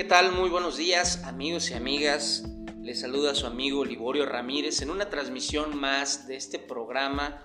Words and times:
¿Qué 0.00 0.04
tal? 0.04 0.32
Muy 0.32 0.48
buenos 0.48 0.78
días 0.78 1.24
amigos 1.24 1.70
y 1.70 1.74
amigas. 1.74 2.42
Les 2.80 3.00
saluda 3.00 3.34
su 3.34 3.46
amigo 3.46 3.84
Liborio 3.84 4.24
Ramírez 4.24 4.80
en 4.80 4.88
una 4.88 5.10
transmisión 5.10 5.78
más 5.78 6.26
de 6.26 6.36
este 6.36 6.58
programa, 6.58 7.44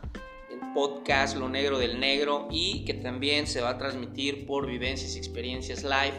el 0.50 0.62
podcast 0.74 1.36
Lo 1.36 1.50
Negro 1.50 1.80
del 1.80 2.00
Negro 2.00 2.48
y 2.50 2.86
que 2.86 2.94
también 2.94 3.46
se 3.46 3.60
va 3.60 3.72
a 3.72 3.78
transmitir 3.78 4.46
por 4.46 4.68
Vivencias 4.68 5.18
y 5.18 5.18
Experiencias 5.18 5.84
Live. 5.84 6.16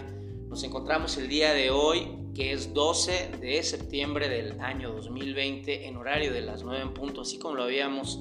Nos 0.50 0.62
encontramos 0.62 1.16
el 1.16 1.26
día 1.28 1.54
de 1.54 1.70
hoy, 1.70 2.06
que 2.34 2.52
es 2.52 2.74
12 2.74 3.38
de 3.40 3.62
septiembre 3.62 4.28
del 4.28 4.60
año 4.60 4.92
2020, 4.92 5.88
en 5.88 5.96
horario 5.96 6.34
de 6.34 6.42
las 6.42 6.62
9 6.62 6.82
en 6.82 6.92
punto, 6.92 7.22
así 7.22 7.38
como 7.38 7.54
lo 7.54 7.62
habíamos 7.62 8.20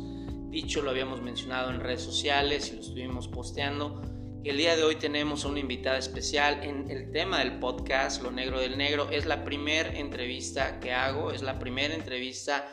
dicho, 0.51 0.81
lo 0.81 0.91
habíamos 0.91 1.21
mencionado 1.21 1.69
en 1.69 1.81
redes 1.81 2.03
sociales 2.03 2.71
y 2.71 2.77
lo 2.77 2.81
estuvimos 2.81 3.27
posteando 3.27 4.01
el 4.49 4.57
día 4.57 4.75
de 4.75 4.83
hoy 4.83 4.95
tenemos 4.95 5.43
una 5.43 5.59
invitada 5.59 5.97
especial 5.97 6.63
en 6.63 6.91
el 6.91 7.11
tema 7.11 7.39
del 7.39 7.57
podcast 7.57 8.21
Lo 8.21 8.29
Negro 8.29 8.59
del 8.59 8.77
Negro. 8.77 9.09
Es 9.09 9.25
la 9.25 9.43
primera 9.43 9.89
entrevista 9.97 10.79
que 10.79 10.93
hago, 10.93 11.31
es 11.31 11.41
la 11.41 11.57
primera 11.57 11.95
entrevista 11.95 12.63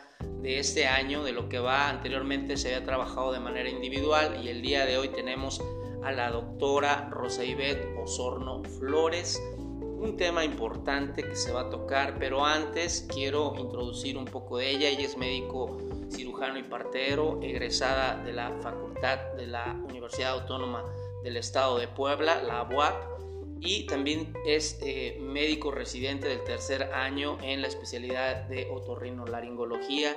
de 0.42 0.58
este 0.58 0.86
año, 0.86 1.24
de 1.24 1.32
lo 1.32 1.48
que 1.48 1.58
va. 1.58 1.88
Anteriormente 1.88 2.58
se 2.58 2.74
había 2.74 2.84
trabajado 2.84 3.32
de 3.32 3.40
manera 3.40 3.70
individual 3.70 4.44
y 4.44 4.48
el 4.48 4.60
día 4.60 4.84
de 4.84 4.98
hoy 4.98 5.08
tenemos 5.08 5.62
a 6.04 6.12
la 6.12 6.30
doctora 6.30 7.08
Rosa 7.10 7.42
Ivette 7.42 7.96
Osorno 7.96 8.62
Flores. 8.64 9.42
Un 9.78 10.18
tema 10.18 10.44
importante 10.44 11.22
que 11.22 11.36
se 11.36 11.52
va 11.52 11.62
a 11.62 11.70
tocar, 11.70 12.18
pero 12.18 12.44
antes 12.44 13.08
quiero 13.10 13.54
introducir 13.56 14.18
un 14.18 14.26
poco 14.26 14.58
de 14.58 14.68
ella. 14.68 14.90
Ella 14.90 15.06
es 15.06 15.16
médico 15.16 15.78
cirujano 16.10 16.58
y 16.58 16.64
partero, 16.64 17.40
egresada 17.40 18.22
de 18.22 18.34
la 18.34 18.50
Facultad 18.60 19.32
de 19.38 19.46
la 19.46 19.74
Universidad 19.88 20.32
Autónoma 20.32 20.84
del 21.22 21.36
Estado 21.36 21.78
de 21.78 21.88
Puebla, 21.88 22.42
la 22.42 22.62
UAP, 22.62 23.12
y 23.60 23.86
también 23.86 24.34
es 24.44 24.78
eh, 24.82 25.18
médico 25.20 25.70
residente 25.70 26.28
del 26.28 26.42
tercer 26.42 26.92
año 26.92 27.38
en 27.42 27.62
la 27.62 27.68
especialidad 27.68 28.48
de 28.48 28.68
otorrinolaringología 28.70 30.16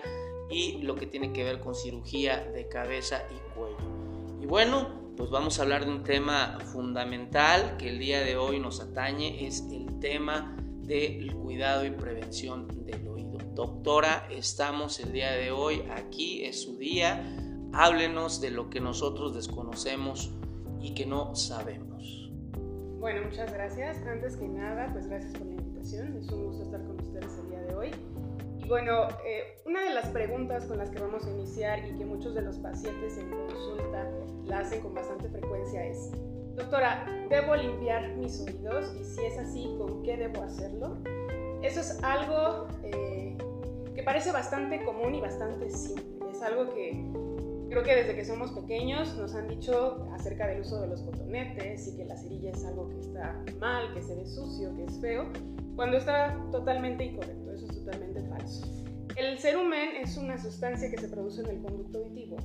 y 0.50 0.82
lo 0.82 0.96
que 0.96 1.06
tiene 1.06 1.32
que 1.32 1.44
ver 1.44 1.60
con 1.60 1.76
cirugía 1.76 2.44
de 2.44 2.68
cabeza 2.68 3.24
y 3.30 3.56
cuello. 3.56 3.78
Y 4.42 4.48
bueno, 4.48 5.14
pues 5.16 5.30
vamos 5.30 5.60
a 5.60 5.62
hablar 5.62 5.86
de 5.86 5.92
un 5.92 6.04
tema 6.04 6.58
fundamental 6.72 7.78
que 7.78 7.90
el 7.90 8.00
día 8.00 8.22
de 8.22 8.36
hoy 8.36 8.60
nos 8.60 8.80
atañe, 8.82 9.46
es 9.46 9.64
el 9.72 10.00
tema 10.00 10.58
del 10.82 11.34
cuidado 11.36 11.86
y 11.86 11.92
prevención 11.92 12.68
del 12.86 13.08
oído. 13.08 13.38
Doctora, 13.54 14.28
estamos 14.32 15.00
el 15.00 15.12
día 15.12 15.32
de 15.32 15.52
hoy 15.52 15.84
aquí, 15.92 16.44
es 16.44 16.64
su 16.64 16.78
día. 16.78 17.24
Háblenos 17.74 18.42
de 18.42 18.52
lo 18.52 18.70
que 18.70 18.80
nosotros 18.80 19.34
desconocemos 19.36 20.32
y 20.86 20.94
que 20.94 21.06
no 21.06 21.36
sabemos. 21.36 22.32
Bueno, 23.00 23.24
muchas 23.26 23.52
gracias. 23.52 23.98
Antes 24.06 24.38
que 24.38 24.48
nada, 24.48 24.90
pues 24.94 25.08
gracias 25.08 25.34
por 25.34 25.48
la 25.48 25.56
invitación. 25.56 26.16
Es 26.16 26.30
un 26.30 26.46
gusto 26.46 26.64
estar 26.64 26.82
con 26.84 27.00
ustedes 27.00 27.40
el 27.40 27.50
día 27.50 27.62
de 27.64 27.76
hoy. 27.76 27.92
Y 28.64 28.68
bueno, 28.68 29.08
eh, 29.26 29.58
una 29.66 29.84
de 29.84 29.96
las 29.96 30.10
preguntas 30.10 30.66
con 30.66 30.78
las 30.78 30.92
que 30.92 31.00
vamos 31.00 31.26
a 31.26 31.32
iniciar 31.32 31.80
y 31.88 31.98
que 31.98 32.06
muchos 32.06 32.36
de 32.36 32.44
los 32.44 32.60
pacientes 32.60 33.18
en 33.18 33.32
consulta 33.32 34.12
la 34.46 34.60
hacen 34.60 34.82
con 34.82 34.94
bastante 34.94 35.28
frecuencia 35.28 35.86
es, 35.86 36.12
doctora, 36.56 37.06
¿debo 37.30 37.56
limpiar 37.56 38.16
mis 38.16 38.40
oídos? 38.42 38.94
Y 39.00 39.04
si 39.04 39.26
es 39.26 39.40
así, 39.40 39.76
¿con 39.80 40.04
qué 40.04 40.18
debo 40.18 40.44
hacerlo? 40.44 40.98
Eso 41.64 41.80
es 41.80 42.04
algo 42.04 42.68
eh, 42.84 43.36
que 43.96 44.04
parece 44.04 44.32
bastante 44.32 44.84
común 44.84 45.16
y 45.16 45.22
bastante 45.22 45.68
simple. 45.72 46.30
Es 46.32 46.44
algo 46.44 46.72
que 46.76 47.04
Creo 47.70 47.84
que 47.84 47.96
desde 47.96 48.16
que 48.16 48.24
somos 48.24 48.52
pequeños 48.52 49.18
nos 49.18 49.34
han 49.34 49.48
dicho 49.48 50.08
acerca 50.14 50.48
del 50.48 50.62
uso 50.62 50.82
de 50.82 50.88
los 50.88 51.02
cotonetes 51.02 51.88
y 51.88 51.98
que 51.98 52.06
la 52.06 52.16
cerilla 52.16 52.52
es 52.52 52.64
algo 52.66 52.90
que 52.90 53.00
está 53.00 53.44
mal, 53.60 53.94
que 53.94 54.02
se 54.02 54.16
ve 54.16 54.26
sucio, 54.26 54.76
que 54.76 54.84
es 54.86 55.00
feo, 55.02 55.32
cuando 55.76 55.98
está 55.98 56.40
totalmente 56.52 57.04
incorrecto, 57.04 57.52
eso 57.52 57.66
es 57.66 57.84
totalmente 57.84 58.22
falso. 58.30 58.66
El 59.18 59.40
cerumen 59.40 59.96
es 60.02 60.16
una 60.18 60.38
sustancia 60.38 60.90
que 60.92 60.98
se 60.98 61.08
produce 61.08 61.42
en 61.42 61.50
el 61.50 61.62
conducto 61.62 62.00
auditivo 62.00 62.38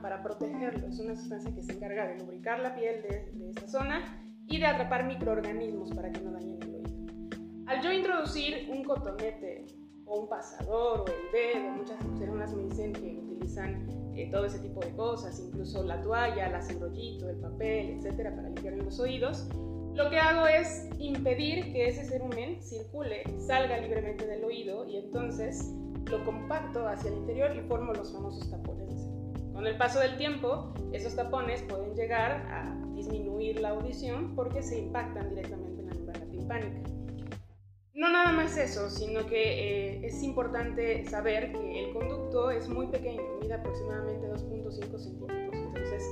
para 0.00 0.22
protegerlo, 0.22 0.86
es 0.86 0.98
una 1.00 1.14
sustancia 1.16 1.54
que 1.54 1.62
se 1.62 1.72
encarga 1.72 2.08
de 2.08 2.18
lubricar 2.18 2.60
la 2.60 2.74
piel 2.74 3.02
de, 3.02 3.30
de 3.32 3.50
esta 3.50 3.68
zona 3.68 4.24
y 4.46 4.58
de 4.58 4.66
atrapar 4.66 5.04
microorganismos 5.06 5.92
para 5.92 6.10
que 6.10 6.20
no 6.20 6.32
dañen 6.32 6.62
el 6.62 6.74
oído. 6.74 7.66
Al 7.66 7.82
yo 7.82 7.92
introducir 7.92 8.68
un 8.70 8.84
cotonete 8.84 9.66
o 10.12 10.20
un 10.20 10.28
pasador 10.28 11.00
o 11.00 11.04
el 11.06 11.32
dedo, 11.32 11.70
muchas 11.70 11.96
personas 12.04 12.54
me 12.54 12.64
dicen 12.64 12.92
que 12.92 13.18
utilizan 13.18 13.88
eh, 14.14 14.30
todo 14.30 14.44
ese 14.44 14.58
tipo 14.58 14.80
de 14.80 14.90
cosas, 14.94 15.40
incluso 15.40 15.82
la 15.82 16.00
toalla, 16.02 16.46
el 16.46 16.70
enrollito, 16.70 17.28
el 17.30 17.36
papel, 17.36 17.96
etcétera, 17.96 18.34
para 18.34 18.48
limpiar 18.48 18.74
los 18.74 19.00
oídos, 19.00 19.48
lo 19.94 20.08
que 20.10 20.18
hago 20.18 20.46
es 20.46 20.88
impedir 20.98 21.72
que 21.72 21.88
ese 21.88 22.04
cerumen 22.04 22.62
circule, 22.62 23.24
salga 23.38 23.78
libremente 23.78 24.26
del 24.26 24.44
oído 24.44 24.86
y 24.86 24.96
entonces 24.96 25.74
lo 26.10 26.24
compacto 26.24 26.86
hacia 26.86 27.10
el 27.10 27.18
interior 27.18 27.54
y 27.56 27.60
formo 27.62 27.92
los 27.92 28.12
famosos 28.12 28.50
tapones 28.50 29.08
Con 29.52 29.66
el 29.66 29.76
paso 29.76 30.00
del 30.00 30.16
tiempo, 30.16 30.72
esos 30.92 31.14
tapones 31.14 31.62
pueden 31.62 31.94
llegar 31.94 32.46
a 32.50 32.74
disminuir 32.94 33.60
la 33.60 33.70
audición 33.70 34.34
porque 34.34 34.62
se 34.62 34.78
impactan 34.78 35.30
directamente 35.30 35.82
en 35.82 35.88
la 35.88 35.94
membrana 35.94 36.26
timpánica. 36.30 37.01
No 37.94 38.10
nada 38.10 38.32
más 38.32 38.56
eso, 38.56 38.88
sino 38.88 39.26
que 39.26 39.96
eh, 39.96 40.06
es 40.06 40.22
importante 40.22 41.04
saber 41.04 41.52
que 41.52 41.84
el 41.84 41.92
conducto 41.92 42.50
es 42.50 42.66
muy 42.66 42.86
pequeño, 42.86 43.22
mide 43.42 43.52
aproximadamente 43.52 44.28
2.5 44.28 44.98
centímetros, 44.98 45.54
entonces 45.54 46.02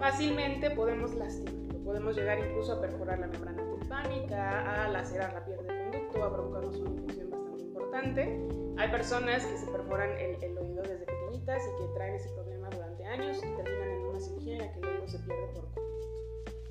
fácilmente 0.00 0.72
podemos 0.72 1.14
lastimarlo, 1.14 1.84
podemos 1.84 2.16
llegar 2.16 2.40
incluso 2.40 2.72
a 2.72 2.80
perforar 2.80 3.20
la 3.20 3.28
membrana 3.28 3.64
timpánica, 3.64 4.84
a 4.84 4.88
lacerar 4.88 5.32
la 5.32 5.44
piel 5.44 5.58
del 5.64 5.92
conducto, 5.92 6.24
a 6.24 6.32
provocarnos 6.32 6.76
una 6.80 6.90
infección 6.90 7.30
bastante 7.30 7.62
importante. 7.62 8.46
Hay 8.78 8.90
personas 8.90 9.46
que 9.46 9.58
se 9.58 9.66
perforan 9.66 10.10
el, 10.18 10.42
el, 10.42 10.58
oído 10.58 10.82
desde 10.82 11.06
pequeñitas 11.06 11.62
y 11.62 11.80
que 11.80 11.94
traen 11.94 12.16
ese 12.16 12.28
problema 12.30 12.68
durante 12.70 13.04
años 13.04 13.36
y 13.38 13.54
terminan 13.54 13.88
en 13.88 14.06
una 14.06 14.18
cirugía 14.18 14.54
en 14.54 14.58
la 14.58 14.72
que 14.72 14.80
el 14.80 14.86
oído 14.86 15.06
se 15.06 15.18
pierde 15.20 15.46
por 15.54 15.62
completo. 15.62 15.90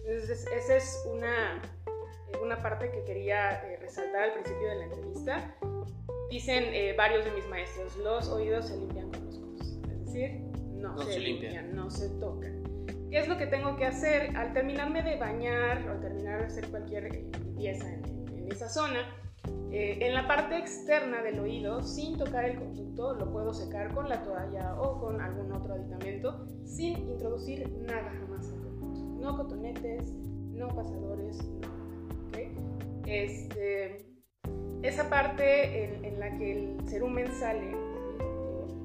Entonces, 0.04 0.46
esa 0.52 0.76
es 0.76 1.08
una 1.10 1.62
una 2.42 2.62
parte 2.62 2.92
que 2.92 3.04
quería 3.04 3.64
eh, 3.64 3.78
resaltar 3.78 4.24
al 4.24 4.34
principio 4.34 4.70
de 4.70 4.76
la 4.76 4.84
entrevista. 4.86 5.56
Dicen 6.30 6.64
eh, 6.74 6.96
varios 6.98 7.26
de 7.26 7.32
mis 7.32 7.48
maestros, 7.48 7.96
los 7.98 8.30
oídos 8.30 8.68
se 8.68 8.78
limpian 8.78 9.10
con 9.12 9.26
los 9.26 9.40
codos, 9.40 9.80
es 9.90 10.06
decir, 10.06 10.42
no, 10.76 10.98
se, 10.98 11.20
limpian, 11.20 11.76
no 11.76 11.90
se 11.90 12.10
tocan. 12.20 12.64
¿Qué 13.10 13.20
es 13.20 13.28
lo 13.28 13.38
que 13.38 13.48
tengo 13.48 13.76
que 13.76 13.86
hacer? 13.86 14.36
Al 14.38 14.54
terminarme 14.54 15.04
de 15.04 15.18
bañar 15.18 15.86
o 15.88 15.92
al 15.92 16.00
terminar 16.00 16.40
de 16.40 16.46
hacer 16.46 16.70
cualquier 16.70 17.08
eh, 17.08 17.30
limpieza 17.44 17.92
en, 17.92 18.28
en 18.30 18.52
esa 18.52 18.70
zona, 18.70 19.18
en 19.74 20.14
la 20.14 20.28
parte 20.28 20.58
externa 20.58 21.24
del 21.24 21.40
oído, 21.40 21.82
sin 21.82 22.18
tocar 22.18 22.44
el 22.44 22.60
conducto, 22.60 23.14
lo 23.14 23.32
puedo 23.32 23.54
secar 23.54 23.94
con 23.94 24.10
la 24.10 24.22
toalla 24.22 24.76
o 24.82 25.00
con 25.00 25.22
algún 25.22 25.52
otro 25.54 25.76
aditamento, 25.76 26.46
sin 26.66 26.98
introducir 27.10 27.70
nada 27.88 28.12
jamás 28.20 28.52
al 28.52 28.60
conducto. 28.60 29.02
No 29.22 29.38
cotonetes, 29.38 30.12
no 30.62 30.68
pasadores, 30.76 31.42
no 31.62 31.81
este, 33.06 34.06
esa 34.84 35.10
parte 35.10 35.86
en, 36.08 36.20
la 36.20 36.38
que 36.38 36.52
el 36.52 36.78
cerumen 36.88 37.32
sale 37.34 37.76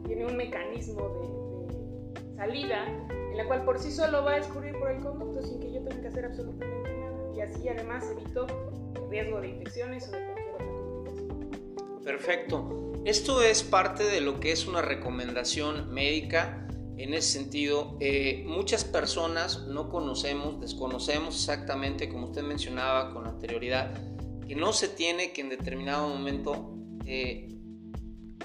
tiene 0.06 0.26
un 0.26 0.36
mecanismo 0.36 1.08
de, 1.08 2.36
salida 2.36 2.86
en 3.08 3.36
la 3.36 3.46
cual 3.46 3.64
por 3.64 3.78
sí 3.78 3.90
solo 3.90 4.24
va 4.24 4.32
a 4.32 4.38
escurrir 4.38 4.78
por 4.78 4.90
el 4.90 5.02
conducto 5.02 5.42
sin 5.42 5.60
que 5.60 5.72
yo 5.72 5.82
tenga 5.82 6.00
que 6.02 6.08
hacer 6.08 6.24
absolutamente 6.24 6.90
nada. 6.96 7.36
Y 7.36 7.40
así 7.40 7.68
además 7.68 8.04
evito 8.10 8.46
el 8.94 9.10
riesgo 9.10 9.40
de 9.40 9.48
infecciones 9.48 10.08
o 10.08 10.12
de 10.12 10.24
cualquier 10.24 10.54
otra 10.54 10.66
complicación. 10.66 12.02
Perfecto. 12.04 12.92
Esto 13.04 13.42
es 13.42 13.62
parte 13.62 14.04
de 14.04 14.20
lo 14.20 14.40
que 14.40 14.52
es 14.52 14.66
una 14.66 14.82
recomendación 14.82 15.92
médica 15.92 16.66
en 16.96 17.12
ese 17.12 17.38
sentido, 17.38 17.96
eh, 18.00 18.42
muchas 18.46 18.84
personas 18.84 19.66
no 19.66 19.90
conocemos, 19.90 20.60
desconocemos 20.60 21.34
exactamente, 21.34 22.08
como 22.08 22.28
usted 22.28 22.42
mencionaba 22.42 23.12
con 23.12 23.25
anterioridad, 23.36 23.92
que 24.46 24.54
no 24.54 24.72
se 24.72 24.88
tiene 24.88 25.32
que 25.32 25.42
en 25.42 25.48
determinado 25.48 26.08
momento 26.08 26.74
eh, 27.04 27.48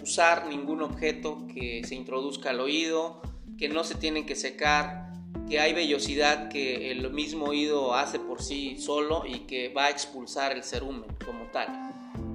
usar 0.02 0.48
ningún 0.48 0.82
objeto 0.82 1.48
que 1.48 1.82
se 1.86 1.96
introduzca 1.96 2.52
al 2.52 2.60
oído, 2.60 3.22
que 3.58 3.70
no 3.70 3.84
se 3.84 3.96
tienen 3.96 4.26
que 4.26 4.36
secar, 4.36 5.14
que 5.50 5.60
hay 5.60 5.74
vellosidad 5.74 6.50
que 6.50 6.92
el 6.92 7.12
mismo 7.12 7.46
oído 7.46 7.94
hace 7.94 8.20
por 8.20 8.42
sí 8.42 8.78
solo 8.78 9.24
y 9.26 9.40
que 9.42 9.70
va 9.70 9.86
a 9.86 9.90
expulsar 9.90 10.52
el 10.52 10.64
cerumen 10.64 11.10
como 11.26 11.46
tal. 11.52 11.68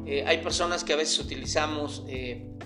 Eh, 0.06 0.24
hay 0.26 0.38
personas 0.38 0.84
que 0.84 0.92
a 0.92 0.96
veces 0.96 1.18
utilizamos 1.18 2.04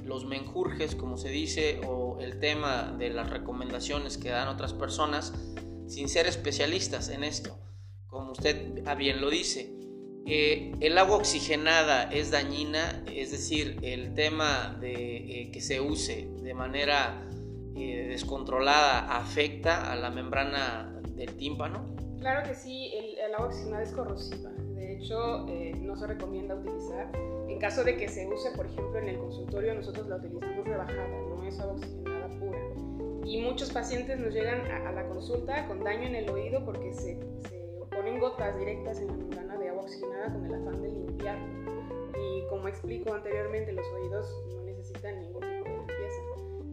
los 0.04 0.26
menjurjes, 0.26 0.94
como 0.94 1.16
se 1.16 1.30
dice, 1.30 1.80
o 1.86 2.18
el 2.20 2.38
tema 2.38 2.94
de 2.98 3.10
las 3.10 3.30
recomendaciones 3.30 4.18
que 4.18 4.28
dan 4.28 4.48
otras 4.48 4.72
personas, 4.72 5.32
sin 5.86 6.08
ser 6.08 6.26
especialistas 6.26 7.08
en 7.08 7.24
esto. 7.24 7.58
Como 8.06 8.32
usted 8.32 8.84
bien 8.96 9.20
lo 9.20 9.30
dice, 9.30 9.79
eh, 10.26 10.72
el 10.80 10.98
agua 10.98 11.16
oxigenada 11.16 12.04
es 12.12 12.30
dañina, 12.30 13.02
es 13.06 13.30
decir, 13.30 13.78
el 13.82 14.14
tema 14.14 14.76
de 14.80 15.16
eh, 15.16 15.50
que 15.52 15.60
se 15.60 15.80
use 15.80 16.28
de 16.42 16.54
manera 16.54 17.26
eh, 17.76 18.08
descontrolada 18.08 19.16
afecta 19.16 19.90
a 19.90 19.96
la 19.96 20.10
membrana 20.10 21.00
del 21.14 21.34
tímpano. 21.36 21.94
Claro 22.18 22.46
que 22.46 22.54
sí, 22.54 22.92
el, 22.94 23.34
agua 23.34 23.46
oxigenada 23.46 23.82
es 23.82 23.92
corrosiva. 23.92 24.50
De 24.74 24.96
hecho, 24.96 25.48
eh, 25.48 25.72
no 25.80 25.96
se 25.96 26.06
recomienda 26.06 26.56
utilizar. 26.56 27.10
En 27.48 27.58
caso 27.58 27.82
de 27.82 27.96
que 27.96 28.08
se 28.08 28.26
use, 28.26 28.50
por 28.50 28.66
ejemplo, 28.66 28.98
en 28.98 29.08
el 29.08 29.18
consultorio, 29.18 29.74
nosotros 29.74 30.06
la 30.08 30.16
utilizamos 30.16 30.64
rebajada, 30.66 31.08
no 31.08 31.46
es 31.46 31.58
agua 31.58 31.74
oxigenada 31.74 32.28
pura. 32.38 32.58
Y 33.24 33.40
muchos 33.40 33.70
pacientes 33.70 34.18
nos 34.18 34.34
llegan 34.34 34.60
a, 34.70 34.92
la 34.92 35.08
consulta 35.08 35.66
con 35.66 35.82
daño 35.82 36.08
en 36.08 36.16
el 36.16 36.28
oído 36.28 36.64
porque 36.64 36.92
se, 36.92 37.18
se 37.48 37.86
ponen 37.90 38.18
gotas 38.18 38.58
directas 38.58 38.98
en 38.98 39.06
la 39.06 39.12
membrana 39.14 39.56
de 39.80 39.86
oxigenada 39.86 40.32
con 40.32 40.46
el 40.46 40.54
afán 40.54 40.82
de 40.82 40.88
limpiarlo. 40.88 41.46
Y 42.18 42.46
como 42.48 42.68
explico 42.68 43.14
anteriormente, 43.14 43.72
los 43.72 43.86
oídos 43.88 44.44
no 44.54 44.62
necesitan 44.62 45.20
ningún 45.20 45.40
tipo 45.40 45.64
de 45.64 45.76
limpieza. 45.76 46.20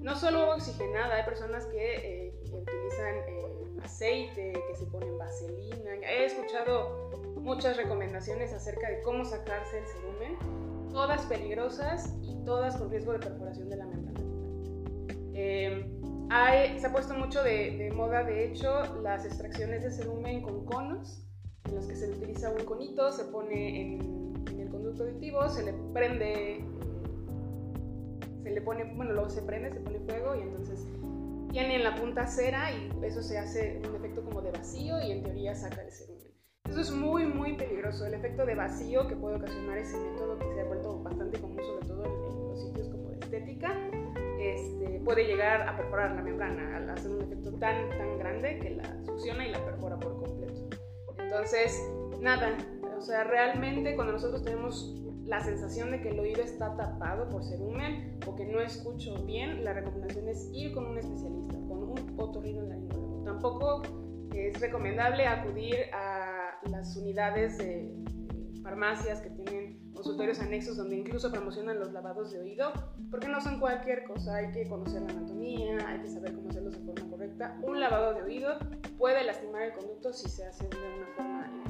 No 0.02 0.16
solo 0.16 0.54
oxigenada, 0.54 1.16
hay 1.16 1.24
personas 1.24 1.66
que 1.66 1.96
eh, 1.96 2.34
utilizan 2.52 3.16
eh, 3.28 3.78
aceite, 3.84 4.54
que 4.68 4.76
se 4.76 4.86
ponen 4.86 5.18
vaselina. 5.18 5.92
He 6.04 6.26
escuchado 6.26 7.12
muchas 7.36 7.78
recomendaciones 7.78 8.54
acerca 8.54 8.90
de 8.90 9.02
cómo 9.02 9.26
sacarse 9.26 9.80
el 9.80 9.86
cerumen, 9.86 10.38
todas 10.92 11.26
peligrosas 11.26 12.14
y 12.22 12.44
todas 12.46 12.78
con 12.78 12.90
riesgo 12.90 13.14
de 13.14 13.20
perforación 13.20 13.70
de 13.70 13.76
la 13.78 13.86
membrana. 13.86 14.20
Eh, 15.34 15.94
se 16.80 16.88
ha 16.88 16.92
puesto 16.92 17.14
mucho 17.14 17.44
de, 17.44 17.92
moda, 17.96 18.24
de 18.24 18.46
hecho, 18.46 19.02
las 19.02 19.26
extracciones 19.26 19.84
de 19.84 19.92
cerumen 19.92 20.42
con 20.42 20.66
conos, 20.66 21.24
en 21.66 21.76
los 21.76 21.86
que 21.86 21.96
se 21.96 22.08
utiliza 22.48 22.52
un 22.52 22.66
conito, 22.66 23.12
se 23.12 23.26
pone 23.26 23.82
en, 23.82 24.60
el 24.60 24.70
conducto 24.70 25.04
auditivo, 25.04 25.48
se 25.50 25.64
le 25.64 25.74
prende, 25.94 26.64
se 28.44 28.52
le 28.52 28.62
pone, 28.62 28.84
bueno, 28.96 29.14
luego 29.14 29.30
se 29.30 29.42
prende, 29.42 29.72
se 29.72 29.80
pone 29.80 30.00
fuego 30.00 30.36
y 30.36 30.42
entonces 30.42 30.86
tiene 31.52 31.76
en 31.76 31.84
la 31.84 31.96
punta 31.96 32.28
cera 32.28 32.72
y 32.72 32.92
eso 33.04 33.22
se 33.22 33.38
hace 33.38 33.82
un 33.88 33.96
efecto 33.96 34.24
como 34.24 34.42
de 34.42 34.52
vacío 34.52 35.02
y 35.02 35.12
en 35.12 35.24
teoría 35.24 35.56
saca 35.56 35.82
el 35.82 35.92
cerumen. 35.92 36.28
Eso 36.70 36.82
es 36.82 36.92
muy, 36.92 37.26
muy 37.26 37.56
peligroso. 37.56 38.06
El 38.06 38.14
efecto 38.14 38.46
de 38.46 38.56
vacío 38.56 39.08
que 39.08 39.16
puede 39.16 39.38
ocasionar 39.38 39.78
ese 39.78 39.98
método 39.98 40.38
que 40.38 40.54
se 40.54 40.62
ha 40.62 40.66
vuelto 40.66 41.02
bastante 41.02 41.40
común, 41.40 41.62
sobre 41.64 41.88
todo 41.88 42.04
en, 42.04 42.50
los 42.50 42.62
sitios 42.62 42.90
como 42.90 43.10
de 43.12 43.20
estética, 43.20 43.74
este, 44.40 45.02
puede 45.06 45.26
llegar 45.26 45.62
a 45.62 45.78
perforar 45.78 46.16
la 46.16 46.22
membrana 46.22 46.78
al 46.78 46.90
hacer 46.90 47.12
un 47.12 47.22
efecto 47.22 47.54
tan, 47.54 47.90
tan 47.90 48.20
grande 48.20 48.60
que 48.60 48.72
la 48.72 49.06
succiona 49.06 49.48
y 49.48 49.52
la 49.52 49.64
perfora 49.64 49.98
por 49.98 50.22
completo. 50.22 50.68
Entonces, 51.18 51.82
nada, 52.22 52.58
o 52.98 53.02
sea, 53.02 53.24
realmente 53.24 53.96
cuando 53.96 54.14
nosotros 54.14 54.44
tenemos 54.44 54.96
la 55.26 55.42
sensación 55.42 55.92
de 55.92 56.02
que 56.02 56.10
el 56.10 56.20
oído 56.20 56.42
está 56.42 56.76
tapado 56.76 57.30
por 57.30 57.44
cerumen 57.44 58.18
o 58.26 58.36
que 58.36 58.46
no 58.46 58.62
escucho 58.62 59.26
bien, 59.26 59.64
la 59.64 59.74
recomendación 59.74 60.28
es 60.30 60.50
ir 60.54 60.74
con 60.74 60.86
un 60.86 60.98
especialista, 60.98 61.54
con 61.68 61.84
un 61.84 62.16
otorrinolaringólogo. 62.18 63.24
Tampoco 63.26 63.82
es 64.34 64.60
recomendable 64.60 65.28
acudir 65.28 65.76
a 65.94 66.60
las 66.70 66.96
unidades 66.96 67.58
de 67.58 67.94
farmacias 68.64 69.22
que 69.22 69.30
tienen 69.30 69.92
consultorios 69.94 70.40
anexos 70.40 70.78
donde 70.78 70.96
incluso 70.96 71.32
promocionan 71.32 71.80
los 71.80 71.92
lavados 71.92 72.32
de 72.32 72.40
oído, 72.40 72.72
porque 73.10 73.28
no 73.28 73.42
son 73.42 73.60
cualquier 73.60 74.04
cosa, 74.04 74.36
hay 74.36 74.52
que 74.52 74.68
conocer 74.68 75.02
la 75.02 75.10
anatomía, 75.10 75.78
hay 75.88 76.00
que 76.02 76.08
saber 76.08 76.34
cómo 76.34 76.50
hacerlos 76.50 76.74
de 76.74 76.86
forma 76.86 77.10
correcta. 77.10 77.58
Un 77.64 77.80
lavado 77.80 78.14
de 78.14 78.22
oído 78.24 78.60
puede 78.98 79.24
lastimar 79.24 79.64
el 79.64 79.74
conducto 79.74 80.14
si 80.14 80.30
se 80.30 80.46
hace 80.46 80.68
de 80.68 80.78
una 80.78 81.08
forma 81.16 81.67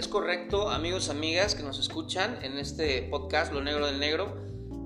es 0.00 0.08
correcto, 0.08 0.70
amigos, 0.70 1.10
amigas 1.10 1.54
que 1.54 1.62
nos 1.62 1.78
escuchan 1.78 2.38
en 2.42 2.56
este 2.56 3.02
podcast 3.02 3.52
Lo 3.52 3.60
Negro 3.60 3.84
del 3.84 4.00
Negro. 4.00 4.34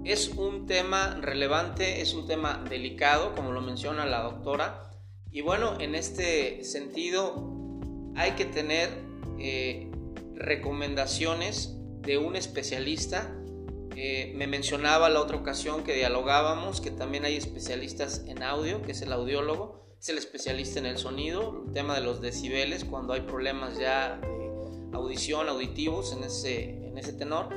Es 0.05 0.31
un 0.31 0.67
tema 0.67 1.21
relevante, 1.21 2.01
es 2.01 2.15
un 2.15 2.27
tema 2.27 2.65
delicado, 2.69 3.33
como 3.37 3.53
lo 3.53 3.61
menciona 3.61 4.07
la 4.07 4.23
doctora. 4.23 4.91
Y 5.31 5.41
bueno, 5.41 5.79
en 5.79 5.95
este 5.95 6.65
sentido 6.65 7.49
hay 8.17 8.33
que 8.33 8.45
tener 8.45 8.89
eh, 9.39 9.89
recomendaciones 10.35 11.77
de 12.01 12.19
un 12.19 12.35
especialista. 12.35 13.33
Eh, 13.95 14.33
me 14.35 14.49
mencionaba 14.49 15.09
la 15.11 15.21
otra 15.21 15.37
ocasión 15.37 15.85
que 15.85 15.95
dialogábamos 15.95 16.81
que 16.81 16.91
también 16.91 17.25
hay 17.25 17.37
especialistas 17.37 18.25
en 18.27 18.43
audio, 18.43 18.83
que 18.83 18.91
es 18.91 19.03
el 19.03 19.13
audiólogo, 19.13 19.87
es 20.01 20.09
el 20.09 20.19
especialista 20.19 20.81
en 20.81 20.87
el 20.87 20.99
sonido, 20.99 21.63
el 21.69 21.73
tema 21.73 21.95
de 21.95 22.01
los 22.01 22.21
decibeles, 22.21 22.85
cuando 22.85 23.13
hay 23.13 23.21
problemas 23.21 23.79
ya 23.79 24.21
audición, 24.95 25.49
auditivos 25.49 26.13
en 26.13 26.25
ese, 26.25 26.71
en 26.71 26.97
ese 26.97 27.13
tenor. 27.13 27.49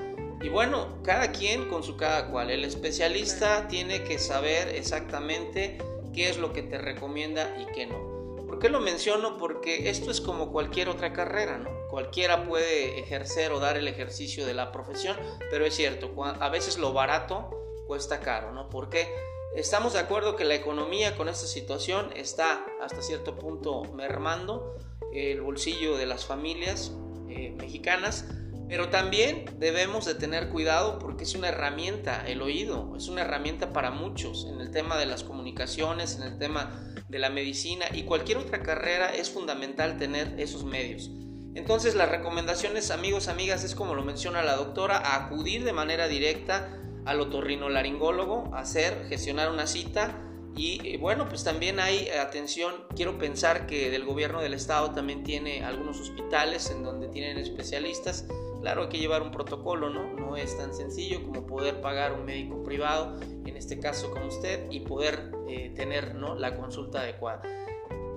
Y 0.42 0.50
bueno, 0.50 1.02
cada 1.04 1.32
quien 1.32 1.68
con 1.68 1.84
su 1.84 1.98
cada 1.98 2.30
cual. 2.30 2.52
El 2.52 2.64
especialista 2.64 3.68
tiene 3.68 4.04
que 4.04 4.20
saber 4.20 4.70
exactamente 4.70 5.78
qué 6.14 6.30
es 6.30 6.38
lo 6.38 6.54
que 6.54 6.64
te 6.64 6.78
recomienda 6.78 7.56
y 7.60 7.66
qué 7.74 7.88
no. 7.88 8.46
¿Por 8.48 8.60
qué 8.60 8.70
lo 8.70 8.80
menciono? 8.80 9.38
Porque 9.38 9.90
esto 9.90 10.10
es 10.10 10.22
como 10.22 10.52
cualquier 10.52 10.90
otra 10.90 11.12
carrera, 11.12 11.58
¿no? 11.58 11.70
Cualquiera 11.90 12.46
puede 12.46 13.00
ejercer 13.00 13.52
o 13.52 13.60
dar 13.60 13.78
el 13.78 13.88
ejercicio 13.88 14.46
de 14.46 14.54
la 14.54 14.72
profesión, 14.72 15.18
pero 15.50 15.66
es 15.66 15.76
cierto, 15.76 16.12
a 16.24 16.50
veces 16.50 16.78
lo 16.78 16.94
barato 16.94 17.50
cuesta 17.88 18.20
caro, 18.20 18.52
¿no? 18.52 18.70
Porque 18.70 19.08
estamos 19.56 19.94
de 19.94 20.00
acuerdo 20.00 20.36
que 20.36 20.46
la 20.46 20.56
economía 20.56 21.16
con 21.16 21.30
esta 21.30 21.46
situación 21.46 22.12
está 22.16 22.66
hasta 22.82 23.02
cierto 23.02 23.36
punto 23.36 23.84
mermando 23.94 24.76
el 25.14 25.42
bolsillo 25.42 25.98
de 25.98 26.06
las 26.06 26.26
familias 26.26 26.92
eh, 27.30 27.56
mexicanas, 27.58 28.26
pero 28.68 28.90
también 28.90 29.46
debemos 29.60 30.06
de 30.06 30.16
tener 30.16 30.50
cuidado 30.50 31.00
porque 31.00 31.24
es 31.24 31.36
una 31.36 31.50
herramienta, 31.50 32.28
el 32.28 32.42
oído, 32.42 32.96
es 32.98 33.08
una 33.08 33.22
herramienta 33.22 33.72
para 33.72 33.92
muchos 33.92 34.46
en 34.52 34.60
el 34.60 34.72
tema 34.72 34.98
de 34.98 35.06
las 35.06 35.24
comunicaciones, 35.24 36.18
en 36.18 36.24
el 36.24 36.38
tema 36.38 36.84
de 37.08 37.20
la 37.20 37.30
medicina 37.30 37.86
y 37.94 38.04
cualquier 38.04 38.40
otra 38.40 38.64
carrera 38.64 39.14
es 39.14 39.30
fundamental 39.30 39.98
tener 39.98 40.36
esos 40.38 40.66
medios. 40.66 41.10
Entonces 41.56 41.96
las 41.96 42.10
recomendaciones, 42.10 42.92
amigos, 42.92 43.30
amigas, 43.30 43.64
es 43.64 43.74
como 43.74 43.96
lo 43.96 44.04
menciona 44.04 44.44
la 44.44 44.56
doctora, 44.56 45.16
acudir 45.16 45.64
de 45.64 45.74
manera 45.74 46.08
directa 46.08 46.78
al 47.06 47.22
otorrinolaringólogo, 47.22 48.54
hacer, 48.54 49.08
gestionar 49.08 49.50
una 49.50 49.66
cita 49.66 50.27
y 50.58 50.82
eh, 50.84 50.98
bueno, 50.98 51.30
pues 51.30 51.44
también 51.44 51.80
hay 51.80 52.08
eh, 52.08 52.18
atención, 52.18 52.74
quiero 52.96 53.20
pensar 53.20 53.68
que 53.68 53.92
del 53.92 54.04
gobierno 54.04 54.42
del 54.42 54.56
estado 54.56 54.92
también 54.92 55.24
tiene 55.24 55.64
algunos 55.64 56.02
hospitales 56.02 56.72
en 56.72 56.84
donde 56.84 57.08
tienen 57.08 57.38
especialistas. 57.38 58.26
Claro, 58.62 58.84
hay 58.84 58.90
que 58.90 58.98
llevar 58.98 59.22
un 59.22 59.30
protocolo, 59.30 59.92
¿no? 59.92 60.14
No 60.14 60.36
es 60.36 60.58
tan 60.58 60.74
sencillo 60.74 61.24
como 61.24 61.46
poder 61.46 61.80
pagar 61.80 62.14
un 62.14 62.26
médico 62.26 62.64
privado, 62.64 63.20
en 63.22 63.56
este 63.56 63.80
caso 63.80 64.10
como 64.10 64.26
usted, 64.26 64.70
y 64.72 64.80
poder 64.80 65.32
eh, 65.48 65.72
tener 65.76 66.16
¿no? 66.16 66.34
la 66.34 66.58
consulta 66.58 67.02
adecuada. 67.02 67.44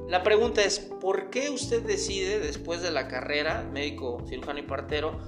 La 0.08 0.22
pregunta 0.22 0.64
es, 0.64 0.80
¿por 0.80 1.28
qué 1.28 1.50
usted 1.50 1.82
decide 1.82 2.40
después 2.40 2.80
de 2.80 2.90
la 2.90 3.06
carrera, 3.06 3.68
médico, 3.70 4.24
cirujano 4.26 4.58
y 4.58 4.62
partero, 4.62 5.20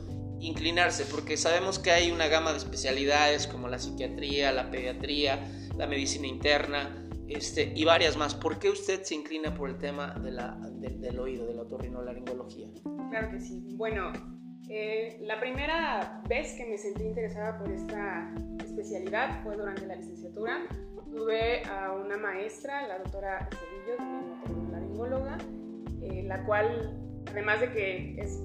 inclinarse? 0.42 1.04
Porque 1.06 1.36
sabemos 1.36 1.78
que 1.78 1.90
hay 1.90 2.10
una 2.10 2.28
gama 2.28 2.52
de 2.52 2.58
especialidades 2.58 3.46
como 3.46 3.68
la 3.68 3.78
psiquiatría, 3.78 4.52
la 4.52 4.70
pediatría, 4.70 5.40
la 5.76 5.86
medicina 5.86 6.26
interna, 6.26 7.08
este, 7.28 7.72
y 7.74 7.84
varias 7.84 8.16
más. 8.16 8.34
¿Por 8.34 8.58
qué 8.58 8.68
usted 8.68 9.02
se 9.02 9.14
inclina 9.14 9.54
por 9.54 9.70
el 9.70 9.78
tema 9.78 10.14
de 10.14 10.32
la, 10.32 10.58
del 10.60 11.18
oído, 11.18 11.46
de 11.46 11.54
la 11.54 11.62
otorrinolaringología? 11.62 12.68
Claro 13.10 13.30
que 13.30 13.40
sí. 13.40 13.62
Bueno, 13.76 14.12
eh, 14.68 15.18
la 15.22 15.40
primera 15.40 16.22
vez 16.28 16.54
que 16.54 16.66
me 16.66 16.78
sentí 16.78 17.04
interesada 17.04 17.58
por 17.58 17.70
esta 17.70 18.34
especialidad 18.64 19.42
fue 19.42 19.56
durante 19.56 19.86
la 19.86 19.96
licenciatura. 19.96 20.66
Tuve 21.10 21.62
a 21.64 21.92
una 21.92 22.16
maestra, 22.16 22.86
la 22.86 22.98
doctora 22.98 23.48
Cedillo, 23.50 23.96
también 23.96 24.32
otorrinolaringóloga, 24.40 25.38
eh, 26.02 26.22
la 26.24 26.44
cual, 26.44 26.98
además 27.30 27.60
de 27.60 27.72
que 27.72 28.16
es 28.18 28.40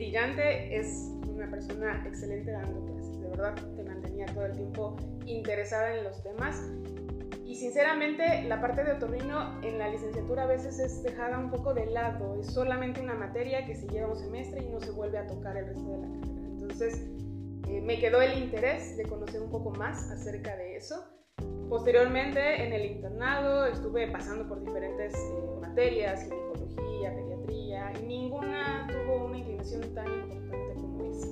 brillante, 0.00 0.74
es 0.74 1.12
una 1.28 1.50
persona 1.50 2.02
excelente 2.06 2.50
dando 2.50 2.86
clases. 2.86 3.20
De 3.20 3.28
verdad, 3.28 3.54
te 3.76 3.82
mantenía 3.82 4.24
todo 4.32 4.46
el 4.46 4.56
tiempo 4.56 4.96
interesada 5.26 5.94
en 5.94 6.04
los 6.04 6.22
temas 6.22 6.58
y 7.44 7.54
sinceramente 7.54 8.44
la 8.44 8.62
parte 8.62 8.82
de 8.82 8.92
otorrino 8.92 9.60
en 9.62 9.78
la 9.78 9.88
licenciatura 9.88 10.44
a 10.44 10.46
veces 10.46 10.78
es 10.78 11.02
dejada 11.02 11.38
un 11.38 11.50
poco 11.50 11.74
de 11.74 11.84
lado, 11.84 12.40
es 12.40 12.46
solamente 12.46 13.02
una 13.02 13.12
materia 13.12 13.66
que 13.66 13.74
se 13.74 13.86
lleva 13.88 14.08
un 14.08 14.16
semestre 14.16 14.62
y 14.62 14.70
no 14.70 14.80
se 14.80 14.90
vuelve 14.90 15.18
a 15.18 15.26
tocar 15.26 15.58
el 15.58 15.66
resto 15.66 15.90
de 15.90 15.98
la 15.98 16.08
carrera. 16.08 16.48
Entonces 16.48 16.94
eh, 17.68 17.82
me 17.82 17.98
quedó 17.98 18.22
el 18.22 18.42
interés 18.42 18.96
de 18.96 19.02
conocer 19.02 19.42
un 19.42 19.50
poco 19.50 19.70
más 19.72 20.10
acerca 20.10 20.56
de 20.56 20.76
eso. 20.76 21.04
Posteriormente 21.68 22.64
en 22.66 22.72
el 22.72 22.86
internado 22.90 23.66
estuve 23.66 24.10
pasando 24.10 24.48
por 24.48 24.64
diferentes 24.64 25.12
eh, 25.14 25.60
materias, 25.60 26.22
ginecología, 26.22 27.14
pediatría, 27.14 27.92
y 28.00 28.06
ninguna 28.06 28.86
tuvo 28.88 29.19
tan 29.94 30.06
importante 30.30 30.74
como 30.74 31.04
esa. 31.04 31.26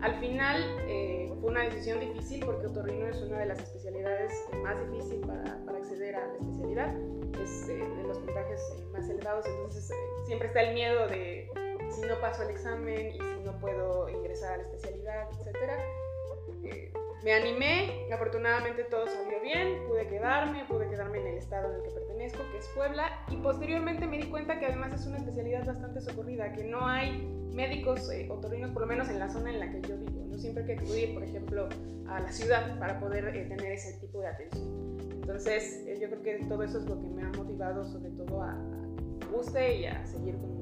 Al 0.00 0.20
final 0.20 0.62
eh, 0.86 1.32
fue 1.40 1.50
una 1.50 1.62
decisión 1.62 2.00
difícil 2.00 2.44
porque 2.44 2.66
otorrino 2.66 3.06
es 3.06 3.20
una 3.22 3.38
de 3.38 3.46
las 3.46 3.58
especialidades 3.58 4.32
más 4.62 4.78
difíciles 4.90 5.26
para, 5.26 5.58
para, 5.64 5.78
acceder 5.78 6.16
a 6.16 6.26
la 6.26 6.34
especialidad, 6.34 6.94
es 7.42 7.68
eh, 7.68 7.76
de 7.76 8.02
los 8.04 8.18
puntajes 8.18 8.60
eh, 8.76 8.84
más 8.92 9.08
elevados, 9.08 9.46
entonces 9.46 9.90
siempre 10.26 10.48
está 10.48 10.62
el 10.62 10.74
miedo 10.74 11.08
de 11.08 11.50
si 11.90 12.02
no 12.02 12.20
paso 12.20 12.42
el 12.42 12.50
examen 12.50 13.08
y 13.08 13.12
si 13.12 13.44
no 13.44 13.58
puedo 13.58 14.08
ingresar 14.08 14.54
a 14.54 14.56
la 14.58 14.62
especialidad, 14.64 15.28
etc. 15.40 17.03
me 17.24 17.32
animé, 17.32 18.06
afortunadamente 18.12 18.84
todo 18.84 19.06
salió 19.06 19.40
bien, 19.40 19.86
pude 19.88 20.06
quedarme, 20.06 20.66
pude 20.66 20.90
quedarme 20.90 21.20
en 21.20 21.28
el 21.28 21.38
estado 21.38 21.70
en 21.70 21.76
el 21.76 21.82
que 21.82 21.90
pertenezco, 21.90 22.42
que 22.52 22.58
es 22.58 22.68
Puebla, 22.74 23.24
y 23.30 23.36
posteriormente 23.36 24.06
me 24.06 24.18
di 24.18 24.24
cuenta 24.24 24.58
que 24.58 24.66
además 24.66 24.92
es 24.92 25.06
una 25.06 25.16
especialidad 25.16 25.64
bastante 25.64 26.02
socorrida, 26.02 26.52
que 26.52 26.64
no 26.64 26.86
hay 26.86 27.26
médicos 27.54 28.10
eh, 28.10 28.28
otorrinos, 28.30 28.72
por 28.72 28.82
lo 28.82 28.88
menos 28.88 29.08
en 29.08 29.18
la 29.18 29.30
zona 29.30 29.50
en 29.50 29.60
la 29.60 29.70
que 29.70 29.80
yo 29.88 29.96
vivo, 29.96 30.26
no 30.26 30.36
siempre 30.36 30.64
hay 30.64 30.66
que 30.76 30.84
acudir, 30.84 31.14
por 31.14 31.22
ejemplo, 31.22 31.68
a 32.08 32.20
la 32.20 32.30
ciudad 32.30 32.78
para 32.78 33.00
poder 33.00 33.34
eh, 33.34 33.46
tener 33.46 33.72
ese 33.72 33.98
tipo 34.00 34.20
de 34.20 34.28
atención. 34.28 34.68
Entonces, 35.10 35.82
eh, 35.86 35.98
yo 35.98 36.08
creo 36.10 36.22
que 36.22 36.44
todo 36.46 36.62
eso 36.62 36.78
es 36.78 36.84
lo 36.84 37.00
que 37.00 37.08
me 37.08 37.22
ha 37.22 37.30
motivado 37.30 37.86
sobre 37.86 38.10
todo 38.10 38.42
a, 38.42 38.50
a 38.50 39.26
guste 39.32 39.78
y 39.78 39.86
a 39.86 40.04
seguir 40.04 40.36
con 40.36 40.53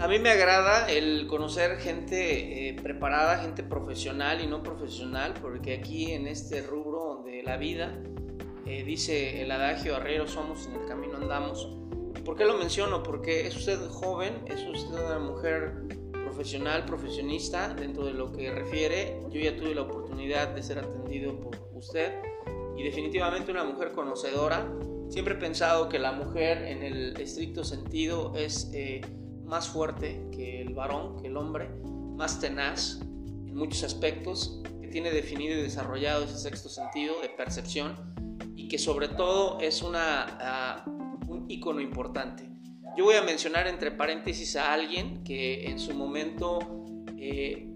a 0.00 0.06
mí 0.06 0.20
me 0.20 0.30
agrada 0.30 0.88
el 0.88 1.26
conocer 1.26 1.78
gente 1.78 2.68
eh, 2.68 2.74
preparada, 2.74 3.38
gente 3.38 3.64
profesional 3.64 4.40
y 4.40 4.46
no 4.46 4.62
profesional, 4.62 5.34
porque 5.42 5.74
aquí 5.74 6.12
en 6.12 6.28
este 6.28 6.62
rubro 6.62 7.22
de 7.24 7.42
la 7.42 7.56
vida 7.56 8.00
eh, 8.64 8.84
dice 8.84 9.42
el 9.42 9.50
adagio 9.50 9.96
arriero 9.96 10.28
somos, 10.28 10.66
en 10.66 10.80
el 10.80 10.86
camino 10.86 11.16
andamos. 11.16 11.68
¿Por 12.24 12.36
qué 12.36 12.44
lo 12.44 12.58
menciono? 12.58 13.02
Porque 13.02 13.48
es 13.48 13.56
usted 13.56 13.78
joven, 13.88 14.44
es 14.46 14.62
usted 14.62 15.04
una 15.04 15.18
mujer 15.18 15.72
profesional, 16.12 16.84
profesionista 16.84 17.74
dentro 17.74 18.06
de 18.06 18.12
lo 18.12 18.30
que 18.30 18.52
refiere. 18.52 19.20
Yo 19.30 19.40
ya 19.40 19.56
tuve 19.56 19.74
la 19.74 19.82
oportunidad 19.82 20.54
de 20.54 20.62
ser 20.62 20.78
atendido 20.78 21.40
por 21.40 21.56
usted 21.74 22.12
y 22.76 22.84
definitivamente 22.84 23.50
una 23.50 23.64
mujer 23.64 23.90
conocedora. 23.92 24.72
Siempre 25.08 25.34
he 25.34 25.38
pensado 25.38 25.88
que 25.88 25.98
la 25.98 26.12
mujer 26.12 26.58
en 26.58 26.84
el 26.84 27.20
estricto 27.20 27.64
sentido 27.64 28.34
es... 28.36 28.70
Eh, 28.72 29.00
más 29.48 29.68
fuerte 29.68 30.28
que 30.30 30.60
el 30.60 30.74
varón, 30.74 31.20
que 31.20 31.28
el 31.28 31.36
hombre, 31.36 31.68
más 32.16 32.38
tenaz 32.40 33.00
en 33.00 33.54
muchos 33.54 33.82
aspectos, 33.82 34.62
que 34.80 34.88
tiene 34.88 35.10
definido 35.10 35.58
y 35.58 35.62
desarrollado 35.62 36.24
ese 36.24 36.38
sexto 36.38 36.68
sentido 36.68 37.20
de 37.22 37.28
percepción 37.30 37.96
y 38.54 38.68
que 38.68 38.78
sobre 38.78 39.08
todo 39.08 39.58
es 39.60 39.82
una, 39.82 40.26
ah, 40.40 40.84
un 41.28 41.46
icono 41.48 41.80
importante. 41.80 42.48
Yo 42.96 43.04
voy 43.04 43.14
a 43.14 43.22
mencionar 43.22 43.66
entre 43.68 43.90
paréntesis 43.90 44.56
a 44.56 44.72
alguien 44.72 45.22
que 45.24 45.66
en 45.66 45.78
su 45.78 45.94
momento 45.94 46.58
eh, 47.16 47.74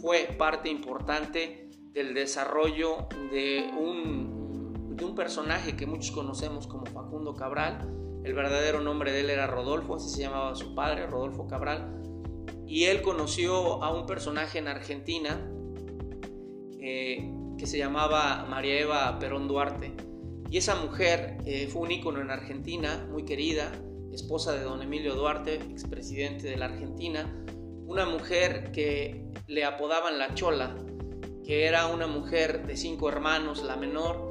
fue 0.00 0.34
parte 0.38 0.68
importante 0.68 1.70
del 1.92 2.14
desarrollo 2.14 3.08
de 3.30 3.70
un, 3.78 4.96
de 4.96 5.04
un 5.04 5.14
personaje 5.14 5.76
que 5.76 5.86
muchos 5.86 6.10
conocemos 6.10 6.66
como 6.66 6.86
Facundo 6.86 7.34
Cabral, 7.34 8.05
el 8.26 8.34
verdadero 8.34 8.80
nombre 8.80 9.12
de 9.12 9.20
él 9.20 9.30
era 9.30 9.46
Rodolfo, 9.46 9.94
así 9.94 10.10
se 10.10 10.22
llamaba 10.22 10.56
su 10.56 10.74
padre, 10.74 11.06
Rodolfo 11.06 11.46
Cabral. 11.46 12.02
Y 12.66 12.86
él 12.86 13.00
conoció 13.00 13.84
a 13.84 13.94
un 13.94 14.04
personaje 14.04 14.58
en 14.58 14.66
Argentina 14.66 15.48
eh, 16.80 17.32
que 17.56 17.66
se 17.68 17.78
llamaba 17.78 18.44
María 18.50 18.80
Eva 18.80 19.16
Perón 19.20 19.46
Duarte. 19.46 19.94
Y 20.50 20.58
esa 20.58 20.74
mujer 20.74 21.38
eh, 21.46 21.68
fue 21.68 21.82
un 21.82 21.92
ícono 21.92 22.20
en 22.20 22.32
Argentina, 22.32 23.06
muy 23.12 23.24
querida, 23.24 23.70
esposa 24.12 24.54
de 24.54 24.64
don 24.64 24.82
Emilio 24.82 25.14
Duarte, 25.14 25.54
expresidente 25.54 26.48
de 26.48 26.56
la 26.56 26.64
Argentina. 26.64 27.32
Una 27.86 28.06
mujer 28.06 28.72
que 28.72 29.24
le 29.46 29.64
apodaban 29.64 30.18
la 30.18 30.34
Chola, 30.34 30.74
que 31.44 31.66
era 31.66 31.86
una 31.86 32.08
mujer 32.08 32.66
de 32.66 32.76
cinco 32.76 33.08
hermanos, 33.08 33.62
la 33.62 33.76
menor, 33.76 34.25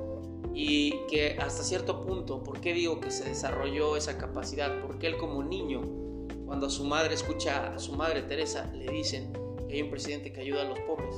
y 0.57 1.05
que 1.09 1.35
hasta 1.37 1.63
cierto 1.63 2.01
punto, 2.01 2.41
¿por 2.41 2.61
qué 2.61 2.73
digo 2.73 3.01
que 3.01 3.11
se 3.11 3.27
desarrolló 3.27 3.97
esa 3.97 4.17
capacidad? 4.17 4.79
Porque 4.81 5.07
él 5.07 5.17
como 5.17 5.43
niño, 5.43 5.81
cuando 6.45 6.67
a 6.67 6.69
su 6.69 6.85
madre 6.85 7.13
escucha 7.13 7.73
a 7.75 7.77
su 7.77 7.91
madre 7.91 8.21
Teresa, 8.21 8.71
le 8.73 8.89
dicen 8.89 9.33
que 9.67 9.75
hay 9.75 9.81
un 9.81 9.89
presidente 9.89 10.31
que 10.31 10.39
ayuda 10.39 10.61
a 10.61 10.65
los 10.65 10.79
pobres. 10.79 11.13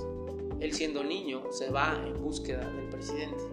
Él 0.59 0.73
siendo 0.73 1.03
niño 1.03 1.43
se 1.51 1.69
va 1.69 2.01
en 2.03 2.19
búsqueda 2.19 2.67
del 2.67 2.89
presidente. 2.89 3.43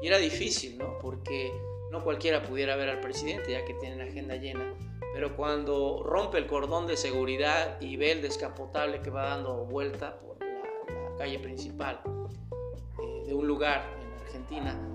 Y 0.00 0.06
era 0.06 0.16
difícil, 0.16 0.78
¿no? 0.78 0.98
Porque 0.98 1.52
no 1.90 2.02
cualquiera 2.02 2.42
pudiera 2.42 2.74
ver 2.74 2.88
al 2.88 3.00
presidente 3.00 3.52
ya 3.52 3.66
que 3.66 3.74
tiene 3.74 3.96
la 3.96 4.04
agenda 4.04 4.36
llena. 4.36 4.72
Pero 5.12 5.36
cuando 5.36 6.02
rompe 6.02 6.38
el 6.38 6.46
cordón 6.46 6.86
de 6.86 6.96
seguridad 6.96 7.78
y 7.82 7.98
ve 7.98 8.12
el 8.12 8.22
descapotable 8.22 9.02
que 9.02 9.10
va 9.10 9.26
dando 9.28 9.66
vuelta 9.66 10.18
por 10.20 10.38
la, 10.40 11.16
calle 11.18 11.38
principal 11.38 12.00
eh, 12.98 13.24
de 13.26 13.34
un 13.34 13.46
lugar 13.46 13.94
en 14.00 14.22
Argentina, 14.24 14.93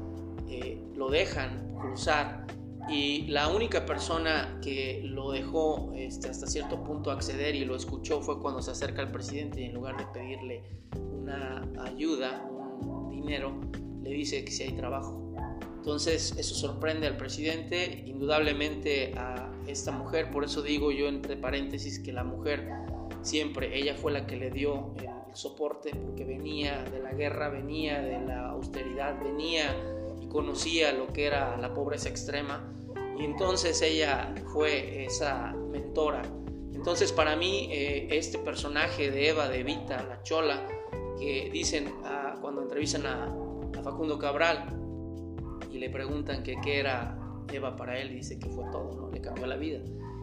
eh, 0.49 0.81
lo 0.95 1.09
dejan 1.09 1.75
cruzar 1.79 2.47
y 2.89 3.27
la 3.27 3.49
única 3.49 3.85
persona 3.85 4.57
que 4.63 5.01
lo 5.03 5.31
dejó 5.31 5.91
este, 5.95 6.29
hasta 6.29 6.47
cierto 6.47 6.83
punto 6.83 7.11
acceder 7.11 7.55
y 7.55 7.65
lo 7.65 7.75
escuchó 7.75 8.21
fue 8.21 8.39
cuando 8.39 8.61
se 8.61 8.71
acerca 8.71 9.01
al 9.01 9.11
presidente 9.11 9.61
y 9.61 9.65
en 9.65 9.73
lugar 9.75 9.97
de 9.97 10.05
pedirle 10.07 10.63
una 10.95 11.67
ayuda, 11.83 12.43
un 12.49 13.11
dinero, 13.11 13.53
le 14.01 14.09
dice 14.09 14.43
que 14.43 14.51
si 14.51 14.63
hay 14.63 14.71
trabajo. 14.71 15.35
Entonces 15.75 16.35
eso 16.37 16.55
sorprende 16.55 17.05
al 17.07 17.15
presidente, 17.15 18.03
indudablemente 18.05 19.13
a 19.17 19.51
esta 19.67 19.91
mujer, 19.91 20.31
por 20.31 20.43
eso 20.43 20.61
digo 20.63 20.91
yo 20.91 21.07
entre 21.07 21.37
paréntesis 21.37 21.99
que 21.99 22.11
la 22.11 22.23
mujer 22.23 22.71
siempre, 23.21 23.77
ella 23.77 23.95
fue 23.95 24.11
la 24.11 24.25
que 24.25 24.35
le 24.35 24.49
dio 24.49 24.95
el 24.97 25.35
soporte 25.35 25.91
porque 25.91 26.25
venía 26.25 26.83
de 26.85 26.99
la 26.99 27.13
guerra, 27.13 27.49
venía 27.49 28.01
de 28.01 28.19
la 28.25 28.49
austeridad, 28.49 29.21
venía 29.23 29.75
conocía 30.29 30.91
lo 30.93 31.07
que 31.07 31.25
era 31.25 31.57
la 31.57 31.73
pobreza 31.73 32.09
extrema 32.09 32.73
y 33.17 33.25
entonces 33.25 33.81
ella 33.81 34.33
fue 34.53 35.05
esa 35.05 35.53
mentora. 35.71 36.21
Entonces 36.73 37.11
para 37.11 37.35
mí 37.35 37.67
eh, 37.71 38.07
este 38.11 38.37
personaje 38.37 39.11
de 39.11 39.29
Eva, 39.29 39.49
de 39.49 39.59
Evita, 39.59 40.03
la 40.03 40.23
chola, 40.23 40.65
que 41.19 41.49
dicen 41.51 41.93
ah, 42.05 42.37
cuando 42.41 42.61
entrevistan 42.61 43.05
a, 43.05 43.35
Facundo 43.83 44.19
Cabral 44.19 44.65
y 45.71 45.77
le 45.77 45.89
preguntan 45.89 46.43
que 46.43 46.59
qué 46.61 46.79
era 46.79 47.17
Eva 47.51 47.77
para 47.77 47.97
él, 47.97 48.09
dice 48.09 48.37
que 48.37 48.49
fue 48.49 48.65
todo, 48.73 48.93
¿no? 48.93 49.09
le 49.09 49.21
cambió 49.21 49.47
la 49.47 49.55
vida. 49.55 49.79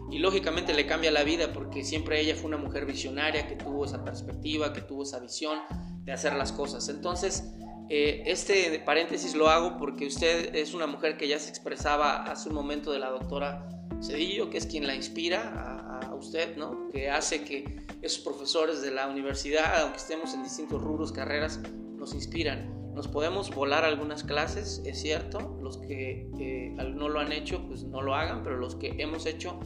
Y 0.09 0.19
lógicamente 0.19 0.73
le 0.73 0.85
cambia 0.85 1.11
la 1.11 1.23
vida 1.23 1.51
porque 1.51 1.83
siempre 1.83 2.21
ella 2.21 2.35
fue 2.35 2.45
una 2.45 2.57
mujer 2.57 2.85
visionaria 2.85 3.47
que 3.47 3.55
tuvo 3.55 3.85
esa 3.85 4.03
perspectiva, 4.05 4.73
que 4.73 4.81
tuvo 4.81 5.03
esa 5.03 5.19
visión 5.19 5.59
de 6.03 6.13
hacer 6.13 6.33
las 6.35 6.51
cosas. 6.53 6.87
Entonces, 6.87 7.51
eh, 7.89 8.23
este 8.25 8.79
paréntesis 8.85 9.33
lo 9.33 9.47
hago 9.47 9.77
porque 9.77 10.07
usted 10.07 10.53
es 10.55 10.73
una 10.73 10.87
mujer 10.87 11.17
que 11.17 11.27
ya 11.27 11.39
se 11.39 11.49
expresaba 11.49 12.23
hace 12.23 12.49
un 12.49 12.55
momento 12.55 12.91
de 12.91 12.99
la 12.99 13.09
doctora 13.09 13.69
Cedillo, 14.01 14.49
que 14.49 14.57
es 14.57 14.65
quien 14.65 14.85
la 14.85 14.95
inspira 14.95 16.01
a, 16.01 16.13
usted, 16.15 16.57
¿no? 16.57 16.89
que 16.89 17.11
hace 17.11 17.43
que 17.43 17.85
esos 18.01 18.23
profesores 18.23 18.81
de 18.81 18.89
la 18.89 19.07
universidad, 19.07 19.83
aunque 19.83 19.97
estemos 19.97 20.33
en 20.33 20.41
distintos 20.43 20.81
rubros, 20.81 21.11
carreras, 21.11 21.59
nos 21.95 22.15
inspiran. 22.15 22.73
Nos 22.95 23.07
podemos 23.07 23.53
volar 23.53 23.85
algunas 23.85 24.23
clases, 24.23 24.81
es 24.83 24.99
cierto, 24.99 25.59
los 25.61 25.77
que 25.77 26.27
eh, 26.39 26.73
no 26.95 27.07
lo 27.07 27.19
han 27.19 27.31
hecho, 27.31 27.63
pues 27.67 27.83
no 27.83 28.01
lo 28.01 28.15
hagan, 28.15 28.41
pero 28.41 28.57
los 28.57 28.73
que 28.75 28.95
hemos 28.97 29.27
hecho, 29.27 29.59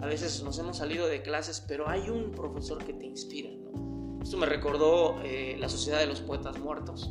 a 0.00 0.06
veces 0.06 0.42
nos 0.42 0.58
hemos 0.58 0.78
salido 0.78 1.06
de 1.06 1.20
clases, 1.20 1.62
pero 1.68 1.90
hay 1.90 2.08
un 2.08 2.30
profesor 2.30 2.82
que 2.82 2.94
te 2.94 3.04
inspira. 3.04 3.50
¿no? 3.50 4.20
Esto 4.22 4.38
me 4.38 4.46
recordó 4.46 5.20
eh, 5.22 5.56
la 5.58 5.68
Sociedad 5.68 5.98
de 5.98 6.06
los 6.06 6.22
Poetas 6.22 6.58
Muertos 6.58 7.10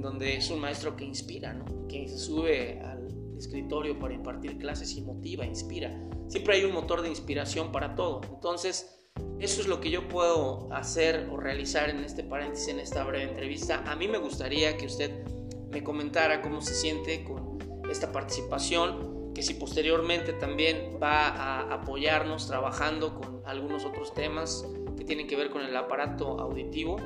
donde 0.00 0.36
es 0.36 0.50
un 0.50 0.60
maestro 0.60 0.96
que 0.96 1.04
inspira, 1.04 1.52
¿no? 1.52 1.86
que 1.88 2.08
se 2.08 2.18
sube 2.18 2.80
al 2.80 3.08
escritorio 3.36 3.98
para 3.98 4.14
impartir 4.14 4.58
clases 4.58 4.94
y 4.96 5.02
motiva, 5.02 5.46
inspira. 5.46 5.98
Siempre 6.28 6.56
hay 6.56 6.64
un 6.64 6.72
motor 6.72 7.02
de 7.02 7.08
inspiración 7.08 7.72
para 7.72 7.94
todo. 7.94 8.20
Entonces, 8.32 8.98
eso 9.40 9.60
es 9.60 9.68
lo 9.68 9.80
que 9.80 9.90
yo 9.90 10.08
puedo 10.08 10.68
hacer 10.72 11.28
o 11.30 11.36
realizar 11.36 11.90
en 11.90 11.98
este 12.04 12.24
paréntesis, 12.24 12.68
en 12.68 12.80
esta 12.80 13.04
breve 13.04 13.30
entrevista. 13.30 13.84
A 13.86 13.96
mí 13.96 14.08
me 14.08 14.18
gustaría 14.18 14.76
que 14.76 14.86
usted 14.86 15.24
me 15.70 15.82
comentara 15.82 16.42
cómo 16.42 16.60
se 16.60 16.74
siente 16.74 17.24
con 17.24 17.58
esta 17.90 18.12
participación, 18.12 19.32
que 19.34 19.42
si 19.42 19.54
posteriormente 19.54 20.32
también 20.32 20.98
va 21.02 21.28
a 21.28 21.74
apoyarnos 21.74 22.48
trabajando 22.48 23.14
con 23.20 23.42
algunos 23.46 23.84
otros 23.84 24.12
temas 24.12 24.66
que 24.96 25.04
tienen 25.04 25.26
que 25.26 25.36
ver 25.36 25.50
con 25.50 25.62
el 25.62 25.76
aparato 25.76 26.40
auditivo 26.40 26.96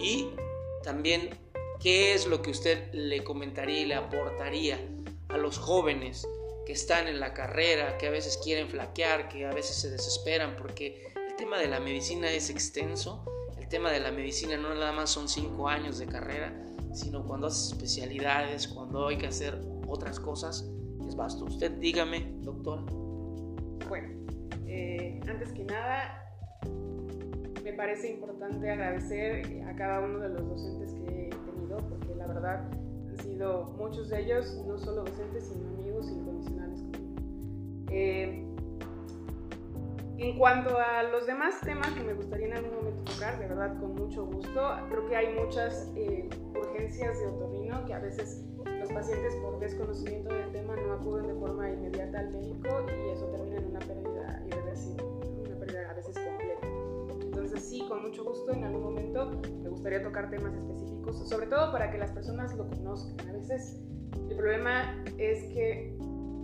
y 0.00 0.28
también 0.82 1.30
¿Qué 1.84 2.14
es 2.14 2.26
lo 2.26 2.40
que 2.40 2.50
usted 2.50 2.90
le 2.94 3.22
comentaría 3.24 3.80
y 3.82 3.84
le 3.84 3.94
aportaría 3.94 4.80
a 5.28 5.36
los 5.36 5.58
jóvenes 5.58 6.26
que 6.64 6.72
están 6.72 7.08
en 7.08 7.20
la 7.20 7.34
carrera, 7.34 7.98
que 7.98 8.06
a 8.06 8.10
veces 8.10 8.38
quieren 8.42 8.70
flaquear, 8.70 9.28
que 9.28 9.44
a 9.44 9.52
veces 9.52 9.76
se 9.76 9.90
desesperan? 9.90 10.56
Porque 10.56 11.12
el 11.28 11.36
tema 11.36 11.58
de 11.58 11.68
la 11.68 11.80
medicina 11.80 12.30
es 12.30 12.48
extenso. 12.48 13.22
El 13.58 13.68
tema 13.68 13.90
de 13.90 14.00
la 14.00 14.12
medicina 14.12 14.56
no 14.56 14.74
nada 14.74 14.92
más 14.92 15.10
son 15.10 15.28
cinco 15.28 15.68
años 15.68 15.98
de 15.98 16.06
carrera, 16.06 16.54
sino 16.94 17.22
cuando 17.22 17.48
hace 17.48 17.74
especialidades, 17.74 18.66
cuando 18.66 19.08
hay 19.08 19.18
que 19.18 19.26
hacer 19.26 19.60
otras 19.86 20.18
cosas, 20.18 20.64
es 21.06 21.14
vasto. 21.14 21.44
Usted 21.44 21.70
dígame, 21.72 22.32
doctora. 22.40 22.80
Bueno, 23.90 24.08
eh, 24.66 25.20
antes 25.28 25.52
que 25.52 25.64
nada, 25.64 26.34
me 27.62 27.74
parece 27.74 28.10
importante 28.10 28.70
agradecer 28.70 29.62
a 29.66 29.76
cada 29.76 30.00
uno 30.00 30.20
de 30.20 30.30
los 30.30 30.48
docentes 30.48 30.94
que 30.94 31.43
porque 31.78 32.14
la 32.14 32.26
verdad 32.26 32.68
han 33.08 33.16
sido 33.18 33.64
muchos 33.78 34.08
de 34.10 34.20
ellos, 34.22 34.62
no 34.66 34.78
solo 34.78 35.04
docentes, 35.04 35.48
sino 35.48 35.68
amigos 35.68 36.10
incondicionales 36.10 36.80
conmigo. 36.80 37.14
Eh, 37.90 38.40
En 40.16 40.38
cuanto 40.38 40.78
a 40.78 41.02
los 41.02 41.26
demás 41.26 41.60
temas 41.62 41.92
que 41.92 42.02
me 42.02 42.14
gustaría 42.14 42.46
en 42.46 42.52
algún 42.54 42.76
momento 42.76 43.12
tocar, 43.12 43.36
de 43.38 43.48
verdad 43.48 43.76
con 43.80 43.96
mucho 43.96 44.24
gusto, 44.24 44.76
creo 44.88 45.06
que 45.08 45.16
hay 45.16 45.34
muchas 45.34 45.90
eh, 45.96 46.28
urgencias 46.54 47.18
de 47.18 47.26
otorrino 47.26 47.84
que 47.84 47.94
a 47.94 47.98
veces 47.98 48.44
los 48.64 48.92
pacientes 48.92 49.34
por 49.42 49.58
desconocimiento 49.58 50.32
del 50.32 50.52
tema 50.52 50.76
no 50.76 50.92
acuden 50.92 51.26
de 51.26 51.34
forma 51.34 51.68
inmediata 51.68 52.20
al 52.20 52.30
médico 52.30 52.68
y 52.88 53.10
eso 53.10 53.26
termina 53.26 53.56
en 53.56 53.66
una 53.66 53.80
pérdida 53.80 54.42
irreversible, 54.46 55.04
una 55.46 55.56
pérdida 55.58 55.90
a 55.90 55.94
veces 55.94 56.14
completa. 56.14 56.43
Entonces 57.44 57.68
sí, 57.68 57.84
con 57.86 58.00
mucho 58.00 58.24
gusto 58.24 58.52
en 58.52 58.64
algún 58.64 58.84
momento 58.84 59.30
me 59.62 59.68
gustaría 59.68 60.02
tocar 60.02 60.30
temas 60.30 60.54
específicos, 60.54 61.28
sobre 61.28 61.46
todo 61.46 61.72
para 61.72 61.90
que 61.90 61.98
las 61.98 62.10
personas 62.10 62.56
lo 62.56 62.66
conozcan. 62.70 63.28
A 63.28 63.32
veces 63.32 63.82
el 64.30 64.34
problema 64.34 65.04
es 65.18 65.44
que 65.52 65.94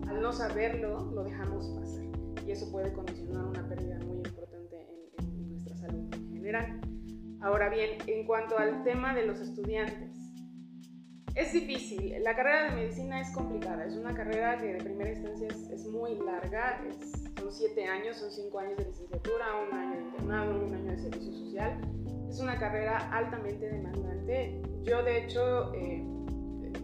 al 0.08 0.20
no 0.20 0.30
saberlo 0.30 1.10
lo 1.10 1.24
dejamos 1.24 1.66
pasar 1.70 2.04
y 2.46 2.50
eso 2.50 2.70
puede 2.70 2.92
condicionar 2.92 3.46
una 3.46 3.66
pérdida 3.66 3.98
muy 4.04 4.18
importante 4.18 4.86
en, 5.20 5.48
nuestra 5.48 5.74
salud 5.78 6.14
en 6.14 6.32
general. 6.34 6.80
Ahora 7.40 7.70
bien, 7.70 7.96
en 8.06 8.26
cuanto 8.26 8.58
al 8.58 8.84
tema 8.84 9.14
de 9.14 9.24
los 9.24 9.40
estudiantes, 9.40 10.19
es 11.34 11.52
difícil. 11.52 12.14
La 12.22 12.34
carrera 12.34 12.70
de 12.70 12.76
medicina 12.76 13.20
es 13.20 13.30
complicada. 13.32 13.84
Es 13.84 13.94
una 13.94 14.14
carrera 14.14 14.58
que 14.58 14.74
de 14.74 14.82
primera 14.82 15.10
instancia 15.10 15.48
es, 15.48 15.86
muy 15.86 16.16
larga. 16.16 16.80
son 17.38 17.52
siete 17.52 17.84
años, 17.86 18.16
son 18.16 18.30
cinco 18.30 18.60
años 18.60 18.76
de 18.78 18.84
licenciatura, 18.84 19.46
un 19.68 19.76
año 19.76 19.96
de 19.96 20.02
internado, 20.02 20.64
un 20.64 20.74
año 20.74 20.90
de 20.90 20.98
servicio 20.98 21.32
social. 21.32 21.80
Es 22.28 22.38
una 22.40 22.58
carrera 22.58 23.10
altamente 23.12 23.68
demandante. 23.68 24.62
Yo, 24.82 25.02
de 25.02 25.24
hecho, 25.24 25.74
eh, 25.74 26.02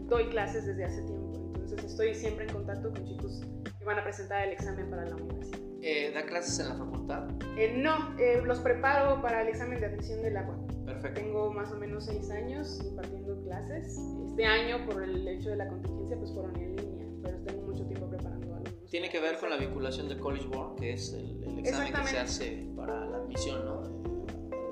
doy 0.08 0.28
clases 0.30 0.66
desde 0.66 0.84
hace 0.84 1.02
tiempo. 1.02 1.52
Entonces, 1.54 1.84
estoy 1.84 2.14
siempre 2.14 2.46
en 2.46 2.52
contacto 2.52 2.92
con 2.92 3.04
chicos 3.04 3.42
van 3.86 4.00
a 4.00 4.02
presentar 4.02 4.44
el 4.44 4.52
examen 4.52 4.90
para 4.90 5.06
la 5.06 5.14
universidad. 5.14 5.60
Eh, 5.80 6.10
¿Da 6.12 6.26
clases 6.26 6.58
en 6.58 6.68
la 6.70 6.74
facultad? 6.74 7.28
Eh, 7.56 7.74
no, 7.78 8.18
eh, 8.18 8.42
los 8.44 8.58
preparo 8.58 9.22
para 9.22 9.42
el 9.42 9.48
examen 9.48 9.80
de 9.80 9.86
admisión 9.86 10.20
de 10.22 10.32
la 10.32 10.44
Perfecto. 10.84 11.20
Tengo 11.20 11.52
más 11.52 11.70
o 11.72 11.76
menos 11.76 12.06
seis 12.06 12.30
años 12.30 12.80
impartiendo 12.84 13.35
clases. 13.64 13.98
Este 14.26 14.44
año, 14.44 14.84
por 14.86 15.02
el 15.02 15.26
hecho 15.26 15.50
de 15.50 15.56
la 15.56 15.68
contingencia, 15.68 16.16
pues 16.18 16.32
fueron 16.32 16.56
en 16.56 16.76
línea, 16.76 17.06
pero 17.22 17.38
tengo 17.38 17.62
mucho 17.66 17.84
tiempo 17.86 18.08
preparando 18.08 18.54
alumnos. 18.54 18.90
Tiene 18.90 19.08
que 19.08 19.20
ver 19.20 19.38
con 19.38 19.50
la 19.50 19.56
vinculación 19.56 20.08
de 20.08 20.18
College 20.18 20.46
Board, 20.48 20.76
que 20.76 20.92
es 20.92 21.12
el, 21.12 21.58
examen 21.58 21.92
que 21.92 22.06
se 22.06 22.18
hace 22.18 22.66
para 22.76 23.06
la 23.06 23.16
admisión, 23.18 23.64
¿no? 23.64 23.96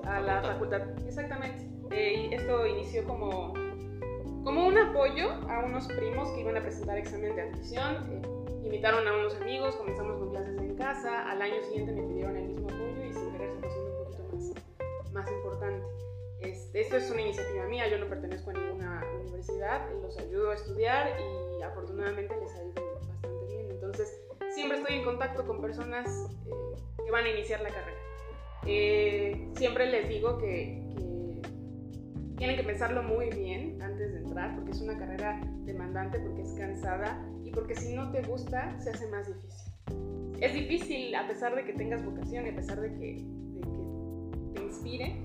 a 0.09 0.21
la 0.21 0.43
facultad. 0.43 0.83
Exactamente. 1.07 1.67
y 1.91 2.35
esto 2.35 2.67
inició 2.67 3.05
como, 3.05 3.55
como 4.45 4.67
un 4.67 4.76
apoyo 4.76 5.31
a 5.49 5.64
unos 5.64 5.87
primos 5.88 6.29
que 6.31 6.43
iban 6.43 6.57
a 6.57 6.62
presentar 6.62 6.99
examen 6.99 7.35
de 7.35 7.43
admisión 7.43 8.35
invitaron 8.75 9.07
a 9.07 9.12
unos 9.12 9.37
amigos, 9.37 9.76
comenzamos 9.76 10.17
con 10.19 10.31
clases 10.31 10.59
en 10.59 10.75
casa, 10.76 11.31
al 11.31 11.41
año 11.41 11.62
siguiente 11.62 11.93
me 11.93 12.03
pidieron 12.03 12.37
el 12.37 12.49
mismo 12.49 12.69
apoyo 12.69 13.05
y 13.05 13.12
sin 13.12 13.31
querer 13.31 13.53
se 13.53 13.67
haciendo 13.67 13.91
un 13.91 14.05
poquito 14.05 14.25
más, 14.33 15.12
más 15.12 15.31
esto 16.75 16.97
es 16.97 17.11
una 17.11 17.23
iniciativa 17.23 17.66
mía, 17.66 17.88
yo 17.88 17.99
no 17.99 18.09
pertenezco 18.09 18.50
a 18.50 18.54
ninguna 18.54 19.04
universidad, 19.23 19.88
los 20.02 20.19
ayudo 20.19 20.50
a 20.50 20.54
estudiar 20.54 21.16
y 21.59 21.62
afortunadamente 21.62 22.35
les 22.37 22.54
ha 22.54 22.64
ido 22.64 22.95
bastante 22.95 23.28
bien. 23.49 23.71
Entonces, 23.71 24.21
siempre 24.54 24.78
estoy 24.78 24.97
en 24.97 25.04
contacto 25.04 25.47
con 25.47 25.61
personas 25.61 26.09
eh, 26.47 27.04
que 27.04 27.11
van 27.11 27.25
a 27.25 27.31
iniciar 27.31 27.61
la 27.61 27.71
carrera. 27.71 27.99
Eh, 28.66 29.49
siempre 29.57 29.87
les 29.87 30.09
digo 30.09 30.38
que, 30.38 30.83
que 30.97 31.43
tienen 32.37 32.57
que 32.57 32.64
pensarlo 32.64 33.02
muy 33.02 33.31
bien 33.31 33.81
antes 33.81 34.12
de 34.12 34.19
entrar, 34.21 34.54
porque 34.54 34.73
es 34.73 34.81
una 34.81 34.99
carrera 34.99 35.40
demandante, 35.64 36.19
porque 36.19 36.43
es 36.43 36.52
cansada 36.54 37.25
porque 37.54 37.75
si 37.75 37.95
no 37.95 38.11
te 38.11 38.23
gusta, 38.23 38.78
se 38.81 38.90
hace 38.90 39.07
más 39.09 39.28
difícil. 39.28 39.73
Es 40.40 40.52
difícil 40.52 41.14
a 41.14 41.26
pesar 41.26 41.54
de 41.54 41.64
que 41.64 41.73
tengas 41.73 42.04
vocación 42.04 42.47
y 42.47 42.50
a 42.50 42.57
pesar 42.57 42.81
de 42.81 42.93
que, 42.95 43.25
te 44.54 44.62
inspire. 44.62 45.16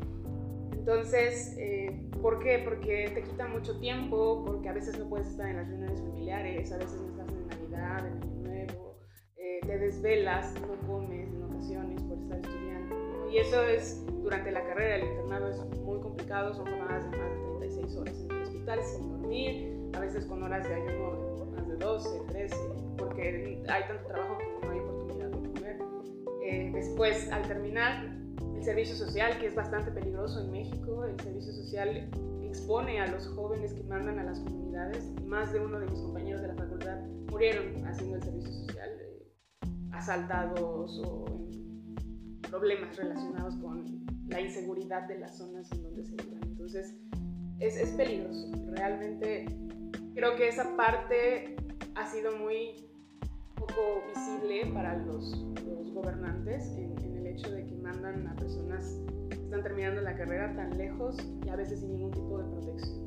Entonces, 0.89 1.55
eh, 1.59 2.09
¿por 2.19 2.39
qué? 2.39 2.63
Porque 2.65 3.11
te 3.13 3.21
quita 3.21 3.47
mucho 3.47 3.79
tiempo, 3.79 4.43
porque 4.43 4.69
a 4.69 4.73
veces 4.73 4.97
no 4.97 5.07
puedes 5.07 5.27
estar 5.27 5.47
en 5.47 5.57
las 5.57 5.67
reuniones 5.67 6.01
familiares, 6.01 6.71
a 6.71 6.77
veces 6.77 6.99
no 6.99 7.09
estás 7.09 7.29
en 7.31 7.47
Navidad, 7.47 8.07
en 8.07 8.13
Año 8.23 8.35
Nuevo, 8.41 8.97
eh, 9.37 9.59
te 9.67 9.77
desvelas, 9.77 10.51
no 10.61 10.87
comes 10.87 11.31
en 11.31 11.43
ocasiones 11.43 12.01
por 12.01 12.17
estar 12.17 12.39
estudiando. 12.39 13.29
Y 13.31 13.37
eso 13.37 13.61
es 13.65 14.03
durante 14.23 14.49
la 14.51 14.63
carrera, 14.63 14.95
el 14.95 15.03
internado 15.03 15.51
es 15.51 15.59
muy 15.81 15.99
complicado, 15.99 16.55
son 16.55 16.65
jornadas 16.65 17.11
de 17.11 17.17
más 17.19 17.29
de 17.35 17.59
36 17.59 17.95
horas 17.95 18.15
en 18.23 18.31
el 18.31 18.41
hospital 18.41 18.83
sin 18.83 19.09
dormir, 19.09 19.91
a 19.93 19.99
veces 19.99 20.25
con 20.25 20.41
horas 20.41 20.67
de 20.67 20.73
ayuno 20.73 21.75
12, 21.77 22.09
13, 22.29 22.55
porque 22.97 23.63
hay 23.67 23.83
tanto 23.83 24.07
trabajo 24.07 24.39
que 24.39 24.65
no 24.65 24.71
hay 24.71 24.79
oportunidad 24.79 25.29
de 25.29 25.49
comer. 25.49 25.79
Eh, 26.41 26.71
después, 26.73 27.31
al 27.31 27.43
terminar, 27.43 28.19
el 28.59 28.65
servicio 28.65 28.95
social, 28.95 29.39
que 29.39 29.47
es 29.47 29.55
bastante 29.55 29.89
peligroso 29.89 30.41
en 30.41 30.51
México, 30.51 31.05
el 31.05 31.17
servicio 31.21 31.53
social 31.53 32.09
expone 32.43 32.99
a 32.99 33.07
los 33.07 33.25
jóvenes 33.27 33.73
que 33.73 33.83
mandan 33.83 34.19
a 34.19 34.23
las 34.23 34.39
comunidades. 34.41 35.13
Más 35.25 35.53
de 35.53 35.61
uno 35.61 35.79
de 35.79 35.85
mis 35.85 35.99
compañeros 36.01 36.41
de 36.41 36.49
la 36.49 36.55
facultad 36.55 36.99
murieron 37.31 37.87
haciendo 37.87 38.17
el 38.17 38.23
servicio 38.23 38.51
social, 38.51 38.89
eh, 38.99 39.31
asaltados 39.93 41.01
o 41.05 41.25
en 41.29 42.41
problemas 42.49 42.97
relacionados 42.97 43.55
con 43.57 44.05
la 44.27 44.41
inseguridad 44.41 45.07
de 45.07 45.19
las 45.19 45.37
zonas 45.37 45.71
en 45.71 45.81
donde 45.83 46.03
se 46.03 46.17
viven. 46.17 46.43
Entonces, 46.43 46.97
es, 47.59 47.77
es 47.77 47.91
peligroso. 47.91 48.51
Realmente 48.71 49.45
creo 50.15 50.35
que 50.35 50.49
esa 50.49 50.75
parte 50.75 51.55
ha 51.95 52.05
sido 52.07 52.35
muy 52.35 52.89
poco 53.55 54.03
visible 54.13 54.69
para 54.73 54.97
los, 54.97 55.37
los 55.65 55.93
gobernantes 55.93 56.67
en, 56.75 57.08
hecho 57.39 57.51
de 57.51 57.65
que 57.65 57.75
mandan 57.75 58.27
a 58.27 58.35
personas 58.35 58.99
que 59.29 59.35
están 59.35 59.63
terminando 59.63 60.01
la 60.01 60.15
carrera 60.15 60.53
tan 60.55 60.77
lejos 60.77 61.17
y 61.45 61.49
a 61.49 61.55
veces 61.55 61.79
sin 61.79 61.93
ningún 61.93 62.11
tipo 62.11 62.37
de 62.37 62.49
protección. 62.49 63.03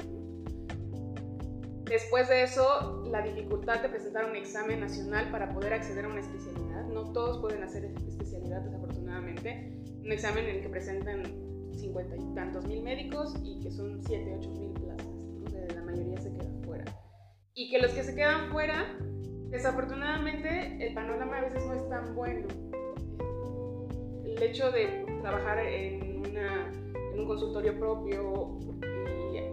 Después 1.85 2.29
de 2.29 2.42
eso, 2.42 3.05
la 3.11 3.21
dificultad 3.21 3.83
de 3.83 3.90
presentar 3.90 4.25
un 4.25 4.35
examen 4.35 4.81
nacional 4.81 5.31
para 5.31 5.53
poder 5.53 5.75
acceder 5.75 6.07
a 6.07 6.09
una 6.09 6.21
especialidad. 6.21 6.87
No 6.87 7.12
todos 7.12 7.38
pueden 7.40 7.62
hacer 7.62 7.85
especialidad, 7.85 8.62
desafortunadamente. 8.62 9.79
Un 10.03 10.11
examen 10.11 10.45
en 10.47 10.57
el 10.57 10.62
que 10.62 10.68
presentan 10.71 11.23
cincuenta 11.73 12.16
y 12.16 12.35
tantos 12.35 12.66
mil 12.66 12.83
médicos 12.83 13.35
y 13.45 13.61
que 13.61 13.71
son 13.71 14.03
siete, 14.03 14.35
ocho 14.38 14.51
mil 14.53 14.73
plazas. 14.73 15.07
la 15.75 15.83
mayoría 15.83 16.18
se 16.18 16.33
queda 16.33 16.51
fuera 16.64 16.85
y 17.55 17.71
que 17.71 17.79
los 17.79 17.92
que 17.92 18.03
se 18.03 18.14
quedan 18.14 18.51
fuera, 18.51 18.99
desafortunadamente 19.51 20.87
el 20.87 20.95
panorama 20.95 21.38
a 21.38 21.40
veces 21.42 21.66
no 21.66 21.75
es 21.75 21.88
tan 21.88 22.14
bueno. 22.14 22.49
El 24.37 24.42
hecho 24.42 24.71
de 24.71 25.05
trabajar 25.21 25.59
en, 25.59 26.23
un 27.14 27.27
consultorio 27.27 27.79
propio 27.79 28.59
y 29.33 29.37
eh, 29.37 29.53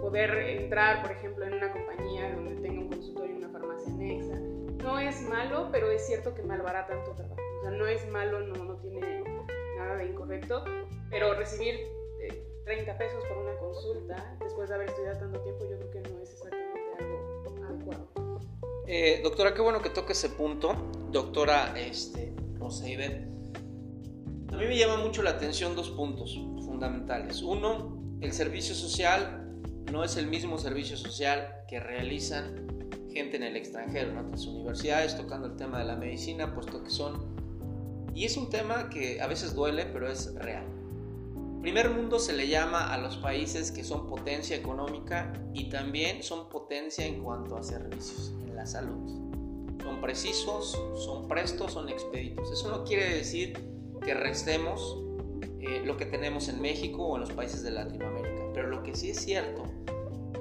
poder 0.00 0.30
entrar, 0.30 1.02
por 1.02 1.10
ejemplo, 1.10 1.44
en 1.44 1.54
una 1.54 1.72
compañía 1.72 2.34
donde 2.34 2.54
tenga 2.56 2.80
un 2.80 2.88
consultorio 2.88 3.34
y 3.34 3.38
una 3.38 3.48
farmacia 3.48 3.92
anexa, 3.92 4.38
no 4.82 4.98
es 4.98 5.20
malo, 5.22 5.68
pero 5.72 5.90
es 5.90 6.06
cierto 6.06 6.34
que 6.34 6.42
malbarata 6.42 6.94
tanto 6.94 7.12
trabajo. 7.16 7.40
O 7.58 7.62
sea, 7.62 7.70
no 7.72 7.86
es 7.86 8.08
malo, 8.10 8.40
no, 8.40 8.64
no 8.64 8.76
tiene 8.76 9.24
nada 9.76 9.96
de 9.96 10.06
incorrecto, 10.06 10.64
pero 11.10 11.34
recibir 11.34 11.80
30 12.70 12.98
pesos 12.98 13.24
por 13.24 13.38
una 13.38 13.56
consulta, 13.56 14.36
después 14.40 14.68
de 14.68 14.74
haber 14.76 14.88
estudiado 14.88 15.18
tanto 15.18 15.40
tiempo, 15.40 15.64
yo 15.68 15.76
creo 15.76 15.90
que 15.90 16.00
no 16.08 16.20
es 16.20 16.30
exactamente 16.30 16.80
algo 17.00 17.64
adecuado. 17.68 18.40
Eh, 18.86 19.20
doctora, 19.24 19.52
qué 19.54 19.60
bueno 19.60 19.82
que 19.82 19.90
toque 19.90 20.12
ese 20.12 20.28
punto. 20.28 20.74
Doctora 21.10 21.74
este, 21.76 22.32
Roseibet, 22.60 23.26
a 24.52 24.56
mí 24.56 24.66
me 24.66 24.76
llama 24.76 24.96
mucho 24.96 25.22
la 25.22 25.30
atención 25.30 25.76
dos 25.76 25.90
puntos 25.90 26.34
fundamentales. 26.64 27.42
Uno, 27.42 27.96
el 28.20 28.32
servicio 28.32 28.74
social 28.74 29.48
no 29.92 30.04
es 30.04 30.16
el 30.16 30.26
mismo 30.26 30.58
servicio 30.58 30.96
social 30.96 31.64
que 31.68 31.80
realizan 31.80 32.66
gente 33.12 33.36
en 33.36 33.44
el 33.44 33.56
extranjero, 33.56 34.10
en 34.10 34.18
otras 34.18 34.46
universidades, 34.46 35.16
tocando 35.16 35.46
el 35.48 35.56
tema 35.56 35.78
de 35.78 35.84
la 35.84 35.96
medicina, 35.96 36.54
puesto 36.54 36.82
que 36.82 36.90
son... 36.90 37.38
Y 38.14 38.24
es 38.24 38.36
un 38.36 38.50
tema 38.50 38.90
que 38.90 39.20
a 39.20 39.28
veces 39.28 39.54
duele, 39.54 39.86
pero 39.86 40.10
es 40.10 40.34
real. 40.34 40.66
Primer 41.60 41.90
mundo 41.90 42.18
se 42.18 42.32
le 42.32 42.48
llama 42.48 42.92
a 42.92 42.98
los 42.98 43.18
países 43.18 43.70
que 43.70 43.84
son 43.84 44.08
potencia 44.08 44.56
económica 44.56 45.32
y 45.54 45.68
también 45.68 46.22
son 46.22 46.48
potencia 46.48 47.06
en 47.06 47.22
cuanto 47.22 47.56
a 47.56 47.62
servicios, 47.62 48.32
en 48.46 48.56
la 48.56 48.66
salud. 48.66 49.30
Son 49.82 50.00
precisos, 50.00 50.72
son 50.96 51.28
prestos, 51.28 51.72
son 51.72 51.88
expeditos. 51.88 52.50
Eso 52.50 52.70
no 52.70 52.84
quiere 52.84 53.14
decir 53.14 53.69
que 54.00 54.14
restemos 54.14 54.98
eh, 55.60 55.82
lo 55.84 55.96
que 55.96 56.06
tenemos 56.06 56.48
en 56.48 56.60
México 56.60 57.06
o 57.06 57.16
en 57.16 57.20
los 57.20 57.32
países 57.32 57.62
de 57.62 57.70
Latinoamérica, 57.70 58.50
pero 58.54 58.68
lo 58.68 58.82
que 58.82 58.94
sí 58.94 59.10
es 59.10 59.20
cierto 59.20 59.64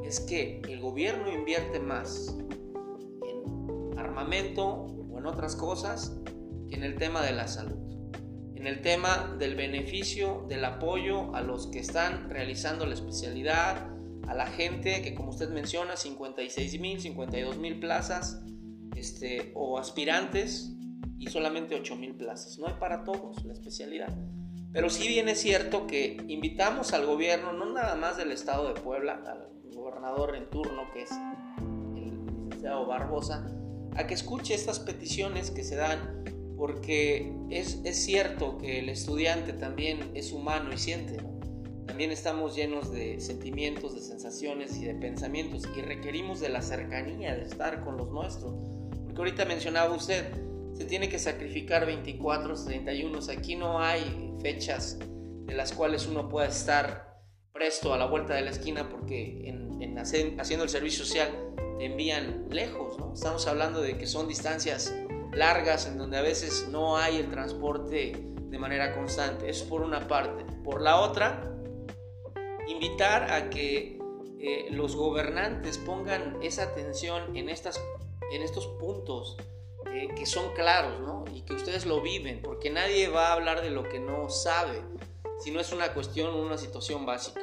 es 0.03 0.19
que 0.19 0.61
el 0.67 0.79
gobierno 0.79 1.31
invierte 1.31 1.79
más 1.79 2.37
en 3.27 3.97
armamento 3.97 4.87
o 5.11 5.19
en 5.19 5.25
otras 5.25 5.55
cosas 5.55 6.17
que 6.67 6.75
en 6.75 6.83
el 6.83 6.95
tema 6.95 7.21
de 7.21 7.33
la 7.33 7.47
salud 7.47 7.89
en 8.59 8.67
el 8.67 8.81
tema 8.81 9.37
del 9.39 9.55
beneficio, 9.55 10.45
del 10.49 10.65
apoyo 10.65 11.33
a 11.33 11.41
los 11.41 11.67
que 11.67 11.79
están 11.79 12.29
realizando 12.29 12.85
la 12.85 12.93
especialidad, 12.93 13.87
a 14.27 14.33
la 14.33 14.47
gente 14.47 15.01
que 15.01 15.15
como 15.15 15.29
usted 15.29 15.49
menciona, 15.49 15.95
56 15.95 16.77
mil, 16.81 16.99
52 16.99 17.57
mil 17.57 17.79
plazas 17.79 18.43
este, 18.97 19.53
o 19.55 19.79
aspirantes 19.79 20.73
y 21.19 21.27
solamente 21.27 21.75
8 21.75 21.95
mil 21.97 22.15
plazas. 22.15 22.57
No 22.57 22.67
hay 22.67 22.75
para 22.79 23.03
todos 23.03 23.43
la 23.45 23.53
especialidad. 23.53 24.17
Pero 24.71 24.89
sí 24.89 25.07
bien 25.07 25.27
es 25.29 25.41
cierto 25.41 25.87
que 25.87 26.17
invitamos 26.27 26.93
al 26.93 27.05
gobierno, 27.05 27.53
no 27.53 27.71
nada 27.71 27.95
más 27.95 28.17
del 28.17 28.31
estado 28.31 28.73
de 28.73 28.79
Puebla, 28.79 29.21
al 29.25 29.49
gobernador 29.75 30.35
en 30.35 30.49
turno, 30.49 30.83
que 30.93 31.03
es 31.03 31.11
el 31.95 32.25
licenciado 32.25 32.85
Barbosa, 32.85 33.45
a 33.95 34.07
que 34.07 34.13
escuche 34.13 34.53
estas 34.53 34.79
peticiones 34.79 35.51
que 35.51 35.63
se 35.63 35.75
dan, 35.75 36.23
porque 36.55 37.33
es, 37.49 37.79
es 37.83 38.03
cierto 38.03 38.57
que 38.57 38.79
el 38.79 38.89
estudiante 38.89 39.53
también 39.53 40.11
es 40.13 40.31
humano 40.31 40.71
y 40.71 40.77
siente, 40.77 41.17
también 41.87 42.11
estamos 42.11 42.55
llenos 42.55 42.91
de 42.91 43.19
sentimientos, 43.19 43.95
de 43.95 44.01
sensaciones 44.01 44.77
y 44.77 44.85
de 44.85 44.93
pensamientos 44.93 45.67
y 45.75 45.81
requerimos 45.81 46.39
de 46.39 46.49
la 46.49 46.61
cercanía, 46.61 47.35
de 47.35 47.43
estar 47.43 47.83
con 47.83 47.97
los 47.97 48.11
nuestros. 48.11 48.53
Porque 49.05 49.17
ahorita 49.17 49.45
mencionaba 49.45 49.95
usted, 49.95 50.31
se 50.79 50.85
tiene 50.85 51.09
que 51.09 51.19
sacrificar 51.19 51.85
24, 51.85 52.53
31, 52.63 53.19
aquí 53.37 53.57
no 53.57 53.81
hay 53.81 54.33
fechas 54.41 54.97
de 54.97 55.53
las 55.53 55.73
cuales 55.73 56.07
uno 56.07 56.29
pueda 56.29 56.47
estar 56.47 57.19
presto 57.51 57.93
a 57.93 57.97
la 57.97 58.05
vuelta 58.05 58.33
de 58.33 58.43
la 58.43 58.51
esquina 58.51 58.87
porque 58.87 59.49
en, 59.49 59.81
en 59.81 59.99
haciendo 59.99 60.63
el 60.63 60.69
servicio 60.69 61.03
social 61.03 61.27
te 61.77 61.83
envían 61.83 62.45
lejos, 62.49 62.97
¿no? 62.97 63.13
Estamos 63.13 63.45
hablando 63.47 63.81
de 63.81 63.97
que 63.97 64.07
son 64.07 64.29
distancias 64.29 64.95
largas 65.33 65.85
en 65.85 65.97
donde 65.97 66.17
a 66.17 66.21
veces 66.21 66.69
no 66.71 66.95
hay 66.95 67.17
el 67.17 67.29
transporte 67.29 68.13
de 68.37 68.57
manera 68.57 68.95
constante. 68.95 69.49
Eso 69.49 69.67
por 69.67 69.81
una 69.81 70.07
parte. 70.07 70.45
Por 70.63 70.81
la 70.81 71.01
otra, 71.01 71.57
invitar 72.69 73.29
a 73.33 73.49
que 73.49 73.99
eh, 74.39 74.67
los 74.71 74.95
gobernantes 74.95 75.77
pongan 75.77 76.41
esa 76.41 76.63
atención 76.63 77.35
en, 77.35 77.49
estas, 77.49 77.83
en 78.31 78.43
estos 78.43 78.65
puntos 78.79 79.35
eh, 79.93 80.09
que 80.15 80.25
son 80.25 80.53
claros 80.53 80.99
¿no? 81.01 81.25
y 81.33 81.41
que 81.41 81.53
ustedes 81.53 81.85
lo 81.85 82.01
viven, 82.01 82.41
porque 82.41 82.69
nadie 82.69 83.09
va 83.09 83.29
a 83.29 83.33
hablar 83.33 83.61
de 83.61 83.69
lo 83.69 83.83
que 83.83 83.99
no 83.99 84.29
sabe, 84.29 84.81
si 85.39 85.51
no 85.51 85.59
es 85.59 85.71
una 85.71 85.93
cuestión 85.93 86.35
una 86.35 86.57
situación 86.57 87.05
básica. 87.05 87.41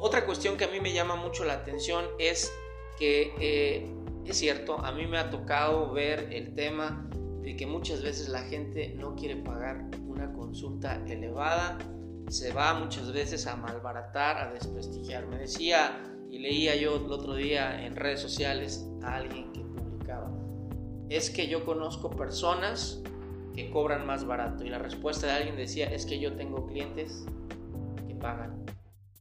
Otra 0.00 0.24
cuestión 0.24 0.56
que 0.56 0.64
a 0.64 0.68
mí 0.68 0.80
me 0.80 0.92
llama 0.92 1.16
mucho 1.16 1.44
la 1.44 1.54
atención 1.54 2.06
es 2.18 2.52
que 2.98 3.34
eh, 3.40 3.92
es 4.24 4.36
cierto, 4.36 4.78
a 4.78 4.92
mí 4.92 5.06
me 5.06 5.18
ha 5.18 5.30
tocado 5.30 5.92
ver 5.92 6.28
el 6.32 6.54
tema 6.54 7.08
de 7.42 7.56
que 7.56 7.66
muchas 7.66 8.02
veces 8.02 8.28
la 8.28 8.42
gente 8.42 8.94
no 8.96 9.16
quiere 9.16 9.36
pagar 9.36 9.86
una 10.06 10.32
consulta 10.32 11.02
elevada 11.06 11.78
se 12.28 12.52
va 12.52 12.74
muchas 12.74 13.12
veces 13.12 13.46
a 13.46 13.56
malbaratar, 13.56 14.38
a 14.38 14.52
desprestigiar. 14.52 15.26
Me 15.26 15.38
decía 15.38 16.02
y 16.30 16.38
leía 16.38 16.76
yo 16.76 16.96
el 16.96 17.10
otro 17.10 17.34
día 17.34 17.84
en 17.84 17.96
redes 17.96 18.20
sociales 18.20 18.86
a 19.02 19.16
alguien 19.16 19.50
que 19.52 19.60
publicaba, 19.60 20.30
es 21.10 21.30
que 21.30 21.48
yo 21.48 21.64
conozco 21.64 22.10
personas 22.10 23.02
que 23.54 23.70
cobran 23.70 24.06
más 24.06 24.26
barato. 24.26 24.64
Y 24.64 24.68
la 24.68 24.78
respuesta 24.78 25.26
de 25.26 25.32
alguien 25.32 25.56
decía, 25.56 25.86
es 25.86 26.06
que 26.06 26.18
yo 26.18 26.34
tengo 26.34 26.66
clientes 26.66 27.24
que 28.06 28.14
pagan 28.14 28.64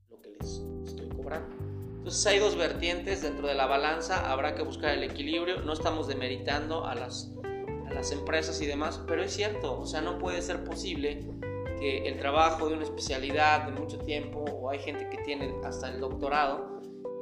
lo 0.09 0.21
que 0.21 0.31
les 0.39 0.61
estoy 0.85 1.09
cobrando. 1.09 1.55
Entonces 1.97 2.25
hay 2.27 2.39
dos 2.39 2.55
vertientes 2.55 3.21
dentro 3.21 3.47
de 3.47 3.55
la 3.55 3.65
balanza, 3.65 4.31
habrá 4.31 4.55
que 4.55 4.63
buscar 4.63 4.93
el 4.93 5.03
equilibrio, 5.03 5.61
no 5.63 5.73
estamos 5.73 6.07
demeritando 6.07 6.85
a 6.85 6.95
las, 6.95 7.33
a 7.89 7.93
las 7.93 8.11
empresas 8.11 8.61
y 8.61 8.65
demás, 8.65 9.03
pero 9.07 9.23
es 9.23 9.33
cierto, 9.33 9.77
o 9.77 9.85
sea, 9.85 10.01
no 10.01 10.17
puede 10.17 10.41
ser 10.41 10.63
posible 10.63 11.27
que 11.79 12.07
el 12.07 12.17
trabajo 12.17 12.69
de 12.69 12.75
una 12.75 12.83
especialidad 12.83 13.65
de 13.65 13.77
mucho 13.77 13.97
tiempo, 13.99 14.39
o 14.39 14.69
hay 14.69 14.79
gente 14.79 15.09
que 15.09 15.17
tiene 15.23 15.53
hasta 15.65 15.89
el 15.89 15.99
doctorado, 15.99 16.79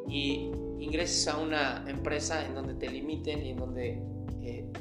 y 0.08 0.52
ingreses 0.78 1.28
a 1.28 1.38
una 1.38 1.84
empresa 1.88 2.46
en 2.46 2.54
donde 2.54 2.76
te 2.76 2.88
limiten 2.88 3.44
y 3.44 3.52
en 3.52 3.58
donde 3.58 4.04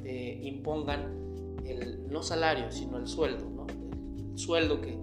te 0.02 0.40
impongan 0.42 1.58
el 1.64 2.08
no 2.08 2.22
salario, 2.22 2.70
sino 2.70 2.98
el 2.98 3.06
sueldo, 3.06 3.48
¿no? 3.50 3.66
el 3.66 4.38
sueldo 4.38 4.80
que 4.80 4.98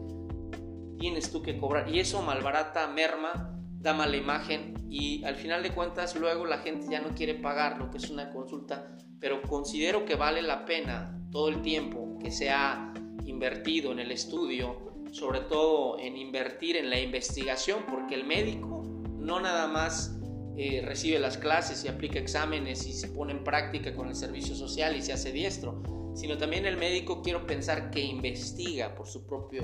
tienes 1.00 1.32
tú 1.32 1.42
que 1.42 1.58
cobrar. 1.58 1.90
Y 1.90 2.00
eso 2.00 2.22
malbarata, 2.22 2.88
merma, 2.88 3.60
da 3.80 3.94
mala 3.94 4.16
imagen 4.16 4.76
y 4.90 5.24
al 5.24 5.36
final 5.36 5.64
de 5.64 5.72
cuentas 5.72 6.16
luego 6.16 6.46
la 6.46 6.60
gente 6.60 6.88
ya 6.90 7.02
no 7.02 7.16
quiere 7.16 7.34
pagar 7.34 7.80
lo 7.80 7.90
que 7.90 7.98
es 7.98 8.10
una 8.10 8.30
consulta, 8.30 8.96
pero 9.20 9.42
considero 9.42 10.06
que 10.06 10.16
vale 10.16 10.42
la 10.42 10.66
pena 10.66 11.20
todo 11.32 11.50
el 11.50 11.62
tiempo 11.62 12.20
que 12.22 12.32
sea 12.32 12.94
invertido 13.26 13.92
en 13.92 14.00
el 14.00 14.12
estudio, 14.12 14.94
sobre 15.12 15.40
todo 15.42 15.98
en 15.98 16.18
invertir 16.18 16.78
en 16.78 16.90
la 16.90 17.00
investigación, 17.00 17.86
porque 17.90 18.16
el 18.16 18.26
médico 18.26 18.84
no 19.18 19.40
nada 19.40 19.68
más 19.68 20.20
eh, 20.58 20.84
recibe 20.86 21.18
las 21.18 21.38
clases 21.38 21.86
y 21.86 21.88
aplica 21.88 22.20
exámenes 22.20 22.86
y 22.86 22.92
se 22.92 23.08
pone 23.08 23.32
en 23.32 23.44
práctica 23.44 23.96
con 23.96 24.10
el 24.10 24.16
servicio 24.16 24.54
social 24.54 24.96
y 24.98 25.02
se 25.02 25.14
hace 25.14 25.32
diestro, 25.32 25.82
sino 26.14 26.38
también 26.38 26.66
el 26.66 26.76
médico 26.76 27.22
quiero 27.22 27.48
pensar 27.48 27.90
que 27.90 28.02
investiga 28.02 28.94
por 28.94 29.08
su 29.08 29.26
propio 29.26 29.64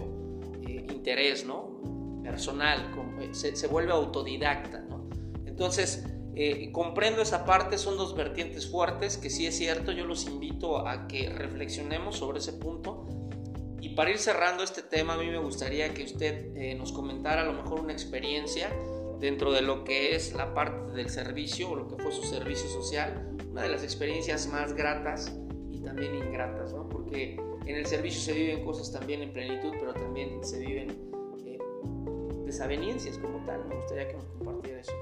eh, 0.65 0.87
interés, 0.89 1.45
¿no? 1.45 2.21
Personal, 2.23 2.89
eh, 3.19 3.33
se, 3.33 3.67
vuelve 3.67 3.91
autodidacta. 3.91 4.85
Entonces, 5.45 6.05
comprendo 6.71 7.21
esa 7.21 7.45
parte, 7.45 7.77
son 7.79 7.97
dos 7.97 8.15
vertientes 8.15 8.69
fuertes 8.69 9.17
que 9.17 9.29
sí 9.29 9.47
es 9.47 9.57
cierto, 9.57 9.91
yo 9.91 10.05
los 10.05 10.25
invito 10.27 10.87
a 10.87 11.07
que 11.07 11.29
reflexionemos 11.29 12.17
sobre 12.17 12.39
ese 12.39 12.53
punto 12.53 13.07
y 13.81 13.89
para 13.89 14.11
ir 14.11 14.19
cerrando 14.19 14.63
este 14.63 14.83
tema, 14.83 15.15
a 15.15 15.17
mí 15.17 15.25
me 15.25 15.39
gustaría 15.39 15.93
que 15.95 16.03
usted 16.03 16.75
nos 16.77 16.91
comentara 16.91 17.41
a 17.41 17.45
lo 17.45 17.53
mejor 17.53 17.79
una 17.79 17.91
experiencia 17.91 18.69
dentro 19.19 19.51
de 19.51 19.61
lo 19.61 19.83
que 19.83 20.15
es 20.15 20.33
la 20.33 20.53
parte 20.53 20.93
del 20.93 21.09
servicio 21.09 21.71
o 21.71 21.75
lo 21.75 21.87
que 21.87 22.01
fue 22.01 22.11
su 22.11 22.23
servicio 22.23 22.69
social, 22.69 23.35
una 23.51 23.63
de 23.63 23.69
las 23.69 23.83
experiencias 23.83 24.47
más 24.47 24.73
gratas 24.73 25.35
y 25.71 25.79
también 25.81 26.15
ingratas, 26.15 26.73
¿no? 26.73 26.87
Porque 26.87 27.39
en 27.65 27.75
el 27.75 27.85
servicio 27.85 28.21
se 28.21 28.33
viven 28.33 28.63
cosas 28.63 28.91
también 28.91 29.21
en 29.21 29.33
plenitud, 29.33 29.73
pero 29.79 29.93
también 29.93 30.43
se 30.43 30.59
viven 30.59 31.11
eh, 31.45 31.59
desavenencias 32.45 33.17
como 33.17 33.45
tal. 33.45 33.65
Me 33.65 33.75
gustaría 33.75 34.07
que 34.07 34.13
nos 34.13 34.25
compartiera 34.25 34.79
eso. 34.79 34.93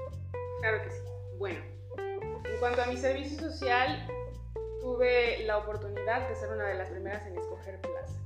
Claro 0.60 0.82
que 0.82 0.90
sí. 0.90 1.02
Bueno, 1.38 1.60
en 1.98 2.58
cuanto 2.58 2.82
a 2.82 2.86
mi 2.86 2.96
servicio 2.96 3.38
social, 3.38 4.08
tuve 4.80 5.44
la 5.44 5.58
oportunidad 5.58 6.28
de 6.28 6.36
ser 6.36 6.48
una 6.50 6.66
de 6.66 6.74
las 6.74 6.88
primeras 6.88 7.26
en 7.26 7.36
escoger 7.38 7.80
plaza. 7.80 8.18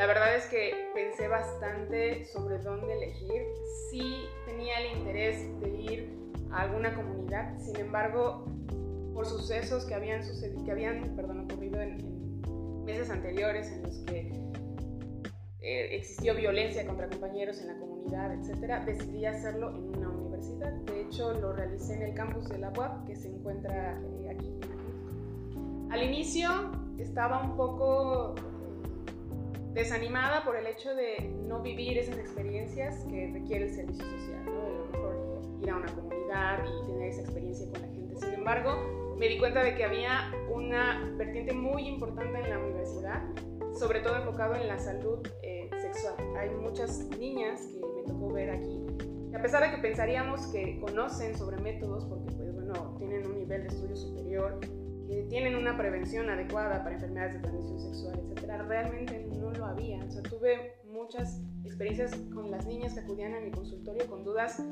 La 0.00 0.06
verdad 0.06 0.34
es 0.34 0.46
que 0.46 0.72
pensé 0.94 1.28
bastante 1.28 2.24
sobre 2.24 2.56
dónde 2.60 2.90
elegir. 2.90 3.42
Sí 3.90 4.24
tenía 4.46 4.80
el 4.80 4.96
interés 4.96 5.60
de 5.60 5.68
ir 5.68 6.18
a 6.50 6.62
alguna 6.62 6.94
comunidad, 6.94 7.58
sin 7.58 7.76
embargo, 7.76 8.46
por 9.12 9.26
sucesos 9.26 9.84
que 9.84 9.94
habían, 9.94 10.24
sucedido, 10.24 10.64
que 10.64 10.70
habían 10.70 11.14
perdón, 11.16 11.40
ocurrido 11.40 11.82
en, 11.82 11.98
meses 12.86 13.10
anteriores 13.10 13.70
en 13.70 13.82
los 13.82 13.98
que 14.06 14.32
eh, 15.60 15.94
existió 15.96 16.34
violencia 16.34 16.86
contra 16.86 17.06
compañeros 17.06 17.60
en 17.60 17.66
la 17.66 17.78
comunidad, 17.78 18.32
etc., 18.32 18.82
decidí 18.86 19.26
hacerlo 19.26 19.76
en 19.76 19.98
una 19.98 20.08
universidad. 20.08 20.72
De 20.86 21.02
hecho, 21.02 21.34
lo 21.34 21.52
realicé 21.52 21.92
en 21.96 22.02
el 22.04 22.14
campus 22.14 22.48
de 22.48 22.56
la 22.56 22.70
UAP, 22.70 23.06
que 23.06 23.16
se 23.16 23.28
encuentra 23.28 24.00
eh, 24.00 24.30
aquí 24.30 24.48
en 24.48 25.92
Al 25.92 26.02
inicio 26.02 26.48
estaba 26.98 27.42
un 27.42 27.54
poco 27.54 28.34
desanimada 29.72 30.44
por 30.44 30.56
el 30.56 30.66
hecho 30.66 30.94
de 30.94 31.20
no 31.46 31.62
vivir 31.62 31.98
esas 31.98 32.18
experiencias 32.18 33.04
que 33.08 33.30
requiere 33.32 33.66
el 33.66 33.74
servicio 33.74 34.04
social, 34.04 34.44
¿no? 34.44 34.64
De 34.64 34.72
lo 34.72 34.86
mejor 34.86 35.42
ir 35.62 35.70
a 35.70 35.76
una 35.76 35.94
comunidad 35.94 36.64
y 36.64 36.86
tener 36.86 37.08
esa 37.08 37.20
experiencia 37.22 37.66
con 37.70 37.82
la 37.82 37.88
gente. 37.88 38.16
Sin 38.16 38.34
embargo, 38.34 39.14
me 39.16 39.28
di 39.28 39.38
cuenta 39.38 39.62
de 39.62 39.74
que 39.74 39.84
había 39.84 40.32
una 40.50 41.12
vertiente 41.16 41.52
muy 41.52 41.86
importante 41.86 42.40
en 42.40 42.50
la 42.50 42.58
universidad, 42.58 43.22
sobre 43.78 44.00
todo 44.00 44.16
enfocado 44.16 44.54
en 44.56 44.66
la 44.66 44.78
salud 44.78 45.20
eh, 45.42 45.68
sexual. 45.80 46.14
Hay 46.36 46.50
muchas 46.50 47.06
niñas 47.18 47.66
que 47.66 47.80
me 47.96 48.02
tocó 48.02 48.32
ver 48.32 48.50
aquí, 48.50 48.80
a 49.34 49.40
pesar 49.40 49.62
de 49.62 49.76
que 49.76 49.82
pensaríamos 49.82 50.46
que 50.48 50.80
conocen 50.80 51.36
sobre 51.36 51.58
métodos, 51.58 52.04
porque 52.06 52.32
pues 52.32 52.52
bueno, 52.54 52.96
tienen 52.98 53.26
un 53.26 53.38
nivel 53.38 53.62
de 53.62 53.68
estudio 53.68 53.94
superior, 53.94 54.58
que 55.10 55.22
tienen 55.24 55.56
una 55.56 55.76
prevención 55.76 56.30
adecuada 56.30 56.84
para 56.84 56.94
enfermedades 56.94 57.34
de 57.34 57.40
transmisión 57.40 57.80
sexual, 57.80 58.20
etcétera, 58.20 58.62
realmente 58.62 59.26
no 59.36 59.50
lo 59.50 59.66
había. 59.66 60.04
O 60.04 60.10
sea, 60.10 60.22
tuve 60.22 60.76
muchas 60.88 61.42
experiencias 61.64 62.14
con 62.32 62.48
las 62.52 62.64
niñas 62.66 62.94
que 62.94 63.00
acudían 63.00 63.34
a 63.34 63.40
mi 63.40 63.50
consultorio 63.50 64.08
con 64.08 64.22
dudas 64.22 64.62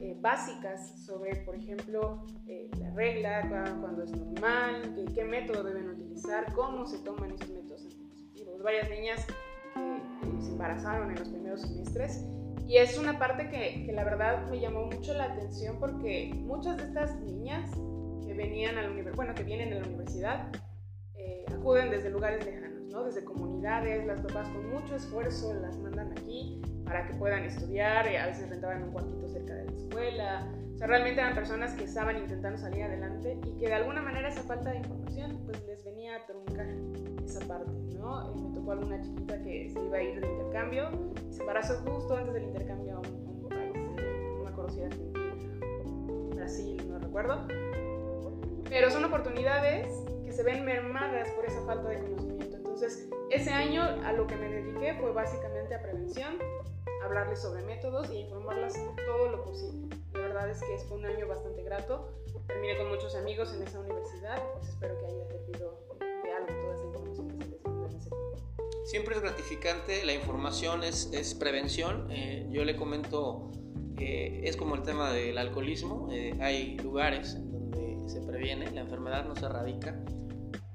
eh, 0.00 0.18
básicas 0.20 0.98
sobre, 1.06 1.36
por 1.44 1.54
ejemplo, 1.54 2.26
eh, 2.48 2.68
la 2.80 2.90
regla, 2.90 3.48
cuándo 3.80 4.02
es 4.02 4.10
normal, 4.10 4.92
qué, 4.96 5.04
qué, 5.14 5.24
método 5.24 5.62
deben 5.62 5.90
utilizar, 5.90 6.52
cómo 6.52 6.84
se 6.84 6.98
toman 6.98 7.30
esos 7.30 7.50
métodos 7.50 7.84
anticonceptivos. 7.84 8.62
Varias 8.64 8.90
niñas 8.90 9.24
que 9.76 10.42
se 10.42 10.50
embarazaron 10.50 11.12
en 11.12 11.20
los 11.20 11.28
primeros 11.28 11.60
semestres 11.60 12.24
y 12.66 12.78
es 12.78 12.98
una 12.98 13.16
parte 13.16 13.48
que, 13.48 13.86
que 13.86 13.92
la 13.92 14.02
verdad 14.02 14.48
me 14.50 14.58
llamó 14.58 14.86
mucho 14.86 15.14
la 15.14 15.24
atención 15.24 15.76
porque 15.78 16.32
muchas 16.34 16.78
de 16.78 16.84
estas 16.84 17.20
niñas 17.20 17.70
venían 18.36 18.78
a 18.78 18.82
la 18.82 19.12
bueno, 19.14 19.34
que 19.34 19.44
vienen 19.44 19.72
a 19.72 19.80
la 19.80 19.86
universidad, 19.86 20.52
eh, 21.14 21.44
acuden 21.52 21.90
desde 21.90 22.10
lugares 22.10 22.44
lejanos, 22.44 22.84
¿no? 22.92 23.04
Desde 23.04 23.24
comunidades, 23.24 24.06
las 24.06 24.20
papás 24.20 24.48
con 24.48 24.70
mucho 24.70 24.96
esfuerzo 24.96 25.54
las 25.54 25.78
mandan 25.78 26.12
aquí 26.12 26.60
para 26.84 27.06
que 27.06 27.14
puedan 27.14 27.44
estudiar, 27.44 28.10
y 28.10 28.16
a 28.16 28.26
veces 28.26 28.48
rentaban 28.50 28.82
un 28.82 28.90
cuartito 28.92 29.26
cerca 29.28 29.54
de 29.54 29.64
la 29.64 29.72
escuela, 29.72 30.52
O 30.74 30.76
sea, 30.76 30.88
realmente 30.88 31.20
eran 31.20 31.34
personas 31.34 31.72
que 31.74 31.84
estaban 31.84 32.18
intentando 32.18 32.58
salir 32.58 32.82
adelante 32.82 33.38
y 33.46 33.58
que 33.58 33.68
de 33.68 33.74
alguna 33.74 34.02
manera 34.02 34.28
esa 34.28 34.42
falta 34.42 34.70
de 34.70 34.78
información 34.78 35.40
pues 35.46 35.64
les 35.66 35.84
venía 35.84 36.16
a 36.16 36.26
truncar 36.26 36.66
esa 37.24 37.40
parte, 37.46 37.70
¿no? 37.96 38.28
Eh, 38.28 38.40
me 38.40 38.54
tocó 38.54 38.72
alguna 38.72 39.00
chiquita 39.00 39.40
que 39.42 39.70
se 39.70 39.80
iba 39.80 39.96
a 39.96 40.02
ir 40.02 40.20
de 40.20 40.26
intercambio, 40.26 40.90
se 41.30 41.40
embarazó 41.40 41.74
justo 41.86 42.16
antes 42.16 42.34
del 42.34 42.44
intercambio 42.44 42.96
a 42.96 42.98
un, 42.98 43.48
país, 43.48 43.72
eh, 43.98 44.38
una 44.40 44.52
conocida 44.52 44.86
Argentina, 44.86 45.34
Brasil, 46.34 46.88
no 46.88 46.98
recuerdo. 46.98 47.46
Pero 48.68 48.90
son 48.90 49.04
oportunidades 49.04 49.88
que 50.24 50.32
se 50.32 50.42
ven 50.42 50.64
mermadas 50.64 51.28
por 51.30 51.44
esa 51.44 51.60
falta 51.64 51.88
de 51.88 52.00
conocimiento. 52.00 52.56
Entonces, 52.56 53.08
ese 53.30 53.50
año 53.50 53.82
a 53.82 54.12
lo 54.12 54.26
que 54.26 54.36
me 54.36 54.48
dediqué 54.48 54.94
fue 54.94 55.12
básicamente 55.12 55.74
a 55.74 55.82
prevención, 55.82 56.38
hablarles 57.04 57.40
sobre 57.40 57.62
métodos 57.62 58.10
y 58.10 58.18
informarlas 58.18 58.74
todo 59.06 59.28
lo 59.28 59.44
posible. 59.44 59.96
La 60.14 60.20
verdad 60.20 60.50
es 60.50 60.60
que 60.60 60.78
fue 60.88 60.98
un 60.98 61.06
año 61.06 61.26
bastante 61.28 61.62
grato. 61.62 62.10
Terminé 62.46 62.76
con 62.76 62.88
muchos 62.88 63.14
amigos 63.14 63.52
en 63.54 63.62
esa 63.62 63.80
universidad, 63.80 64.42
pues 64.54 64.68
espero 64.68 64.98
que 64.98 65.06
haya 65.06 65.24
servido 65.26 65.86
de 66.00 66.32
algo 66.32 66.46
toda 66.46 66.74
esa 66.74 66.84
información 66.84 67.28
que 67.28 67.44
se 67.44 67.50
les 67.50 67.62
dio 67.62 67.86
en 67.86 67.96
ese 67.96 68.10
tiempo. 68.10 68.54
Siempre 68.84 69.14
es 69.14 69.22
gratificante, 69.22 70.04
la 70.04 70.12
información 70.12 70.84
es, 70.84 71.10
es 71.12 71.34
prevención. 71.34 72.10
Eh, 72.10 72.46
yo 72.50 72.64
le 72.64 72.76
comento, 72.76 73.50
eh, 73.98 74.42
es 74.44 74.56
como 74.56 74.74
el 74.74 74.82
tema 74.82 75.12
del 75.12 75.38
alcoholismo, 75.38 76.08
eh, 76.12 76.34
hay 76.40 76.76
lugares 76.78 77.38
previene, 78.44 78.70
la 78.72 78.82
enfermedad 78.82 79.26
no 79.26 79.34
se 79.34 79.46
erradica. 79.46 79.98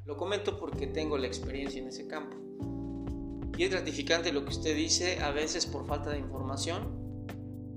Lo 0.05 0.17
comento 0.17 0.57
porque 0.59 0.87
tengo 0.87 1.19
la 1.19 1.27
experiencia 1.27 1.79
en 1.79 1.87
ese 1.87 2.07
campo. 2.07 2.35
Y 3.55 3.63
es 3.63 3.69
gratificante 3.69 4.31
lo 4.31 4.43
que 4.43 4.49
usted 4.49 4.75
dice, 4.75 5.19
a 5.19 5.31
veces 5.31 5.67
por 5.67 5.85
falta 5.85 6.09
de 6.09 6.17
información 6.17 6.97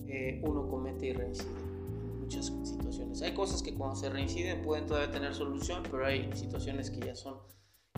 eh, 0.06 0.40
uno 0.44 0.66
comete 0.68 1.06
y 1.06 1.12
reincide 1.12 1.50
en 1.50 2.20
muchas 2.20 2.46
situaciones. 2.46 3.20
Hay 3.20 3.34
cosas 3.34 3.62
que 3.62 3.74
cuando 3.74 3.96
se 3.96 4.08
reinciden 4.08 4.62
pueden 4.62 4.86
todavía 4.86 5.10
tener 5.10 5.34
solución, 5.34 5.82
pero 5.90 6.06
hay 6.06 6.30
situaciones 6.34 6.90
que 6.90 7.00
ya 7.04 7.14
son 7.14 7.36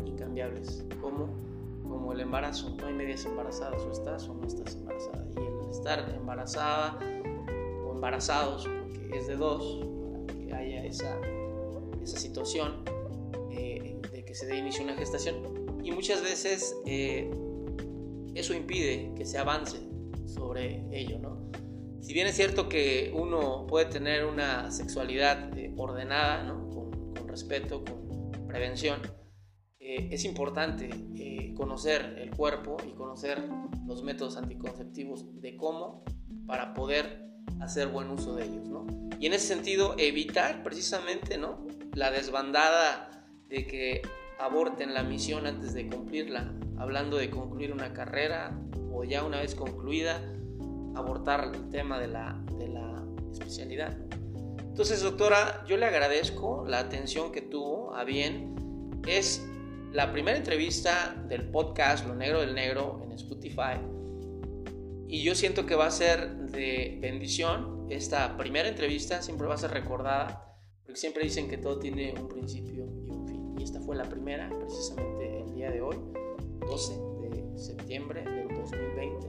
incambiables, 0.04 0.84
como, 1.00 1.26
como 1.82 2.12
el 2.12 2.20
embarazo. 2.20 2.74
No 2.76 2.86
hay 2.86 2.94
medias 2.94 3.24
embarazadas, 3.24 3.82
o 3.82 3.92
estás 3.92 4.28
o 4.28 4.34
no 4.34 4.46
estás 4.46 4.74
embarazada. 4.74 5.28
Y 5.36 5.38
el 5.38 5.70
estar 5.70 6.12
embarazada 6.12 6.98
o 7.86 7.92
embarazados, 7.92 8.66
porque 8.66 9.18
es 9.18 9.28
de 9.28 9.36
dos, 9.36 9.86
para 10.10 10.26
que 10.26 10.54
haya 10.54 10.84
esa, 10.84 11.20
esa 12.04 12.18
situación 12.18 12.84
eh, 13.50 14.00
de 14.12 14.24
que 14.24 14.34
se 14.34 14.46
dé 14.46 14.58
inicio 14.58 14.82
a 14.82 14.84
una 14.84 14.96
gestación. 14.96 15.80
Y 15.82 15.90
muchas 15.92 16.22
veces 16.22 16.76
eh, 16.86 17.30
eso 18.34 18.54
impide 18.54 19.12
que 19.16 19.26
se 19.26 19.38
avance 19.38 19.80
sobre 20.26 20.84
ello, 20.92 21.18
¿no? 21.18 21.50
Si 22.04 22.12
bien 22.12 22.26
es 22.26 22.36
cierto 22.36 22.68
que 22.68 23.10
uno 23.16 23.66
puede 23.66 23.86
tener 23.86 24.26
una 24.26 24.70
sexualidad 24.70 25.56
eh, 25.56 25.72
ordenada, 25.78 26.42
¿no? 26.42 26.68
con, 26.68 27.14
con, 27.14 27.28
respeto, 27.28 27.82
con 27.82 28.46
prevención, 28.46 29.00
eh, 29.80 30.10
es 30.10 30.26
importante 30.26 30.90
eh, 31.16 31.54
conocer 31.56 32.18
el 32.18 32.30
cuerpo 32.30 32.76
y 32.86 32.92
conocer 32.92 33.42
los 33.86 34.02
métodos 34.02 34.36
anticonceptivos 34.36 35.40
de 35.40 35.56
cómo 35.56 36.04
para 36.46 36.74
poder 36.74 37.24
hacer 37.62 37.88
buen 37.88 38.10
uso 38.10 38.34
de 38.34 38.44
ellos, 38.44 38.68
¿no? 38.68 38.86
Y 39.18 39.24
en 39.24 39.32
ese 39.32 39.46
sentido, 39.46 39.94
evitar 39.96 40.62
precisamente, 40.62 41.38
¿no? 41.38 41.66
La 41.94 42.10
desbandada 42.10 43.26
de 43.48 43.66
que 43.66 44.02
aborten 44.38 44.94
la 44.94 45.02
misión 45.02 45.46
antes 45.46 45.74
de 45.74 45.88
cumplirla, 45.88 46.52
hablando 46.76 47.16
de 47.16 47.30
concluir 47.30 47.72
una 47.72 47.92
carrera 47.92 48.58
o 48.92 49.04
ya 49.04 49.24
una 49.24 49.40
vez 49.40 49.54
concluida, 49.54 50.20
abortar 50.96 51.52
el 51.54 51.68
tema 51.70 51.98
de 51.98 52.08
la, 52.08 52.40
de 52.58 52.68
la 52.68 53.04
especialidad. 53.32 53.96
Entonces, 54.58 55.02
doctora, 55.02 55.64
yo 55.68 55.76
le 55.76 55.86
agradezco 55.86 56.64
la 56.66 56.80
atención 56.80 57.30
que 57.30 57.42
tuvo 57.42 57.94
a 57.94 58.02
bien. 58.02 59.00
Es 59.06 59.46
la 59.92 60.10
primera 60.10 60.36
entrevista 60.36 61.14
del 61.28 61.48
podcast 61.50 62.06
Lo 62.08 62.16
Negro 62.16 62.40
del 62.40 62.56
Negro 62.56 63.00
en 63.04 63.12
Spotify. 63.12 63.78
Y 65.06 65.22
yo 65.22 65.36
siento 65.36 65.64
que 65.64 65.76
va 65.76 65.86
a 65.86 65.90
ser 65.92 66.28
de 66.50 66.98
bendición. 67.00 67.86
Esta 67.88 68.36
primera 68.36 68.68
entrevista 68.68 69.22
siempre 69.22 69.46
va 69.46 69.54
a 69.54 69.58
ser 69.58 69.70
recordada, 69.70 70.43
porque 70.84 71.00
siempre 71.00 71.24
dicen 71.24 71.48
que 71.48 71.56
todo 71.56 71.78
tiene 71.78 72.14
un 72.18 72.28
principio 72.28 72.84
y 73.06 73.10
un 73.10 73.26
fin. 73.26 73.54
Y 73.58 73.62
esta 73.62 73.80
fue 73.80 73.96
la 73.96 74.04
primera, 74.04 74.50
precisamente 74.58 75.40
el 75.40 75.54
día 75.54 75.70
de 75.70 75.80
hoy. 75.80 75.96
12 76.66 76.94
de 77.20 77.58
septiembre 77.58 78.22
del 78.22 78.48
2020. 78.48 79.28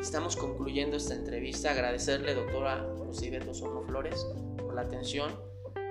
Estamos 0.00 0.36
concluyendo 0.36 0.96
esta 0.96 1.14
entrevista. 1.14 1.70
Agradecerle, 1.70 2.34
doctora 2.34 2.86
Rosibet 2.98 3.46
Osorno 3.48 3.82
Flores, 3.82 4.26
por 4.58 4.74
la 4.74 4.82
atención, 4.82 5.32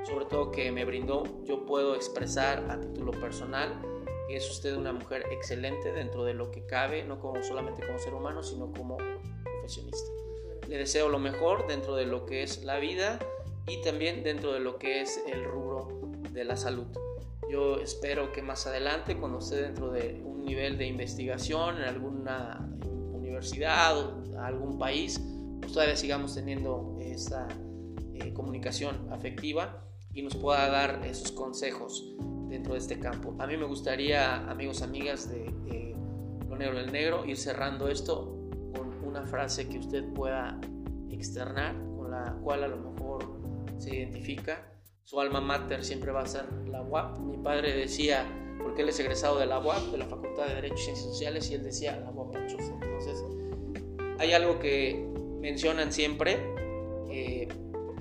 sobre 0.06 0.26
todo 0.26 0.52
que 0.52 0.72
me 0.72 0.86
brindó. 0.86 1.24
Yo 1.46 1.66
puedo 1.66 1.96
expresar 1.96 2.70
a 2.70 2.80
título 2.80 3.12
personal 3.12 3.82
que 4.28 4.38
es 4.38 4.50
usted 4.50 4.76
una 4.76 4.94
mujer 4.94 5.26
excelente 5.32 5.92
dentro 5.92 6.24
de 6.24 6.34
lo 6.34 6.52
que 6.52 6.66
cabe, 6.66 7.04
no 7.04 7.20
como 7.20 7.42
solamente 7.44 7.86
como 7.86 8.00
ser 8.00 8.14
humano, 8.14 8.44
sino 8.44 8.72
como 8.72 8.98
profesionista. 9.44 10.12
Le 10.68 10.78
deseo 10.78 11.10
lo 11.10 11.20
mejor 11.20 11.68
dentro 11.68 11.96
de 11.96 12.06
lo 12.06 12.26
que 12.26 12.44
es 12.44 12.64
la 12.64 12.78
vida 12.78 13.20
y 13.68 13.82
también 13.82 14.24
dentro 14.24 14.54
de 14.54 14.60
lo 14.60 14.78
que 14.78 15.02
es 15.02 15.22
el 15.28 15.44
rubro 15.44 15.88
de 16.32 16.44
la 16.44 16.58
salud. 16.58 16.88
Yo 17.52 17.80
espero 17.80 18.32
que 18.32 18.42
más 18.42 18.66
adelante, 18.68 19.18
cuando 19.18 19.40
esté 19.40 19.58
dentro 19.58 19.92
de 19.92 20.22
un 20.26 20.44
nivel 20.44 20.78
de 20.78 20.88
investigación 20.88 21.78
en 21.78 21.84
alguna 21.84 22.68
universidad 23.14 23.98
o 23.98 24.40
algún 24.40 24.78
país, 24.78 25.22
pues 25.60 25.74
todavía 25.74 25.96
sigamos 25.96 26.36
teniendo 26.36 26.98
esa 27.02 27.48
eh, 28.14 28.34
comunicación 28.34 29.08
afectiva 29.12 29.84
y 30.14 30.22
nos 30.22 30.36
pueda 30.36 30.70
dar 30.70 31.02
esos 31.06 31.32
consejos 31.32 32.16
dentro 32.48 32.74
de 32.74 32.80
este 32.80 33.00
campo. 33.00 33.36
A 33.40 33.48
mí 33.48 33.58
me 33.58 33.66
gustaría, 33.66 34.50
amigos, 34.50 34.82
amigas 34.82 35.30
de 35.30 35.46
eh, 35.72 35.96
Lo 36.48 36.58
Negro 36.58 36.78
del 36.78 36.92
Negro, 36.92 37.26
ir 37.26 37.38
cerrando 37.38 37.88
esto 37.88 38.38
con 38.76 39.04
una 39.04 39.26
frase 39.26 39.68
que 39.68 39.80
usted 39.80 40.04
pueda 40.14 40.60
externar, 41.10 41.76
con 41.96 42.12
la 42.12 42.38
cual 42.44 42.64
a 42.64 42.68
lo 42.68 42.78
mejor 42.78 43.43
se 43.84 43.96
identifica 43.96 44.74
su 45.04 45.20
alma 45.20 45.42
mater 45.42 45.84
siempre 45.84 46.12
va 46.12 46.22
a 46.22 46.26
ser 46.26 46.46
la 46.68 46.82
UAP. 46.82 47.20
Mi 47.20 47.38
padre 47.38 47.76
decía, 47.76 48.26
porque 48.62 48.84
él 48.84 48.90
es 48.90 49.00
egresado 49.00 49.38
de 49.38 49.46
la 49.46 49.60
UAP, 49.60 49.92
de 49.92 49.98
la 49.98 50.06
Facultad 50.06 50.48
de 50.48 50.56
Derecho 50.56 50.76
y 50.76 50.84
Ciencias 50.84 51.08
Sociales, 51.08 51.52
y 51.52 51.56
él 51.56 51.64
decía 51.64 52.00
la 52.00 52.10
UAP 52.10 52.36
Entonces, 52.36 53.24
hay 54.18 54.32
algo 54.32 54.60
que 54.60 55.06
mencionan 55.42 55.92
siempre. 55.92 56.38
Eh, 57.10 57.50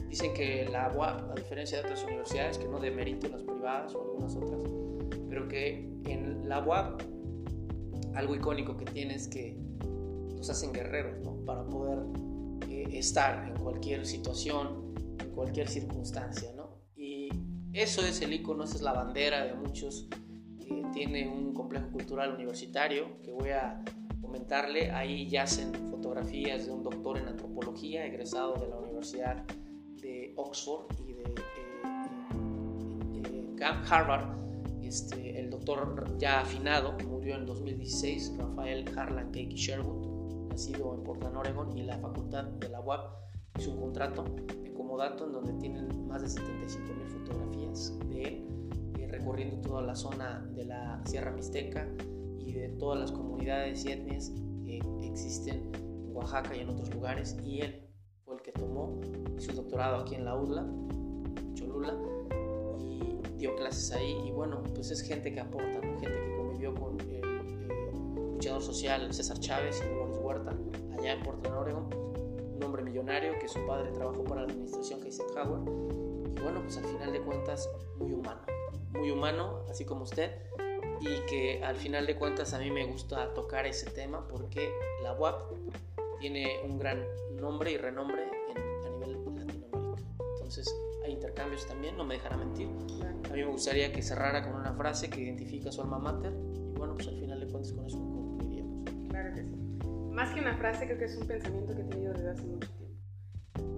dicen 0.09 0.33
que 0.33 0.69
la 0.71 0.93
UAP, 0.95 1.33
a 1.33 1.35
diferencia 1.35 1.79
de 1.79 1.85
otras 1.85 2.05
universidades, 2.05 2.59
que 2.59 2.69
no 2.69 2.79
demerito 2.79 3.29
las 3.29 3.43
privadas 3.43 3.95
o 3.95 4.03
algunas 4.03 4.37
otras, 4.37 4.61
pero 5.29 5.49
que 5.49 5.91
en 6.05 6.49
la 6.49 6.61
UAP 6.61 7.03
algo 8.15 8.35
icónico 8.35 8.77
que 8.77 8.85
tiene 8.85 9.15
es 9.15 9.27
que 9.27 9.57
nos 10.37 10.49
hacen 10.49 10.73
guerreros, 10.73 11.19
¿no? 11.25 11.35
Para 11.45 11.65
poder 11.65 11.99
eh, 12.69 12.85
estar 12.93 13.49
en 13.49 13.57
cualquier 13.57 14.07
situación, 14.07 14.93
cualquier 15.31 15.69
circunstancia, 15.69 16.53
¿no? 16.55 16.83
Eso 17.73 18.03
es 18.03 18.21
el 18.21 18.35
icono, 18.35 18.65
esa 18.65 18.77
es 18.77 18.83
la 18.83 18.93
bandera 18.93 19.47
de 19.47 19.55
muchos. 19.55 20.09
que 20.61 20.85
tiene 20.93 21.27
un 21.29 21.55
complejo 21.55 21.91
cultural 21.91 22.35
universitario 22.35 23.19
que 23.23 23.33
voy 23.33 23.51
a 23.51 23.83
comentarle. 24.21 24.91
Ahí 24.91 25.29
yacen 25.29 25.73
fotografías 25.91 26.67
de 26.67 26.73
un 26.73 26.83
doctor 26.83 27.19
en 27.19 27.29
antropología 27.29 28.07
egresado 28.07 28.55
de 28.55 28.69
la 28.69 28.77
Universidad 28.77 29.43
de 30.01 30.35
Oxford 30.37 30.87
y 31.01 31.15
de, 31.15 31.23
eh, 33.15 33.57
eh, 33.59 33.75
Harvard. 33.89 34.37
Este, 34.83 35.41
el 35.41 35.49
doctor 35.51 36.19
ya 36.19 36.41
afinado 36.41 36.93
murió 37.09 37.37
en 37.37 37.47
2016, 37.47 38.35
Rafael 38.37 38.85
Harlan 38.97 39.33
Cake 39.33 39.55
Sherwood, 39.57 40.51
nacido 40.51 40.95
en 40.95 41.03
Portland, 41.03 41.37
Oregon, 41.37 41.77
y 41.77 41.83
la 41.83 41.99
facultad 41.99 42.45
de 42.45 42.69
la 42.69 42.81
UAP 42.81 43.23
hizo 43.59 43.71
un 43.71 43.81
contrato 43.81 44.25
de 44.63 44.73
comodato 44.73 45.27
en 45.27 45.33
donde 45.33 45.53
tienen 45.55 46.07
más 46.07 46.23
de 46.23 46.29
75 46.29 46.95
mil 46.95 47.09
fotografías 47.09 47.99
de 48.09 48.23
él 48.23 48.47
eh, 48.99 49.07
recorriendo 49.09 49.61
toda 49.61 49.83
la 49.83 49.95
zona 49.95 50.47
de 50.55 50.65
la 50.65 51.03
Sierra 51.05 51.31
Mixteca 51.33 51.89
y 52.39 52.53
de 52.53 52.69
todas 52.71 53.01
las 53.01 53.13
comunidades 53.13 53.85
y 53.85 53.93
etnias 53.93 54.33
que 54.65 54.81
existen 55.03 55.71
en 55.75 56.17
Oaxaca 56.17 56.57
y 56.57 56.61
en 56.61 56.71
otros 56.71 56.93
lugares. 56.95 57.37
Y 57.45 57.61
él 57.61 57.89
fue 58.25 58.37
el 58.37 58.43
que 58.43 58.53
tomó 58.53 59.01
su 59.39 59.53
doctorado 59.53 60.03
aquí 60.03 60.15
en 60.15 60.25
la 60.25 60.37
UDLA, 60.37 60.67
Cholula 61.55 61.95
y 62.79 63.39
dio 63.39 63.55
clases 63.57 63.93
ahí. 63.93 64.17
Y 64.27 64.33
bueno, 64.33 64.63
pues 64.75 64.91
es 64.91 65.03
gente 65.03 65.33
que 65.33 65.41
aporta, 65.41 65.81
gente 66.01 66.07
que 66.07 66.37
convivió 66.37 66.75
con 66.75 67.01
el, 67.01 67.11
eh, 67.11 67.93
luchador 68.33 68.63
social 68.63 69.13
César 69.13 69.39
Chávez 69.39 69.83
y 69.85 69.89
Dolores 69.89 70.19
Huerta 70.23 70.57
allá 70.99 71.13
en 71.13 71.23
Portland, 71.23 71.57
Oregon 71.57 72.03
un 72.63 72.67
hombre 72.67 72.83
millonario 72.83 73.37
que 73.41 73.49
su 73.49 73.65
padre 73.67 73.91
trabajó 73.91 74.23
para 74.23 74.43
la 74.43 74.47
administración 74.47 75.03
Eisenhower 75.05 75.63
y 76.31 76.41
bueno, 76.41 76.61
pues 76.63 76.77
al 76.77 76.85
final 76.85 77.13
de 77.13 77.21
cuentas 77.21 77.69
muy 77.99 78.13
humano, 78.13 78.41
muy 78.93 79.11
humano, 79.11 79.65
así 79.69 79.85
como 79.85 80.03
usted, 80.03 80.31
y 81.01 81.27
que 81.29 81.63
al 81.65 81.77
final 81.77 82.07
de 82.07 82.17
cuentas 82.17 82.55
a 82.55 82.59
mí 82.59 82.71
me 82.71 82.87
gusta 82.87 83.35
tocar 83.35 83.67
ese 83.67 83.91
tema 83.91 84.27
porque 84.29 84.71
la 85.03 85.13
UAP 85.15 85.43
tiene 86.21 86.61
un 86.65 86.79
gran 86.79 87.05
nombre 87.35 87.73
y 87.73 87.77
renombre 87.79 88.23
en, 88.49 88.87
a 88.87 88.91
nivel 88.91 89.13
Latinoamérica. 89.13 89.67
entonces 90.35 90.73
hay 91.05 91.13
intercambios 91.13 91.67
también, 91.67 91.97
no 91.97 92.05
me 92.05 92.15
dejará 92.15 92.37
mentir. 92.37 92.69
A 92.69 93.35
mí 93.35 93.41
me 93.41 93.47
gustaría 93.47 93.93
que 93.93 94.03
cerrara 94.03 94.43
con 94.45 94.55
una 94.55 94.73
frase 94.73 95.11
que 95.11 95.21
identifica 95.21 95.73
su 95.73 95.83
alma 95.83 95.99
mater 95.99 96.33
y 96.33 96.79
bueno, 96.79 96.95
pues 96.95 97.09
al 97.09 97.19
final 97.19 97.41
de 97.41 97.47
cuentas 97.49 97.73
con 97.73 97.87
eso 97.87 97.99
concluiríamos. 97.99 98.85
Claro 99.09 99.35
que 99.35 99.45
sí. 99.45 99.62
Más 100.13 100.35
que 100.35 100.41
una 100.41 100.55
frase, 100.57 100.85
creo 100.85 100.99
que 100.99 101.07
es 101.07 101.17
un 101.17 101.27
pensamiento 101.27 101.75
que 101.75 101.81
he 101.81 101.85
tenido 101.85 102.13
desde 102.13 102.31
hace 102.31 102.43
mucho 102.43 102.69
tiempo. 102.73 102.97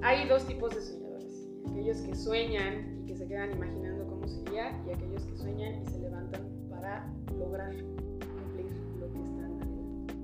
Hay 0.03 0.29
dos 0.29 0.45
tipos 0.47 0.75
de 0.75 0.83
soñadores, 0.83 1.49
aquellos 1.71 1.99
que 1.99 2.15
sueñan 2.17 3.03
y 3.03 3.07
que 3.07 3.17
se 3.17 3.29
quedan 3.29 3.53
imaginando 3.53 4.05
cómo 4.09 4.27
sería 4.27 4.83
y 4.85 4.91
aquellos 4.91 5.23
que 5.23 5.37
sueñan 5.37 5.81
y 5.83 5.87
se 5.87 6.01
levantan 6.01 6.43
para 6.69 7.07
lograr 7.39 7.71
cumplir 7.71 8.67
lo 8.99 9.13
que 9.13 9.23
están 9.23 9.63
anhelando. 9.63 10.15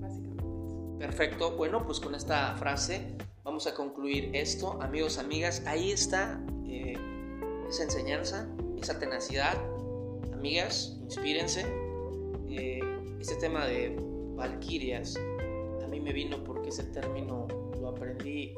Básicamente 0.00 0.42
eso. 0.42 0.98
Perfecto, 0.98 1.56
bueno, 1.56 1.84
pues 1.86 2.00
con 2.00 2.16
esta 2.16 2.56
frase 2.56 3.16
vamos 3.44 3.68
a 3.68 3.74
concluir 3.74 4.30
esto. 4.34 4.82
Amigos, 4.82 5.18
amigas, 5.18 5.62
ahí 5.66 5.92
está 5.92 6.44
eh, 6.66 6.98
esa 7.68 7.84
enseñanza, 7.84 8.48
esa 8.82 8.98
tenacidad. 8.98 9.54
Amigas, 10.32 10.98
inspírense. 11.00 11.64
Eh, 12.48 12.80
este 13.20 13.36
tema 13.36 13.66
de 13.66 13.96
valquirias 14.34 15.14
me 16.00 16.12
vino 16.12 16.42
porque 16.44 16.70
ese 16.70 16.84
término 16.84 17.46
lo 17.80 17.88
aprendí 17.88 18.54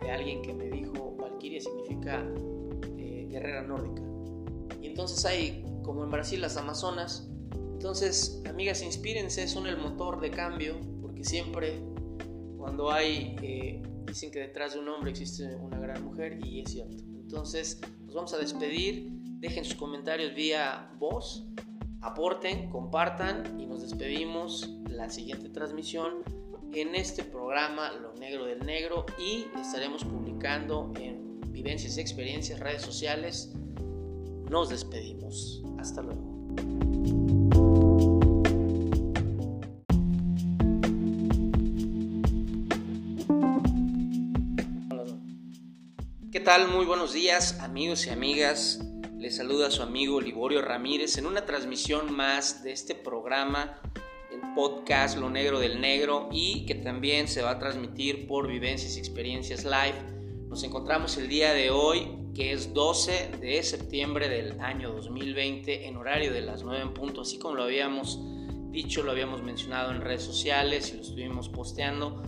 de 0.00 0.10
alguien 0.10 0.42
que 0.42 0.52
me 0.52 0.68
dijo 0.70 1.16
valquiria 1.16 1.60
significa 1.60 2.24
eh, 2.96 3.26
guerrera 3.30 3.62
nórdica. 3.62 4.02
Y 4.80 4.86
entonces 4.86 5.24
hay, 5.24 5.64
como 5.82 6.04
en 6.04 6.10
Brasil, 6.10 6.40
las 6.40 6.56
Amazonas. 6.56 7.28
Entonces, 7.52 8.42
amigas, 8.48 8.82
inspírense, 8.82 9.46
son 9.48 9.66
el 9.66 9.76
motor 9.76 10.20
de 10.20 10.30
cambio, 10.30 10.76
porque 11.02 11.24
siempre 11.24 11.80
cuando 12.56 12.90
hay 12.90 13.36
dicen 14.08 14.30
que 14.30 14.40
detrás 14.40 14.74
de 14.74 14.80
un 14.80 14.88
hombre 14.88 15.10
existe 15.10 15.54
una 15.56 15.78
gran 15.78 16.02
mujer 16.04 16.38
y 16.44 16.60
es 16.60 16.72
cierto. 16.72 17.04
Entonces, 17.14 17.80
nos 18.04 18.14
vamos 18.14 18.32
a 18.32 18.38
despedir. 18.38 19.10
Dejen 19.38 19.64
sus 19.64 19.76
comentarios 19.76 20.34
vía 20.34 20.90
voz, 20.98 21.46
aporten, 22.00 22.68
compartan 22.70 23.60
y 23.60 23.66
nos 23.66 23.82
despedimos 23.82 24.68
la 24.90 25.08
siguiente 25.10 25.48
transmisión 25.48 26.24
en 26.72 26.94
este 26.94 27.24
programa 27.24 27.92
Lo 27.92 28.14
Negro 28.14 28.44
del 28.46 28.64
Negro 28.64 29.06
y 29.18 29.46
estaremos 29.60 30.04
publicando 30.04 30.92
en 31.00 31.40
Vivencias 31.52 31.96
y 31.96 32.00
Experiencias, 32.00 32.60
redes 32.60 32.82
sociales. 32.82 33.52
Nos 34.50 34.68
despedimos. 34.68 35.62
Hasta 35.78 36.02
luego. 36.02 36.28
tal? 46.48 46.68
Muy 46.68 46.86
buenos 46.86 47.12
días 47.12 47.60
amigos 47.60 48.06
y 48.06 48.10
amigas. 48.10 48.80
Les 49.18 49.36
saluda 49.36 49.70
su 49.70 49.82
amigo 49.82 50.18
Liborio 50.18 50.62
Ramírez 50.62 51.18
en 51.18 51.26
una 51.26 51.44
transmisión 51.44 52.10
más 52.10 52.64
de 52.64 52.72
este 52.72 52.94
programa, 52.94 53.78
podcast 54.58 55.16
Lo 55.16 55.30
Negro 55.30 55.60
del 55.60 55.80
Negro 55.80 56.28
y 56.32 56.66
que 56.66 56.74
también 56.74 57.28
se 57.28 57.42
va 57.42 57.52
a 57.52 57.58
transmitir 57.60 58.26
por 58.26 58.48
Vivencias 58.48 58.96
y 58.96 58.98
Experiencias 58.98 59.64
Live. 59.64 59.94
Nos 60.48 60.64
encontramos 60.64 61.16
el 61.16 61.28
día 61.28 61.52
de 61.52 61.70
hoy, 61.70 62.08
que 62.34 62.50
es 62.50 62.74
12 62.74 63.36
de 63.40 63.62
septiembre 63.62 64.28
del 64.28 64.60
año 64.60 64.90
2020, 64.90 65.86
en 65.86 65.96
horario 65.96 66.32
de 66.32 66.40
las 66.40 66.64
9 66.64 66.82
en 66.82 66.92
punto, 66.92 67.20
así 67.20 67.38
como 67.38 67.54
lo 67.54 67.62
habíamos 67.62 68.18
dicho, 68.72 69.04
lo 69.04 69.12
habíamos 69.12 69.44
mencionado 69.44 69.92
en 69.92 70.00
redes 70.00 70.22
sociales 70.24 70.90
y 70.92 70.96
lo 70.96 71.02
estuvimos 71.02 71.48
posteando 71.48 72.20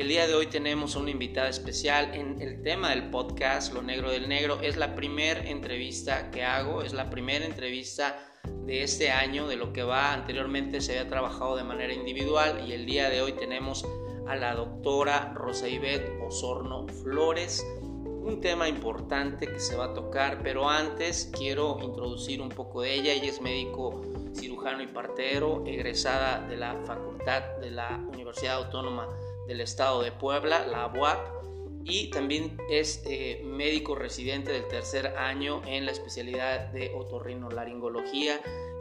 el 0.00 0.06
día 0.06 0.28
de 0.28 0.34
hoy 0.34 0.46
tenemos 0.46 0.94
a 0.94 1.00
una 1.00 1.10
invitada 1.10 1.48
especial 1.48 2.14
en 2.14 2.40
el 2.40 2.62
tema 2.62 2.90
del 2.90 3.10
podcast 3.10 3.74
Lo 3.74 3.82
Negro 3.82 4.12
del 4.12 4.28
Negro. 4.28 4.60
Es 4.62 4.76
la 4.76 4.94
primera 4.94 5.40
entrevista 5.40 6.30
que 6.30 6.44
hago, 6.44 6.82
es 6.82 6.92
la 6.92 7.10
primera 7.10 7.44
entrevista 7.44 8.16
de 8.64 8.82
este 8.82 9.10
año, 9.10 9.46
de 9.48 9.56
lo 9.56 9.72
que 9.72 9.82
va 9.82 10.12
anteriormente 10.12 10.80
se 10.80 10.98
había 10.98 11.08
trabajado 11.08 11.56
de 11.56 11.64
manera 11.64 11.92
individual 11.92 12.64
y 12.68 12.72
el 12.72 12.86
día 12.86 13.08
de 13.08 13.22
hoy 13.22 13.32
tenemos 13.32 13.84
a 14.26 14.36
la 14.36 14.54
doctora 14.54 15.32
Rosa 15.34 15.68
Ivette 15.68 16.20
Osorno 16.22 16.86
Flores. 16.88 17.66
Un 18.04 18.40
tema 18.42 18.68
importante 18.68 19.46
que 19.46 19.58
se 19.58 19.74
va 19.74 19.86
a 19.86 19.94
tocar, 19.94 20.42
pero 20.42 20.68
antes 20.68 21.30
quiero 21.32 21.78
introducir 21.80 22.42
un 22.42 22.50
poco 22.50 22.82
de 22.82 22.94
ella. 22.94 23.12
Ella 23.12 23.30
es 23.30 23.40
médico 23.40 24.02
cirujano 24.34 24.82
y 24.82 24.86
partero, 24.86 25.64
egresada 25.66 26.46
de 26.46 26.56
la 26.58 26.74
Facultad 26.84 27.42
de 27.60 27.70
la 27.70 27.98
Universidad 28.12 28.56
Autónoma 28.56 29.08
del 29.46 29.62
Estado 29.62 30.02
de 30.02 30.12
Puebla, 30.12 30.66
la 30.66 30.88
UAP, 30.88 31.57
y 31.84 32.10
también 32.10 32.56
es 32.70 33.02
eh, 33.06 33.42
médico 33.44 33.94
residente 33.94 34.52
del 34.52 34.68
tercer 34.68 35.16
año 35.16 35.62
en 35.66 35.86
la 35.86 35.92
especialidad 35.92 36.72
de 36.72 36.92
otorrinolaringología 36.94 38.40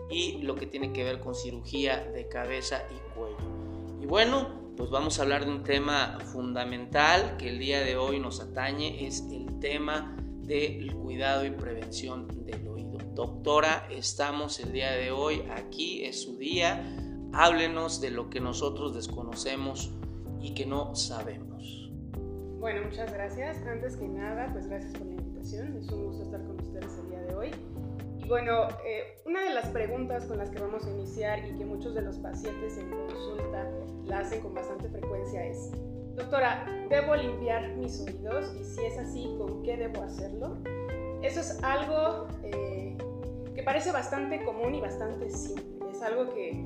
y 0.10 0.42
lo 0.42 0.56
que 0.56 0.66
tiene 0.66 0.94
que 0.94 1.04
ver 1.04 1.20
con 1.20 1.36
cirugía 1.36 2.04
de 2.04 2.28
cabeza 2.28 2.84
y 2.90 3.18
cuello. 3.18 3.38
Y 4.02 4.06
bueno, 4.06 4.74
pues 4.78 4.90
vamos 4.90 5.20
a 5.20 5.24
hablar 5.24 5.46
de 5.46 5.52
un 5.52 5.64
tema 5.64 6.20
fundamental 6.32 7.36
que 7.38 7.50
el 7.50 7.60
día 7.60 7.82
de 7.82 7.98
hoy 7.98 8.20
nos 8.20 8.40
atañe, 8.40 9.08
es 9.08 9.24
el 9.32 9.60
tema 9.60 10.16
del 10.44 10.94
cuidado 10.94 11.46
y 11.46 11.52
prevención 11.52 12.46
del 12.46 12.68
oído. 12.68 12.98
Doctora, 13.14 13.88
estamos 13.90 14.60
el 14.60 14.72
día 14.72 14.92
de 14.92 15.12
hoy 15.12 15.44
aquí, 15.52 16.06
es 16.06 16.22
su 16.22 16.38
día. 16.38 16.84
Háblenos 17.34 18.00
de 18.00 18.12
lo 18.12 18.30
que 18.30 18.40
nosotros 18.40 18.94
desconocemos 18.94 19.92
y 20.40 20.54
que 20.54 20.66
no 20.66 20.96
sabemos. 20.96 21.47
Bueno, 22.60 22.82
muchas 22.86 23.14
gracias. 23.14 23.58
Antes 23.68 23.96
que 23.98 24.08
nada, 24.08 24.50
pues 24.52 24.68
gracias 24.68 24.92
por 24.94 25.06
la 25.06 25.14
invitación. 25.14 25.78
Es 25.78 25.90
un 25.92 26.06
gusto 26.06 26.24
estar 26.24 26.44
con 26.44 26.60
ustedes 26.60 26.98
el 26.98 27.10
día 27.10 27.22
de 27.22 27.36
hoy. 27.36 27.52
Y 28.18 28.28
bueno, 28.28 28.68
eh, 28.84 29.20
una 29.26 29.44
de 29.44 29.54
las 29.54 29.68
preguntas 29.68 30.26
con 30.26 30.40
las 30.40 30.50
que 30.50 30.60
vamos 30.60 30.84
a 30.86 30.90
iniciar 30.90 31.48
y 31.48 31.56
que 31.56 31.66
muchos 31.66 31.94
de 31.94 32.02
los 32.02 32.18
pacientes 32.18 32.78
en 32.80 32.90
consulta 32.90 33.70
la 34.06 34.20
hacen 34.20 34.42
con 34.42 34.56
bastante 34.56 34.90
frecuencia 34.90 35.46
es, 35.46 35.72
doctora, 36.16 36.66
¿debo 36.90 37.16
limpiar 37.16 37.76
mis 37.76 38.02
oídos? 38.02 38.56
Y 38.60 38.64
si 38.64 38.86
es 38.86 38.98
así, 38.98 39.36
¿con 39.38 39.62
qué 39.62 39.78
debo 39.78 40.02
hacerlo? 40.02 40.58
Eso 41.22 41.42
es 41.42 41.64
algo 41.64 42.28
eh, 42.44 42.98
que 43.54 43.62
parece 43.62 43.92
bastante 43.92 44.44
común 44.44 44.74
y 44.74 44.82
bastante 44.82 45.30
simple. 45.30 45.92
Es 45.92 46.02
algo 46.02 46.34
que 46.34 46.66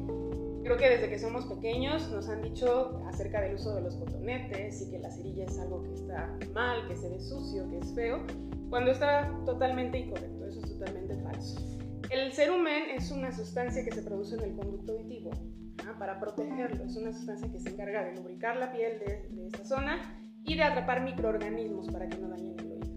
Creo 0.64 0.78
que 0.78 0.90
desde 0.90 1.10
que 1.10 1.18
somos 1.18 1.46
pequeños 1.46 2.12
nos 2.12 2.30
han 2.30 2.44
dicho 2.44 3.02
acerca 3.08 3.42
del 3.42 3.56
uso 3.56 3.74
de 3.74 3.82
los 3.82 3.96
cotonetes 3.96 4.82
y 4.82 4.92
que 4.92 5.00
la 5.00 5.10
cerilla 5.10 5.46
es 5.46 5.60
algo 5.60 5.82
que 5.82 5.94
está 5.94 6.38
mal, 6.54 6.88
que 6.88 6.96
se 6.96 7.10
ve 7.10 7.20
sucio, 7.20 7.68
que 7.70 7.80
es 7.80 7.94
feo, 7.96 8.24
cuando 8.70 8.92
está 8.92 9.30
totalmente 9.46 9.98
incorrecto, 9.98 10.46
eso 10.46 10.60
es 10.60 10.78
totalmente 10.78 11.16
falso. 11.24 11.60
El 12.10 12.32
cerumen 12.32 12.92
es 12.94 13.10
una 13.12 13.32
sustancia 13.32 13.84
que 13.84 13.92
se 13.92 14.04
produce 14.04 14.36
en 14.36 14.44
el 14.44 14.56
conducto 14.56 14.94
auditivo 14.94 15.32
para 15.98 16.20
protegerlo, 16.20 16.84
es 16.86 16.96
una 16.96 17.12
sustancia 17.12 17.52
que 17.52 17.60
se 17.60 17.70
encarga 17.70 18.06
de 18.06 18.16
lubricar 18.16 18.58
la 18.58 18.72
piel 18.72 19.00
de, 19.00 19.28
de 19.30 19.66
zona 19.66 20.24
y 20.44 20.56
de 20.56 20.64
atrapar 20.64 21.04
microorganismos 21.04 21.90
para 21.90 22.08
que 22.08 22.18
no 22.18 22.30
dañen 22.30 22.60
el 22.60 22.72
oído. 22.72 22.88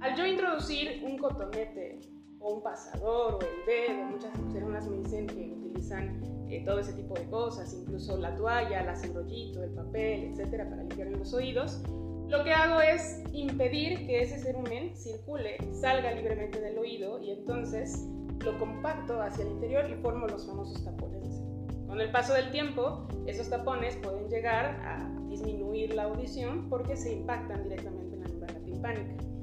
Al 0.00 0.16
yo 0.16 0.26
introducir 0.26 1.02
un 1.04 1.16
cotonete 1.16 2.00
o 2.40 2.54
un 2.54 2.62
pasador 2.62 3.34
o 3.34 3.38
el 3.40 3.66
dedo, 3.66 4.04
muchas 4.04 4.30
personas 4.32 4.88
me 4.88 4.98
dicen 4.98 5.26
que 5.26 5.54
utilizan 5.54 6.37
eh, 6.50 6.62
todo 6.64 6.80
ese 6.80 6.92
tipo 6.94 7.14
de 7.14 7.24
cosas, 7.24 7.72
incluso 7.74 8.16
la 8.16 8.34
toalla, 8.34 8.80
el 8.80 9.04
enrollito, 9.04 9.62
el 9.62 9.70
papel, 9.70 10.32
etcétera, 10.32 10.68
para 10.68 10.82
limpiar 10.82 11.08
los 11.08 11.32
oídos, 11.34 11.82
lo 12.28 12.44
que 12.44 12.52
hago 12.52 12.80
es 12.80 13.22
impedir 13.32 14.06
que 14.06 14.20
ese 14.22 14.38
cerumen 14.38 14.94
circule, 14.94 15.56
salga 15.72 16.12
libremente 16.12 16.60
del 16.60 16.78
oído 16.78 17.18
y 17.22 17.30
entonces 17.30 18.06
lo 18.44 18.58
compacto 18.58 19.22
hacia 19.22 19.44
el 19.44 19.52
interior 19.52 19.90
y 19.90 19.94
formo 20.02 20.26
los 20.26 20.46
famosos 20.46 20.84
tapones 20.84 21.42
Con 21.86 22.00
el 22.00 22.10
paso 22.10 22.34
del 22.34 22.50
tiempo, 22.50 23.08
esos 23.26 23.48
tapones 23.48 23.96
pueden 23.96 24.28
llegar 24.28 24.66
a 24.84 25.10
disminuir 25.28 25.94
la 25.94 26.04
audición 26.04 26.68
porque 26.68 26.96
se 26.96 27.14
impactan 27.14 27.64
directamente 27.64 28.16
en 28.16 28.20
la 28.20 28.28
membrana 28.28 28.60
timpánica. 28.64 29.37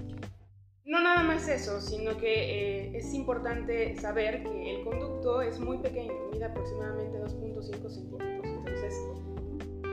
No 0.85 1.01
nada 1.01 1.23
más 1.23 1.47
eso, 1.47 1.81
sino 1.81 2.15
que 2.15 2.91
eh, 2.91 2.91
es 2.97 3.11
importante 3.15 3.95
saber 3.95 4.43
que 4.43 4.75
el 4.75 4.83
conducto 4.83 5.41
es 5.41 5.59
muy 5.59 5.79
pequeño, 5.79 6.13
mide 6.31 6.45
aproximadamente 6.45 7.17
2.5 7.17 7.89
centímetros, 7.89 8.45
entonces 8.45 8.93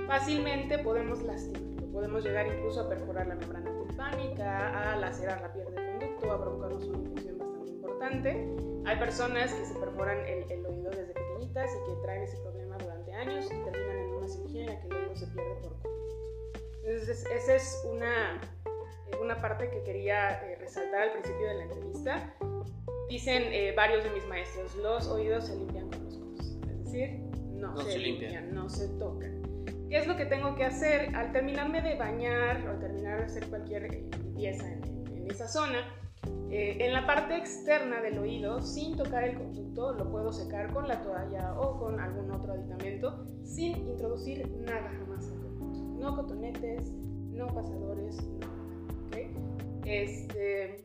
fácilmente 0.07 0.79
podemos 0.81 1.23
lastimarlo, 1.23 1.91
podemos 1.93 2.23
llegar 2.23 2.47
incluso 2.47 2.83
a 2.83 2.91
perforar 2.91 3.27
la 3.27 3.37
membrana 3.37 3.73
timpánica, 3.87 4.93
a 4.93 4.99
lacerar 4.99 5.41
la 5.41 5.55
piel 5.55 5.65
del 5.75 5.99
conducto, 5.99 6.31
a 6.31 6.43
provocarnos 6.43 6.85
una 6.85 6.99
infección 6.99 7.39
bastante 7.39 7.71
importante. 7.71 8.55
Hay 8.85 8.99
personas 8.99 9.55
que 9.55 9.65
se 9.65 9.75
perforan 9.77 10.19
el, 10.27 10.53
el 10.53 10.67
oído 10.67 10.91
desde 10.91 11.15
pequeñitas 11.15 11.71
y 11.71 11.91
que 11.91 12.03
traen 12.03 12.25
ese 12.25 12.37
problema 12.43 12.77
durante 12.77 13.15
años 13.15 13.47
y 13.47 13.65
terminan 13.65 13.97
en 13.97 14.11
una 14.11 14.29
cirugía 14.29 14.61
en 14.65 14.67
la 14.67 14.81
que 14.83 14.89
el 14.89 14.93
oído 14.93 15.17
se 15.17 15.27
pierde 15.29 15.55
por 15.63 15.73
completo. 15.73 16.61
Entonces, 16.85 17.25
esa 17.33 17.55
es 17.55 17.83
una 17.91 18.41
una 19.21 19.41
parte 19.41 19.71
que 19.71 19.83
quería 19.83 20.43
eh, 20.43 20.57
resaltar 20.57 21.03
al 21.03 21.13
principio 21.13 21.49
de 21.49 21.55
la 21.55 21.63
entrevista. 21.65 22.35
Dicen 23.09 23.43
eh, 23.47 23.75
varios 23.77 24.05
de 24.05 24.11
mis 24.11 24.27
maestros, 24.27 24.75
los 24.77 25.07
oídos 25.09 25.47
se 25.47 25.57
limpian 25.57 25.91
con 25.91 26.05
los 26.05 26.19
codos, 26.19 26.59
es 26.71 26.85
decir, 26.85 27.21
no, 27.53 27.77
se, 27.77 27.99
limpian, 27.99 28.55
no 28.55 28.69
se 28.69 28.89
tocan. 28.99 29.43
¿Qué 29.89 29.99
es 29.99 30.07
lo 30.07 30.17
que 30.17 30.25
tengo 30.25 30.55
que 30.55 30.65
hacer? 30.65 31.15
Al 31.15 31.33
terminarme 31.33 31.83
de 31.83 31.97
bañar 31.97 32.67
o 32.67 32.71
al 32.71 32.81
terminar 32.81 33.19
de 33.19 33.25
hacer 33.27 33.47
cualquier 33.49 33.85
eh, 33.85 34.09
limpieza 34.19 34.67
en, 34.67 35.07
en 35.15 35.31
esa 35.31 35.47
zona. 35.47 35.85
Eh, 36.55 36.85
en 36.85 36.93
la 36.93 37.07
parte 37.07 37.35
externa 37.35 38.03
del 38.03 38.19
oído, 38.19 38.61
sin 38.61 38.95
tocar 38.95 39.25
el 39.25 39.37
conducto, 39.37 39.95
lo 39.95 40.11
puedo 40.11 40.33
secar 40.33 40.71
con 40.71 40.87
la 40.87 41.01
toalla 41.01 41.59
o 41.59 41.79
con 41.79 41.99
algún 41.99 42.31
otro 42.31 42.53
aditamento, 42.53 43.25
sin 43.43 43.89
introducir 43.89 44.47
nada 44.59 44.91
jamás 44.99 45.31
al 45.31 45.41
conducto. 45.41 45.81
No 45.99 46.15
cotonetes, 46.15 46.93
no 47.31 47.47
pasadores, 47.47 48.23
no. 48.23 48.52
Este, 49.85 50.85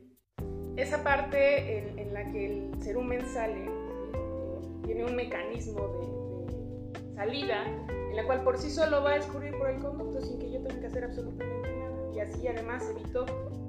esa 0.76 1.04
parte 1.04 2.00
en, 2.00 2.14
la 2.14 2.32
que 2.32 2.45
el 2.45 2.72
cerumen 2.82 3.26
sale 3.28 3.66
eh, 3.66 3.70
tiene 4.86 5.06
un 5.06 5.16
mecanismo 5.16 5.88
de, 5.88 7.00
de, 7.00 7.16
salida 7.16 7.66
en 7.66 8.16
la 8.16 8.26
cual 8.26 8.43
por 8.43 8.58
sí 8.58 8.70
solo 8.70 9.04
va 9.04 9.12
a 9.12 9.18
escurrir 9.18 9.58
por 9.58 9.70
el 9.70 9.80
conducto 9.80 10.22
sin 10.22 10.39
que 10.39 10.52
yo 10.52 10.62
tenga 10.62 10.80
que 10.82 10.88
hacer 10.88 11.04
absolutamente 11.04 11.70
nada. 11.76 12.16
Y 12.16 12.20
así 12.20 12.48
además 12.48 12.84
evito 12.89 13.26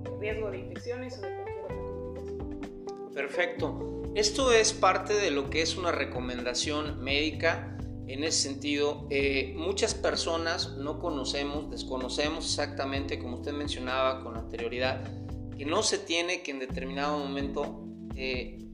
el 0.06 0.20
riesgo 0.20 0.50
de 0.50 0.58
infecciones 0.58 1.18
o 1.18 1.22
de 1.22 1.34
cualquier 1.34 1.64
otra 1.64 1.76
complicación. 1.76 3.10
Perfecto. 3.14 4.02
Esto 4.14 4.52
es 4.52 4.72
parte 4.72 5.14
de 5.14 5.30
lo 5.30 5.50
que 5.50 5.62
es 5.62 5.76
una 5.76 5.92
recomendación 5.92 7.02
médica. 7.02 7.77
En 8.08 8.24
ese 8.24 8.48
sentido, 8.48 9.06
eh, 9.10 9.52
muchas 9.54 9.92
personas 9.92 10.78
no 10.78 10.98
conocemos, 10.98 11.70
desconocemos 11.70 12.46
exactamente, 12.46 13.18
como 13.18 13.36
usted 13.36 13.52
mencionaba 13.52 14.24
con 14.24 14.34
anterioridad, 14.36 15.04
que 15.58 15.66
no 15.66 15.82
se 15.82 15.98
tiene 15.98 16.42
que 16.42 16.52
en 16.52 16.58
determinado 16.58 17.18
momento 17.18 17.84
eh, 18.16 18.64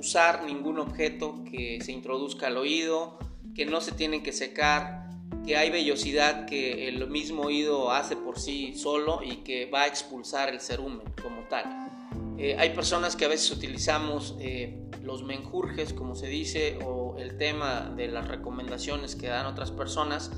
usar 0.00 0.42
ningún 0.44 0.80
objeto 0.80 1.44
que 1.44 1.78
se 1.80 1.92
introduzca 1.92 2.48
al 2.48 2.56
oído, 2.56 3.18
que 3.54 3.66
no 3.66 3.80
se 3.80 3.92
tienen 3.92 4.24
que 4.24 4.32
secar, 4.32 5.10
que 5.46 5.56
hay 5.56 5.70
vellosidad 5.70 6.46
que 6.46 6.88
el 6.88 7.08
mismo 7.08 7.42
oído 7.42 7.92
hace 7.92 8.16
por 8.16 8.40
sí 8.40 8.74
solo 8.74 9.20
y 9.22 9.36
que 9.44 9.66
va 9.66 9.82
a 9.82 9.86
expulsar 9.86 10.48
el 10.48 10.60
cerumen 10.60 11.06
como 11.22 11.42
tal. 11.48 11.89
Eh, 12.40 12.56
hay 12.58 12.70
personas 12.70 13.16
que 13.16 13.26
a 13.26 13.28
veces 13.28 13.50
utilizamos 13.50 14.36
eh, 14.40 14.88
los 15.02 15.22
menjurjes, 15.22 15.92
como 15.92 16.14
se 16.14 16.26
dice, 16.26 16.78
o 16.84 17.16
el 17.18 17.36
tema 17.36 17.92
de 17.94 18.08
las 18.08 18.28
recomendaciones 18.28 19.14
que 19.14 19.28
dan 19.28 19.46
otras 19.46 19.70
personas 19.70 20.30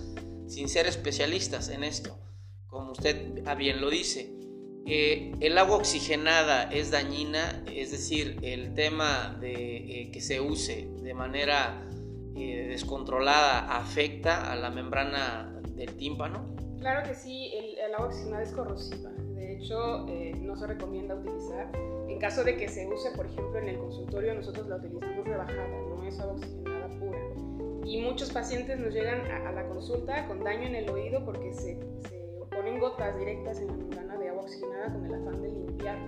sin 0.49 0.69
ser 0.69 0.87
especialistas 0.87 1.69
en 1.69 1.85
esto, 1.85 2.19
como 2.67 2.93
usted 2.93 3.43
bien 3.57 3.81
lo 3.81 3.89
dice 3.89 4.43
el 4.87 5.59
agua 5.59 5.77
oxigenada 5.77 6.65
es 6.65 6.91
dañina, 6.91 7.63
es 7.67 7.91
decir, 7.93 8.39
el 8.43 8.75
tema 8.75 9.37
de 9.41 9.77
eh, 9.77 10.11
que 10.13 10.21
se 10.21 10.41
use 10.41 10.89
de 11.03 11.15
manera 11.15 11.89
eh, 12.37 12.67
descontrolada 12.69 13.77
afecta 13.77 14.51
a 14.51 14.57
la 14.57 14.71
membrana 14.71 15.61
del 15.69 15.97
tímpano. 15.97 16.57
Claro 16.81 17.09
que 17.09 17.15
sí, 17.15 17.53
el, 17.55 17.95
agua 17.95 18.09
oxigenada 18.09 18.43
es 18.43 18.53
corrosiva. 18.53 19.11
De 19.53 19.59
hecho, 19.59 20.07
eh, 20.09 20.33
no 20.41 20.57
se 20.57 20.67
recomienda 20.67 21.15
utilizar. 21.15 21.71
En 22.09 22.19
caso 22.19 22.43
de 22.43 22.57
que 22.57 22.69
se 22.69 22.89
use, 22.89 23.11
por 23.11 23.27
ejemplo, 23.27 23.59
en 23.59 23.69
el 23.69 23.77
consultorio, 23.77 24.35
nosotros 24.35 24.67
la 24.67 24.77
utilizamos 24.77 25.27
rebajada, 25.27 25.69
no 25.91 26.03
es 26.05 26.19
agua 26.19 26.37
oxigenada 26.37 26.89
pura. 26.99 27.19
Y 27.85 28.01
muchos 28.01 28.33
pacientes 28.33 28.79
nos 28.79 28.95
llegan 28.95 29.21
a, 29.31 29.53
la 29.53 29.69
consulta 29.69 30.27
con 30.27 30.43
daño 30.43 30.69
en 30.69 30.75
el 30.77 30.89
oído 30.89 31.23
porque 31.27 31.53
se, 31.53 31.79
ponen 32.51 32.81
gotas 32.81 33.19
directas 33.19 33.61
en 33.61 33.67
la 33.67 33.75
membrana 33.75 34.17
oxigenada 34.41 34.91
con 34.91 35.05
el 35.05 35.15
afán 35.15 35.43
de 35.43 35.49
limpiar. 35.51 35.99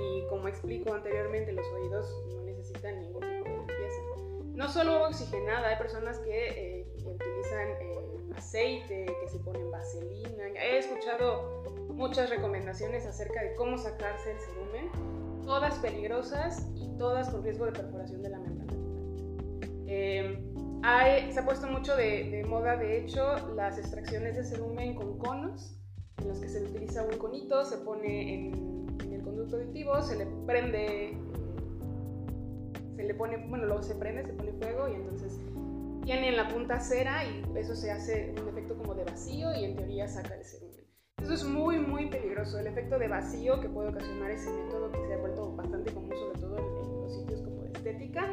Y 0.00 0.26
como 0.30 0.48
explico 0.48 0.94
anteriormente, 0.94 1.52
los 1.52 1.66
oídos 1.74 2.24
no 2.34 2.42
necesitan 2.44 3.02
ningún 3.02 3.20
tipo 3.20 3.44
de 3.44 3.56
limpieza. 3.58 4.02
No 4.54 4.68
solo 4.68 5.08
oxigenada, 5.08 5.68
hay 5.68 5.76
personas 5.76 6.18
que 6.20 6.80
eh, 6.80 6.86
utilizan 7.04 7.68
eh, 7.82 8.01
aceite, 8.36 9.06
que 9.20 9.28
se 9.28 9.38
ponen 9.38 9.70
vaselina. 9.70 10.44
He 10.56 10.78
escuchado 10.78 11.62
muchas 11.94 12.30
recomendaciones 12.30 13.06
acerca 13.06 13.42
de 13.42 13.54
cómo 13.54 13.78
sacarse 13.78 14.32
el 14.32 14.40
cerumen, 14.40 15.42
todas 15.44 15.78
peligrosas 15.78 16.66
y 16.76 16.88
todas 16.98 17.30
con 17.30 17.42
riesgo 17.42 17.66
de 17.66 17.72
perforación 17.72 18.22
de 18.22 18.28
la 18.28 18.38
membrana. 18.38 18.72
Eh, 19.86 20.52
se 21.32 21.38
ha 21.38 21.44
puesto 21.44 21.66
mucho 21.68 21.96
de, 21.96 22.30
de, 22.30 22.44
moda, 22.44 22.76
de 22.76 22.98
hecho, 22.98 23.54
las 23.54 23.78
extracciones 23.78 24.36
de 24.36 24.44
cerumen 24.44 24.94
con 24.94 25.18
conos 25.18 25.78
en 26.18 26.28
los 26.28 26.38
que 26.38 26.48
se 26.48 26.62
utiliza 26.62 27.04
un 27.04 27.18
conito, 27.18 27.64
se 27.64 27.78
pone 27.78 28.46
en, 28.48 29.12
el 29.12 29.22
conducto 29.22 29.56
auditivo, 29.56 30.00
se 30.02 30.16
le 30.16 30.26
prende, 30.46 31.16
se 32.96 33.04
le 33.04 33.14
pone, 33.14 33.46
bueno, 33.48 33.66
luego 33.66 33.82
se 33.82 33.94
prende, 33.94 34.24
se 34.24 34.32
pone 34.32 34.52
fuego 34.52 34.88
y 34.88 34.94
entonces 34.94 35.38
tiene 36.02 36.28
en 36.28 36.36
la 36.36 36.48
punta 36.48 36.80
cera 36.80 37.24
y 37.24 37.44
eso 37.56 37.74
se 37.74 37.90
hace 37.90 38.34
un 38.40 38.48
efecto 38.48 38.76
como 38.76 38.94
de 38.94 39.04
vacío 39.04 39.54
y 39.54 39.64
en 39.64 39.76
teoría 39.76 40.08
saca 40.08 40.34
el 40.34 40.44
cerumen. 40.44 40.82
Eso 41.22 41.34
es 41.34 41.44
muy, 41.44 41.78
muy 41.78 42.06
peligroso. 42.06 42.58
El 42.58 42.66
efecto 42.66 42.98
de 42.98 43.06
vacío 43.06 43.60
que 43.60 43.68
puede 43.68 43.90
ocasionar 43.90 44.30
ese 44.30 44.50
método 44.50 44.90
que 44.90 45.06
se 45.06 45.14
ha 45.14 45.18
vuelto 45.18 45.54
bastante 45.54 45.92
común, 45.92 46.12
sobre 46.16 46.40
todo 46.40 46.58
en, 46.58 47.02
los 47.02 47.14
sitios 47.14 47.42
como 47.42 47.62
de 47.62 47.72
estética, 47.72 48.28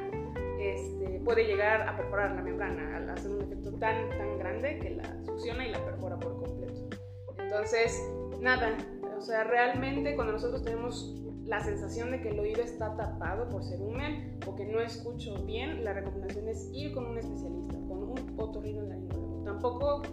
este, 0.59 1.21
puede 1.23 1.45
llegar 1.45 1.87
a 1.87 1.95
perforar 1.95 2.31
la 2.35 2.41
membrana, 2.41 2.97
al 2.97 3.09
hacer 3.09 3.31
un 3.31 3.41
efecto 3.43 3.71
tan, 3.73 4.09
tan 4.09 4.39
grande 4.39 4.79
que 4.79 4.89
la 4.91 5.23
succiona 5.23 5.67
y 5.67 5.71
la 5.71 5.85
perfora 5.85 6.17
por 6.17 6.43
completo. 6.43 6.89
Entonces, 7.37 8.01
nada, 8.39 8.75
o 9.15 9.21
sea, 9.21 9.43
realmente 9.43 10.15
cuando 10.15 10.33
nosotros 10.33 10.63
tenemos 10.63 11.15
la 11.49 11.59
sensación 11.61 12.11
de 12.11 12.21
que 12.21 12.29
el 12.29 12.39
oído 12.39 12.61
está 12.61 12.95
tapado 12.95 13.49
por 13.49 13.63
cerumen 13.63 14.37
o 14.45 14.55
que 14.55 14.65
no 14.65 14.79
escucho 14.79 15.33
bien, 15.45 15.83
la 15.83 15.93
recomendación 15.93 16.47
es 16.47 16.69
ir 16.71 16.93
con 16.93 17.07
un 17.07 17.17
especialista, 17.17 17.73
con 17.87 18.03
un 18.03 18.35
otorrinolaringólogo. 18.37 19.43
Tampoco 19.43 20.03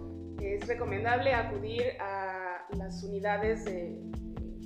es 0.40 0.66
recomendable 0.66 1.34
acudir 1.34 1.82
a 2.00 2.66
las 2.74 3.04
unidades 3.04 3.66
de 3.66 4.00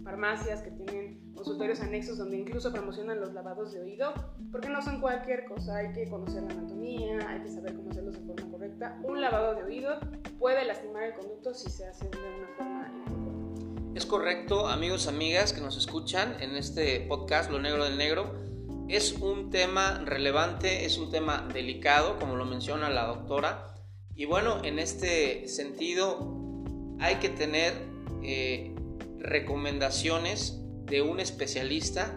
farmacias 0.04 0.62
que 0.62 0.70
tienen 0.70 1.32
consultorios 1.34 1.80
anexos 1.80 2.18
donde 2.18 2.36
incluso 2.36 2.72
promocionan 2.72 3.20
los 3.20 3.32
lavados 3.32 3.72
de 3.72 3.80
oído, 3.80 4.14
porque 4.52 4.68
no 4.68 4.80
son 4.80 5.00
cualquier 5.00 5.46
cosa, 5.46 5.76
hay 5.76 5.92
que 5.92 6.08
conocer 6.08 6.44
la 6.44 6.50
anatomía, 6.50 7.18
hay 7.28 7.42
que 7.42 7.48
saber 7.48 7.74
cómo 7.74 7.90
hacerlos 7.90 8.14
de 8.14 8.26
forma 8.26 8.48
correcta. 8.48 9.00
Un 9.02 9.20
lavado 9.20 9.56
de 9.56 9.64
oído 9.64 9.98
puede 10.38 10.64
lastimar 10.64 11.02
el 11.02 11.14
conducto 11.14 11.52
si 11.52 11.68
se 11.68 11.84
hace 11.86 12.08
de 12.08 12.18
una 12.18 12.48
forma. 12.56 13.09
Es 13.92 14.06
correcto, 14.06 14.68
amigos, 14.68 15.08
amigas 15.08 15.52
que 15.52 15.60
nos 15.60 15.76
escuchan 15.76 16.36
en 16.40 16.54
este 16.54 17.00
podcast 17.00 17.50
Lo 17.50 17.58
Negro 17.58 17.84
del 17.84 17.98
Negro. 17.98 18.32
Es 18.88 19.14
un 19.14 19.50
tema 19.50 20.02
relevante, 20.04 20.84
es 20.84 20.96
un 20.96 21.10
tema 21.10 21.48
delicado, 21.52 22.16
como 22.20 22.36
lo 22.36 22.44
menciona 22.44 22.88
la 22.88 23.06
doctora. 23.06 23.74
Y 24.14 24.26
bueno, 24.26 24.62
en 24.62 24.78
este 24.78 25.48
sentido 25.48 26.64
hay 27.00 27.16
que 27.16 27.30
tener 27.30 27.74
eh, 28.22 28.76
recomendaciones 29.18 30.60
de 30.84 31.02
un 31.02 31.18
especialista. 31.18 32.16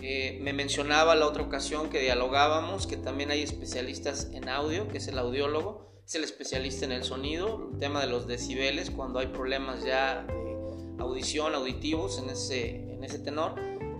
Eh, 0.00 0.38
me 0.40 0.54
mencionaba 0.54 1.14
la 1.14 1.26
otra 1.26 1.42
ocasión 1.42 1.90
que 1.90 2.00
dialogábamos 2.00 2.86
que 2.86 2.96
también 2.96 3.30
hay 3.30 3.42
especialistas 3.42 4.30
en 4.32 4.48
audio, 4.48 4.88
que 4.88 4.96
es 4.96 5.08
el 5.08 5.18
audiólogo 5.18 5.92
es 6.06 6.16
el 6.16 6.24
especialista 6.24 6.84
en 6.84 6.92
el 6.92 7.04
sonido, 7.04 7.70
el 7.72 7.78
tema 7.78 8.00
de 8.00 8.08
los 8.08 8.26
decibeles, 8.26 8.90
cuando 8.90 9.20
hay 9.20 9.28
problemas 9.28 9.84
ya 9.84 10.26
audición, 11.02 11.54
auditivos 11.54 12.18
en 12.18 12.30
ese, 12.30 12.76
en 12.76 13.04
ese 13.04 13.18
tenor. 13.18 13.54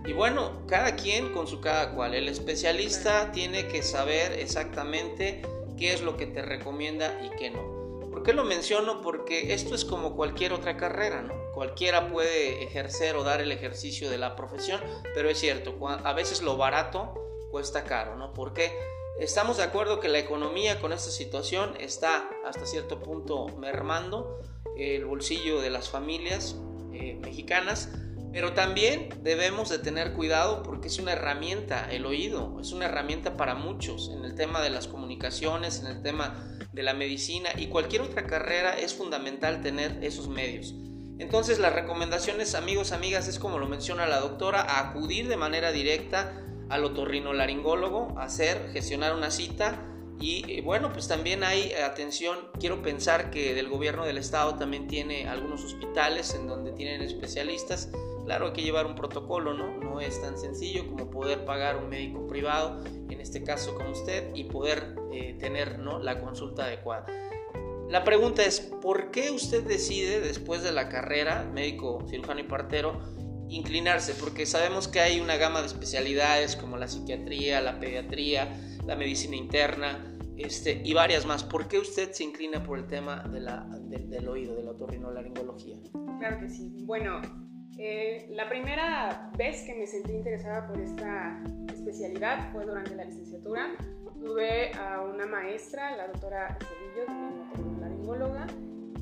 Y 0.05 0.13
bueno, 0.13 0.65
cada 0.67 0.95
quien 0.95 1.31
con 1.31 1.47
su 1.47 1.61
cada 1.61 1.93
cual. 1.93 2.13
El 2.13 2.27
especialista 2.27 3.31
tiene 3.31 3.67
que 3.67 3.83
saber 3.83 4.33
exactamente 4.39 5.41
qué 5.77 5.93
es 5.93 6.01
lo 6.01 6.17
que 6.17 6.25
te 6.25 6.41
recomienda 6.41 7.19
y 7.23 7.29
qué 7.37 7.51
no. 7.51 8.09
¿Por 8.09 8.23
qué 8.23 8.33
lo 8.33 8.43
menciono? 8.43 9.01
Porque 9.01 9.53
esto 9.53 9.75
es 9.75 9.85
como 9.85 10.15
cualquier 10.15 10.53
otra 10.53 10.77
carrera, 10.77 11.21
¿no? 11.21 11.33
Cualquiera 11.53 12.09
puede 12.09 12.63
ejercer 12.63 13.15
o 13.15 13.23
dar 13.23 13.41
el 13.41 13.51
ejercicio 13.51 14.09
de 14.09 14.17
la 14.17 14.35
profesión, 14.35 14.81
pero 15.13 15.29
es 15.29 15.39
cierto, 15.39 15.75
a 15.87 16.13
veces 16.13 16.41
lo 16.41 16.57
barato 16.57 17.13
cuesta 17.49 17.83
caro, 17.83 18.15
¿no? 18.15 18.33
¿Por 18.33 18.53
qué? 18.53 18.71
Estamos 19.19 19.57
de 19.57 19.63
acuerdo 19.63 19.99
que 19.99 20.09
la 20.09 20.19
economía 20.19 20.79
con 20.79 20.91
esta 20.91 21.11
situación 21.11 21.75
está 21.79 22.29
hasta 22.45 22.65
cierto 22.65 22.99
punto 22.99 23.47
mermando 23.59 24.39
el 24.75 25.05
bolsillo 25.05 25.61
de 25.61 25.69
las 25.69 25.89
familias 25.89 26.55
eh, 26.93 27.19
mexicanas, 27.21 27.89
pero 28.31 28.53
también 28.53 29.09
debemos 29.21 29.69
de 29.69 29.79
tener 29.79 30.13
cuidado 30.13 30.63
porque 30.63 30.87
es 30.87 30.97
una 30.97 31.11
herramienta, 31.11 31.87
el 31.91 32.05
oído, 32.05 32.59
es 32.59 32.71
una 32.71 32.85
herramienta 32.85 33.37
para 33.37 33.53
muchos 33.53 34.09
en 34.09 34.25
el 34.25 34.33
tema 34.35 34.61
de 34.61 34.71
las 34.71 34.87
comunicaciones, 34.87 35.81
en 35.81 35.87
el 35.87 36.01
tema 36.01 36.57
de 36.71 36.81
la 36.83 36.93
medicina 36.93 37.49
y 37.55 37.67
cualquier 37.67 38.01
otra 38.01 38.25
carrera 38.25 38.77
es 38.77 38.95
fundamental 38.95 39.61
tener 39.61 40.03
esos 40.03 40.27
medios. 40.27 40.73
Entonces 41.19 41.59
las 41.59 41.73
recomendaciones 41.73 42.55
amigos, 42.55 42.91
amigas, 42.91 43.27
es 43.27 43.37
como 43.37 43.59
lo 43.59 43.67
menciona 43.67 44.07
la 44.07 44.19
doctora, 44.19 44.79
acudir 44.79 45.27
de 45.27 45.37
manera 45.37 45.71
directa 45.71 46.41
al 46.69 46.83
otorrinolaringólogo, 46.85 48.17
hacer, 48.17 48.71
gestionar 48.73 49.13
una 49.13 49.29
cita 49.29 49.92
y 50.19 50.45
eh, 50.51 50.61
bueno, 50.61 50.91
pues 50.93 51.07
también 51.07 51.43
hay 51.43 51.73
atención, 51.73 52.37
quiero 52.59 52.81
pensar 52.81 53.29
que 53.29 53.53
del 53.53 53.69
gobierno 53.69 54.05
del 54.05 54.17
estado 54.17 54.55
también 54.55 54.87
tiene 54.87 55.27
algunos 55.27 55.63
hospitales 55.63 56.33
en 56.35 56.47
donde 56.47 56.71
tienen 56.71 57.01
especialistas. 57.01 57.89
Claro, 58.25 58.47
hay 58.47 58.53
que 58.53 58.61
llevar 58.61 58.85
un 58.85 58.95
protocolo, 58.95 59.53
¿no? 59.53 59.77
No 59.79 59.99
es 59.99 60.21
tan 60.21 60.37
sencillo 60.37 60.87
como 60.87 61.09
poder 61.09 61.43
pagar 61.43 61.75
un 61.75 61.89
médico 61.89 62.25
privado, 62.27 62.81
en 62.85 63.19
este 63.19 63.43
caso 63.43 63.75
como 63.75 63.91
usted, 63.91 64.33
y 64.33 64.45
poder 64.45 64.95
eh, 65.11 65.35
tener 65.39 65.79
¿no? 65.79 65.99
la 65.99 66.21
consulta 66.21 66.65
adecuada. 66.65 67.05
La 67.89 68.05
pregunta 68.05 68.43
es, 68.43 68.61
¿por 68.61 69.11
qué 69.11 69.29
usted 69.29 69.63
decide 69.63 70.21
después 70.21 70.63
de 70.63 70.71
la 70.71 70.87
carrera, 70.87 71.43
médico, 71.53 72.03
cirujano 72.09 72.39
y 72.39 72.43
partero, 72.43 72.99
inclinarse, 73.49 74.15
porque 74.15 74.45
sabemos 74.45 74.87
que 74.87 74.99
hay 74.99 75.19
una 75.19 75.35
gama 75.35 75.59
de 75.59 75.67
especialidades 75.67 76.55
como 76.55 76.77
la 76.77 76.87
psiquiatría, 76.87 77.61
la 77.61 77.79
pediatría, 77.79 78.57
la 78.85 78.95
medicina 78.95 79.35
interna 79.35 80.13
este, 80.37 80.81
y 80.83 80.93
varias 80.93 81.25
más. 81.25 81.43
¿Por 81.43 81.67
qué 81.67 81.79
usted 81.79 82.11
se 82.11 82.23
inclina 82.23 82.63
por 82.63 82.79
el 82.79 82.87
tema 82.87 83.23
de 83.23 83.39
la, 83.39 83.65
del 83.65 84.27
oído, 84.27 84.55
de 84.55 84.63
la 84.63 84.71
otorrinolaringología? 84.71 85.77
Claro 86.19 86.39
que 86.39 86.49
sí. 86.49 86.73
Bueno, 86.85 87.21
eh, 87.77 88.27
la 88.31 88.49
primera 88.49 89.31
vez 89.37 89.63
que 89.63 89.75
me 89.75 89.87
sentí 89.87 90.11
interesada 90.11 90.67
por 90.67 90.79
esta 90.79 91.43
especialidad 91.73 92.51
fue 92.51 92.65
durante 92.65 92.95
la 92.95 93.05
licenciatura. 93.05 93.75
Tuve 94.19 94.71
a 94.73 95.01
una 95.01 95.25
maestra, 95.25 95.95
la 95.97 96.07
doctora 96.07 96.57
Cedillo, 96.59 97.05
también 97.05 97.41
otorrinolaringóloga, 97.49 98.47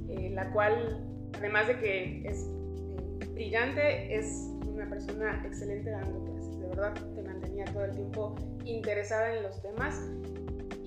eh, 0.09 0.29
la 0.31 0.51
cual, 0.51 1.05
además 1.37 1.67
de 1.67 1.79
que 1.79 2.27
es 2.27 2.47
eh, 2.47 3.27
brillante, 3.33 4.15
es 4.15 4.49
una 4.65 4.89
persona 4.89 5.43
excelente 5.45 5.91
dando 5.91 6.23
clases. 6.23 6.59
De 6.59 6.67
verdad, 6.67 6.93
te 7.13 7.21
todo 7.65 7.85
el 7.85 7.95
tiempo 7.95 8.35
interesada 8.65 9.35
en 9.35 9.43
los 9.43 9.61
temas 9.61 10.01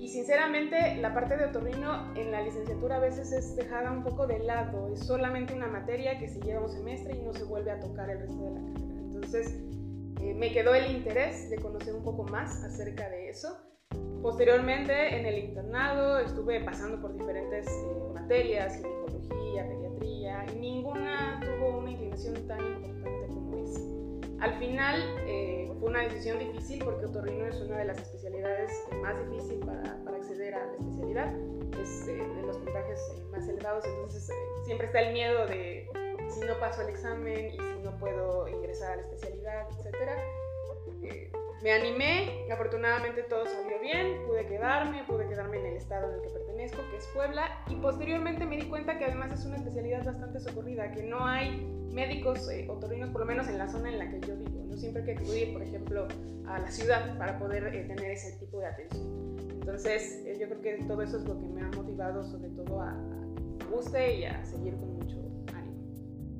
y 0.05 0.09
sinceramente, 0.09 0.97
la 0.97 1.15
parte 1.15 1.35
de 1.35 1.45
otorrino 1.45 2.13
en 2.15 2.31
la 2.31 2.39
licenciatura 2.43 2.97
a 2.97 2.99
veces 2.99 3.31
es 3.31 3.55
dejada 3.55 3.91
un 3.91 4.03
poco 4.03 4.27
de 4.27 4.37
lado. 4.37 4.93
Es 4.93 4.99
solamente 4.99 5.55
una 5.55 5.65
materia 5.65 6.19
que 6.19 6.27
se 6.27 6.39
lleva 6.41 6.61
un 6.61 6.69
semestre 6.69 7.15
y 7.15 7.23
no 7.23 7.33
se 7.33 7.43
vuelve 7.43 7.71
a 7.71 7.79
tocar 7.79 8.11
el 8.11 8.19
resto 8.19 8.39
de 8.39 8.51
la 8.51 8.59
carrera. 8.59 8.99
Entonces, 9.01 9.59
eh, 10.21 10.35
me 10.35 10.51
quedó 10.51 10.75
el 10.75 10.95
interés 10.95 11.49
de 11.49 11.57
conocer 11.57 11.95
un 11.95 12.03
poco 12.03 12.21
más 12.21 12.63
acerca 12.63 13.09
de 13.09 13.29
eso. 13.29 13.57
Posteriormente, 14.21 15.17
en 15.17 15.25
el 15.25 15.39
internado, 15.39 16.19
estuve 16.19 16.63
pasando 16.63 17.01
por 17.01 17.17
diferentes 17.17 17.65
eh, 17.65 18.13
materias, 18.13 18.75
ginecología, 18.75 19.67
pediatría, 19.67 20.45
y 20.53 20.59
ninguna 20.59 21.39
tuvo 21.41 21.79
una 21.79 21.89
inclinación 21.89 22.47
tan 22.47 22.59
importante. 22.59 22.94
Al 24.39 24.53
final, 24.59 25.01
eh, 25.27 25.71
fue 25.79 25.89
una 25.89 26.01
decisión 26.01 26.39
difícil 26.39 26.83
porque 26.83 27.05
otorrino 27.05 27.45
es 27.45 27.55
una 27.61 27.77
de 27.77 27.85
las 27.85 27.97
especialidades 27.97 28.71
más 29.01 29.17
difíciles 29.29 29.65
para 29.65 29.95
a 30.53 30.67
la 30.67 30.73
especialidad, 30.77 31.33
es 31.81 32.07
eh, 32.07 32.15
de 32.15 32.41
los 32.43 32.57
puntajes 32.57 32.99
eh, 33.15 33.23
más 33.31 33.47
elevados, 33.47 33.85
entonces 33.85 34.29
eh, 34.29 34.33
siempre 34.65 34.87
está 34.87 35.01
el 35.01 35.13
miedo 35.13 35.45
de 35.47 35.87
si 36.29 36.39
no 36.41 36.59
paso 36.59 36.81
el 36.81 36.89
examen 36.89 37.47
y 37.47 37.57
si 37.57 37.79
no 37.83 37.97
puedo 37.97 38.47
ingresar 38.47 38.93
a 38.93 38.95
la 38.97 39.01
especialidad, 39.03 39.67
etc. 39.79 41.44
me 41.63 41.71
animé, 41.71 42.47
afortunadamente 42.51 43.23
todo 43.23 43.45
salió 43.45 43.79
bien, 43.79 44.25
pude 44.27 44.45
quedarme, 44.45 45.03
pude 45.05 45.27
quedarme 45.27 45.59
en 45.59 45.65
el 45.67 45.77
estado 45.77 46.09
en 46.09 46.15
el 46.15 46.21
que 46.21 46.29
pertenezco, 46.29 46.77
que 46.91 46.97
es 46.97 47.07
Puebla, 47.13 47.49
y 47.67 47.75
posteriormente 47.75 48.45
me 48.45 48.57
di 48.57 48.67
cuenta 48.67 48.97
que 48.97 49.05
además 49.05 49.31
es 49.31 49.45
una 49.45 49.57
especialidad 49.57 50.03
bastante 50.03 50.39
socorrida, 50.39 50.91
que 50.91 51.03
no 51.03 51.25
hay 51.25 51.65
médicos 51.91 52.49
otorrinos, 52.67 53.09
por 53.09 53.21
lo 53.21 53.27
menos 53.27 53.47
en 53.47 53.57
la 53.57 53.67
zona 53.67 53.89
en 53.89 53.99
la 53.99 54.09
que 54.09 54.19
yo 54.27 54.35
vivo. 54.35 54.65
No 54.67 54.77
siempre 54.77 55.01
hay 55.01 55.15
que 55.15 55.23
acudir, 55.23 55.53
por 55.53 55.63
ejemplo, 55.63 56.07
a 56.47 56.59
la 56.59 56.69
ciudad 56.69 57.17
para 57.17 57.39
poder 57.39 57.71
tener 57.87 58.11
ese 58.11 58.37
tipo 58.37 58.59
de 58.59 58.67
atención. 58.67 59.35
Entonces, 59.49 60.23
eh, 60.25 60.37
yo 60.39 60.47
creo 60.47 60.61
que 60.61 60.83
todo 60.85 61.01
eso 61.01 61.17
es 61.17 61.23
lo 61.23 61.39
que 61.39 61.47
me 61.47 61.61
ha 61.61 61.69
motivado 61.69 62.23
sobre 62.23 62.49
todo 62.49 62.81
a, 62.81 62.91
a 62.91 63.65
guste 63.71 64.19
y 64.19 64.25
a 64.25 64.43
seguir 64.45 64.75
con. 64.75 64.94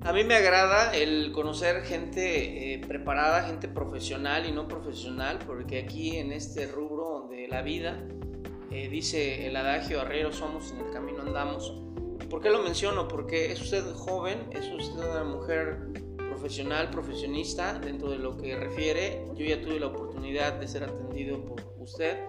A 0.05 0.13
mí 0.13 0.23
me 0.23 0.35
agrada 0.35 0.95
el 0.95 1.31
conocer 1.31 1.81
gente 1.81 2.73
eh, 2.73 2.77
preparada, 2.77 3.41
gente 3.41 3.67
profesional 3.67 4.45
y 4.47 4.51
no 4.51 4.67
profesional, 4.67 5.39
porque 5.47 5.79
aquí 5.79 6.17
en 6.17 6.31
este 6.31 6.67
rubro 6.67 7.27
de 7.27 7.47
la 7.47 7.63
vida 7.63 8.03
eh, 8.69 8.87
dice 8.87 9.47
el 9.47 9.55
adagio, 9.55 9.99
arriero 9.99 10.31
somos, 10.31 10.71
en 10.73 10.85
el 10.85 10.93
camino 10.93 11.23
andamos. 11.23 11.73
¿Por 12.29 12.39
qué 12.39 12.51
lo 12.51 12.61
menciono? 12.61 13.07
Porque 13.07 13.51
es 13.51 13.59
usted 13.59 13.83
joven, 13.95 14.47
es 14.51 14.71
usted 14.71 15.09
una 15.09 15.23
mujer 15.23 15.87
profesional, 16.29 16.91
profesionista 16.91 17.79
dentro 17.79 18.11
de 18.11 18.19
lo 18.19 18.37
que 18.37 18.55
refiere. 18.55 19.25
Yo 19.33 19.43
ya 19.43 19.59
tuve 19.59 19.79
la 19.79 19.87
oportunidad 19.87 20.53
de 20.53 20.67
ser 20.67 20.83
atendido 20.83 21.43
por 21.43 21.63
usted 21.79 22.19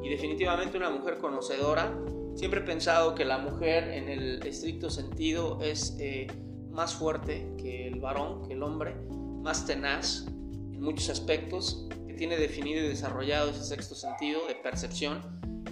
y 0.00 0.08
definitivamente 0.08 0.76
una 0.76 0.90
mujer 0.90 1.18
conocedora. 1.18 1.92
Siempre 2.36 2.60
he 2.60 2.62
pensado 2.64 3.16
que 3.16 3.24
la 3.24 3.38
mujer 3.38 3.88
en 3.88 4.08
el 4.10 4.46
estricto 4.46 4.90
sentido 4.90 5.58
es 5.60 5.96
eh, 5.98 6.28
más 6.76 6.94
fuerte 6.94 7.54
que 7.56 7.88
el 7.88 8.00
varón, 8.00 8.46
que 8.46 8.52
el 8.52 8.62
hombre, 8.62 8.94
más 9.42 9.64
tenaz 9.64 10.26
en 10.26 10.80
muchos 10.80 11.08
aspectos, 11.08 11.88
que 12.06 12.12
tiene 12.12 12.36
definido 12.36 12.84
y 12.84 12.88
desarrollado 12.88 13.50
ese 13.50 13.64
sexto 13.64 13.94
sentido 13.94 14.46
de 14.46 14.54
percepción 14.54 15.22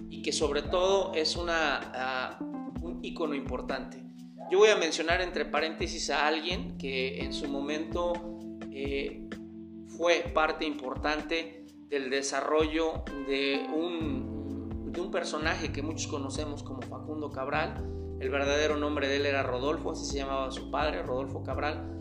y 0.08 0.22
que 0.22 0.32
sobre 0.32 0.62
todo 0.62 1.12
es 1.14 1.36
una, 1.36 1.92
ah, 1.94 2.38
un 2.80 3.00
icono 3.02 3.34
importante. 3.34 4.02
Yo 4.50 4.58
voy 4.58 4.70
a 4.70 4.76
mencionar 4.76 5.20
entre 5.20 5.44
paréntesis 5.44 6.08
a 6.08 6.26
alguien 6.26 6.78
que 6.78 7.20
en 7.20 7.32
su 7.34 7.48
momento 7.48 8.14
eh, 8.72 9.28
fue 9.96 10.30
parte 10.34 10.64
importante 10.64 11.66
del 11.88 12.08
desarrollo 12.08 13.04
de 13.28 13.66
un, 13.74 14.90
de 14.92 15.00
un 15.00 15.10
personaje 15.10 15.70
que 15.70 15.82
muchos 15.82 16.06
conocemos 16.06 16.62
como 16.62 16.80
Facundo 16.82 17.30
Cabral. 17.30 17.93
El 18.24 18.30
verdadero 18.30 18.78
nombre 18.78 19.06
de 19.06 19.16
él 19.16 19.26
era 19.26 19.42
Rodolfo, 19.42 19.90
así 19.90 20.06
se 20.06 20.16
llamaba 20.16 20.50
su 20.50 20.70
padre, 20.70 21.02
Rodolfo 21.02 21.42
Cabral. 21.42 21.94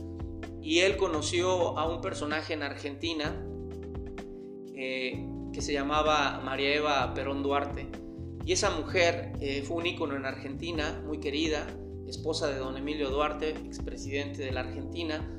Y 0.61 0.79
él 0.79 0.95
conoció 0.95 1.77
a 1.77 1.85
un 1.85 1.99
personaje 1.99 2.53
en 2.53 2.63
Argentina 2.63 3.45
eh, 4.73 5.27
que 5.51 5.61
se 5.61 5.73
llamaba 5.73 6.39
María 6.41 6.75
Eva 6.75 7.13
Perón 7.13 7.43
Duarte. 7.43 7.89
Y 8.45 8.53
esa 8.53 8.69
mujer 8.69 9.33
eh, 9.41 9.63
fue 9.63 9.75
un 9.75 9.85
ícono 9.85 10.15
en 10.15 10.25
Argentina, 10.25 11.03
muy 11.05 11.19
querida, 11.19 11.67
esposa 12.07 12.47
de 12.47 12.55
don 12.55 12.77
Emilio 12.77 13.09
Duarte, 13.09 13.49
expresidente 13.49 14.43
de 14.43 14.53
la 14.53 14.61
Argentina. 14.61 15.29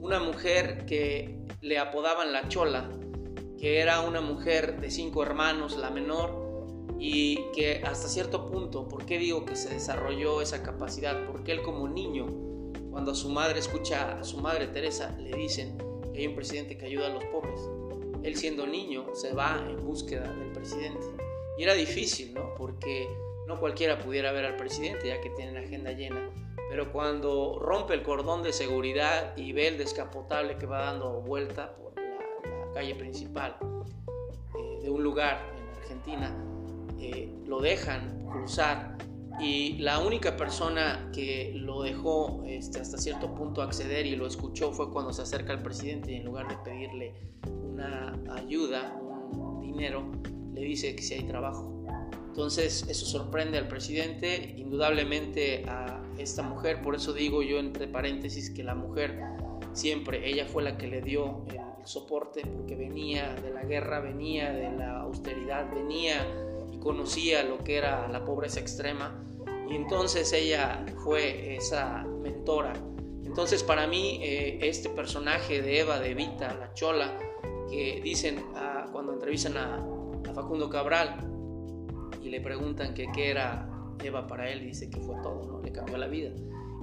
Una 0.00 0.18
mujer 0.18 0.86
que 0.86 1.38
le 1.60 1.78
apodaban 1.78 2.32
la 2.32 2.48
Chola, 2.48 2.90
que 3.60 3.78
era 3.78 4.00
una 4.00 4.20
mujer 4.20 4.80
de 4.80 4.90
cinco 4.90 5.22
hermanos, 5.22 5.76
la 5.76 5.90
menor, 5.90 6.41
y 6.98 7.50
que 7.52 7.82
hasta 7.84 8.08
cierto 8.08 8.46
punto, 8.46 8.88
¿por 8.88 9.04
qué 9.04 9.18
digo 9.18 9.44
que 9.44 9.56
se 9.56 9.70
desarrolló 9.70 10.40
esa 10.40 10.62
capacidad? 10.62 11.26
Porque 11.26 11.52
él 11.52 11.62
como 11.62 11.88
niño, 11.88 12.26
cuando 12.90 13.12
a 13.12 13.14
su 13.14 13.28
madre 13.30 13.58
escucha 13.58 14.18
a 14.18 14.24
su 14.24 14.38
madre 14.38 14.68
Teresa, 14.68 15.16
le 15.18 15.36
dicen 15.36 15.76
que 16.12 16.20
hay 16.20 16.26
un 16.26 16.34
presidente 16.34 16.76
que 16.76 16.86
ayuda 16.86 17.06
a 17.06 17.10
los 17.10 17.24
pobres. 17.26 17.60
Él 18.22 18.36
siendo 18.36 18.66
niño 18.66 19.06
se 19.14 19.32
va 19.32 19.64
en 19.68 19.84
búsqueda 19.84 20.32
del 20.32 20.52
presidente. 20.52 21.06
Y 21.58 21.64
era 21.64 21.74
difícil, 21.74 22.34
¿no? 22.34 22.54
Porque 22.54 23.08
no 23.46 23.58
cualquiera 23.58 23.98
pudiera 23.98 24.30
ver 24.32 24.44
al 24.44 24.56
presidente 24.56 25.08
ya 25.08 25.20
que 25.20 25.30
tienen 25.30 25.56
agenda 25.56 25.92
llena. 25.92 26.30
Pero 26.70 26.92
cuando 26.92 27.58
rompe 27.58 27.94
el 27.94 28.02
cordón 28.02 28.42
de 28.42 28.52
seguridad 28.52 29.36
y 29.36 29.52
ve 29.52 29.68
el 29.68 29.78
descapotable 29.78 30.56
que 30.56 30.66
va 30.66 30.84
dando 30.84 31.20
vuelta 31.20 31.74
por 31.74 31.92
calle 32.72 32.94
principal 32.94 33.56
eh, 34.58 34.80
de 34.82 34.90
un 34.90 35.02
lugar 35.02 35.52
en 35.56 35.68
Argentina, 35.78 36.51
eh, 37.02 37.28
lo 37.46 37.60
dejan 37.60 38.24
cruzar 38.30 38.96
y 39.40 39.78
la 39.78 39.98
única 39.98 40.36
persona 40.36 41.10
que 41.12 41.52
lo 41.56 41.82
dejó 41.82 42.44
este, 42.46 42.78
hasta 42.78 42.96
cierto 42.96 43.34
punto 43.34 43.60
acceder 43.60 44.06
y 44.06 44.14
lo 44.14 44.26
escuchó 44.26 44.72
fue 44.72 44.90
cuando 44.92 45.12
se 45.12 45.22
acerca 45.22 45.52
al 45.52 45.62
presidente 45.62 46.12
y 46.12 46.16
en 46.16 46.24
lugar 46.24 46.46
de 46.48 46.56
pedirle 46.58 47.14
una 47.48 48.16
ayuda, 48.36 48.96
un 49.02 49.62
dinero, 49.62 50.04
le 50.54 50.60
dice 50.60 50.94
que 50.94 51.02
si 51.02 51.14
hay 51.14 51.24
trabajo. 51.24 51.84
Entonces 52.28 52.86
eso 52.88 53.04
sorprende 53.04 53.58
al 53.58 53.66
presidente, 53.66 54.54
indudablemente 54.56 55.64
a 55.68 56.02
esta 56.18 56.42
mujer, 56.42 56.80
por 56.80 56.94
eso 56.94 57.12
digo 57.12 57.42
yo 57.42 57.58
entre 57.58 57.88
paréntesis 57.88 58.48
que 58.48 58.62
la 58.62 58.76
mujer 58.76 59.18
siempre, 59.72 60.28
ella 60.30 60.46
fue 60.46 60.62
la 60.62 60.78
que 60.78 60.86
le 60.86 61.02
dio 61.02 61.44
el 61.48 61.86
soporte 61.86 62.42
porque 62.42 62.76
venía 62.76 63.34
de 63.34 63.50
la 63.50 63.64
guerra, 63.64 64.00
venía 64.00 64.52
de 64.52 64.70
la 64.70 65.00
austeridad, 65.00 65.68
venía 65.74 66.24
conocía 66.82 67.42
lo 67.42 67.58
que 67.58 67.76
era 67.76 68.08
la 68.08 68.24
pobreza 68.24 68.60
extrema 68.60 69.24
y 69.68 69.76
entonces 69.76 70.32
ella 70.32 70.84
fue 71.02 71.56
esa 71.56 72.04
mentora. 72.22 72.72
Entonces 73.24 73.62
para 73.62 73.86
mí 73.86 74.18
eh, 74.22 74.58
este 74.62 74.88
personaje 74.90 75.62
de 75.62 75.80
Eva, 75.80 75.98
de 75.98 76.10
Evita, 76.10 76.54
la 76.54 76.74
chola, 76.74 77.16
que 77.70 78.00
dicen 78.02 78.44
ah, 78.54 78.86
cuando 78.92 79.12
entrevistan 79.12 79.56
a, 79.56 79.88
Facundo 80.34 80.70
Cabral 80.70 81.18
y 82.22 82.30
le 82.30 82.40
preguntan 82.40 82.94
que 82.94 83.06
qué 83.12 83.30
era 83.30 83.68
Eva 84.02 84.26
para 84.26 84.50
él, 84.50 84.60
dice 84.60 84.88
que 84.88 84.98
fue 84.98 85.14
todo, 85.22 85.44
¿no? 85.46 85.60
le 85.60 85.72
cambió 85.72 85.98
la 85.98 86.06
vida 86.06 86.30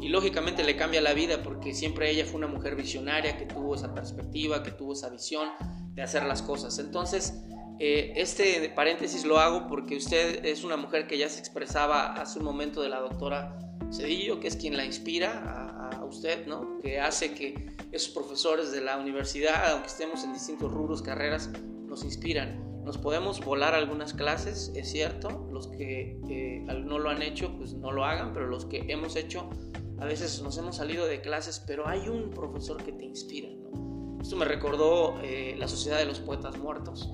y 0.01 0.09
lógicamente 0.09 0.63
le 0.63 0.75
cambia 0.75 1.01
la 1.01 1.13
vida 1.13 1.43
porque 1.43 1.73
siempre 1.73 2.09
ella 2.09 2.25
fue 2.25 2.37
una 2.37 2.47
mujer 2.47 2.75
visionaria 2.75 3.37
que 3.37 3.45
tuvo 3.45 3.75
esa 3.75 3.93
perspectiva, 3.93 4.63
que 4.63 4.71
tuvo 4.71 4.93
esa 4.93 5.09
visión 5.09 5.49
de 5.93 6.01
hacer 6.01 6.23
las 6.23 6.41
cosas. 6.41 6.79
Entonces, 6.79 7.43
eh, 7.79 8.13
este 8.17 8.69
paréntesis 8.75 9.25
lo 9.25 9.39
hago 9.39 9.67
porque 9.67 9.95
usted 9.95 10.45
es 10.45 10.65
una 10.65 10.75
mujer 10.75 11.07
que 11.07 11.17
ya 11.17 11.29
se 11.29 11.39
expresaba 11.39 12.13
hace 12.13 12.39
un 12.39 12.45
momento 12.45 12.81
de 12.81 12.89
la 12.89 12.99
doctora 12.99 13.57
Cedillo, 13.91 14.39
que 14.39 14.49
es 14.49 14.57
quien 14.57 14.75
la 14.75 14.85
inspira 14.85 15.89
a, 15.91 16.05
usted, 16.05 16.47
¿no? 16.47 16.79
que 16.81 16.99
hace 16.99 17.33
que 17.33 17.75
esos 17.91 18.09
profesores 18.09 18.71
de 18.71 18.81
la 18.81 18.97
universidad, 18.97 19.71
aunque 19.71 19.87
estemos 19.87 20.23
en 20.23 20.33
distintos 20.33 20.71
rubros, 20.71 21.01
carreras, 21.01 21.51
nos 21.87 22.03
inspiran. 22.03 22.67
Nos 22.83 22.97
podemos 22.97 23.43
volar 23.45 23.75
algunas 23.75 24.13
clases, 24.13 24.71
es 24.75 24.89
cierto, 24.89 25.47
los 25.51 25.67
que 25.67 26.19
eh, 26.29 26.65
no 26.83 26.97
lo 26.97 27.09
han 27.09 27.21
hecho, 27.21 27.55
pues 27.57 27.73
no 27.73 27.91
lo 27.91 28.05
hagan, 28.05 28.33
pero 28.33 28.47
los 28.47 28.65
que 28.65 28.85
hemos 28.87 29.15
hecho, 29.15 29.49
a 29.99 30.05
veces 30.05 30.41
nos 30.41 30.57
hemos 30.57 30.77
salido 30.77 31.05
de 31.05 31.21
clases, 31.21 31.63
pero 31.65 31.87
hay 31.87 32.07
un 32.09 32.31
profesor 32.31 32.83
que 32.83 32.91
te 32.91 33.05
inspira, 33.05 33.49
¿no? 33.49 34.17
Esto 34.19 34.35
me 34.35 34.45
recordó 34.45 35.19
eh, 35.21 35.55
la 35.57 35.67
Sociedad 35.67 35.99
de 35.99 36.05
los 36.05 36.19
Poetas 36.19 36.57
Muertos, 36.57 37.09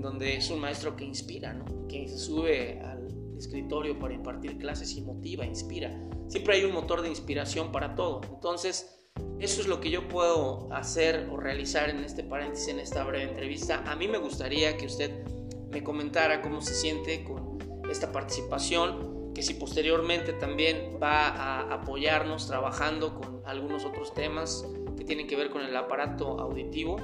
donde 0.00 0.36
es 0.36 0.50
un 0.50 0.60
maestro 0.60 0.96
que 0.96 1.04
inspira, 1.04 1.52
¿no? 1.52 1.86
que 1.88 2.08
se 2.08 2.18
sube 2.18 2.80
al 2.80 3.08
escritorio 3.36 3.98
para 3.98 4.14
impartir 4.14 4.58
clases 4.58 4.94
y 4.96 5.02
motiva, 5.02 5.44
inspira. 5.44 5.98
Siempre 6.28 6.56
hay 6.56 6.64
un 6.64 6.72
motor 6.72 7.02
de 7.02 7.08
inspiración 7.08 7.72
para 7.72 7.94
todo. 7.94 8.20
Entonces, 8.32 9.00
eso 9.38 9.60
es 9.60 9.66
lo 9.66 9.80
que 9.80 9.90
yo 9.90 10.06
puedo 10.08 10.72
hacer 10.72 11.28
o 11.32 11.36
realizar 11.36 11.88
en 11.88 12.04
este 12.04 12.22
paréntesis, 12.22 12.68
en 12.68 12.78
esta 12.78 13.04
breve 13.04 13.30
entrevista. 13.30 13.82
A 13.90 13.96
mí 13.96 14.06
me 14.06 14.18
gustaría 14.18 14.76
que 14.76 14.86
usted 14.86 15.24
me 15.70 15.82
comentara 15.82 16.42
cómo 16.42 16.60
se 16.60 16.74
siente 16.74 17.24
con 17.24 17.58
esta 17.90 18.12
participación, 18.12 19.32
que 19.34 19.42
si 19.42 19.54
posteriormente 19.54 20.32
también 20.34 20.98
va 21.02 21.28
a 21.28 21.74
apoyarnos 21.74 22.46
trabajando 22.46 23.14
con 23.14 23.42
algunos 23.46 23.84
otros 23.84 24.12
temas 24.14 24.64
que 24.96 25.04
tienen 25.04 25.26
que 25.26 25.36
ver 25.36 25.50
con 25.50 25.62
el 25.62 25.74
aparato 25.76 26.38
auditivo 26.38 26.96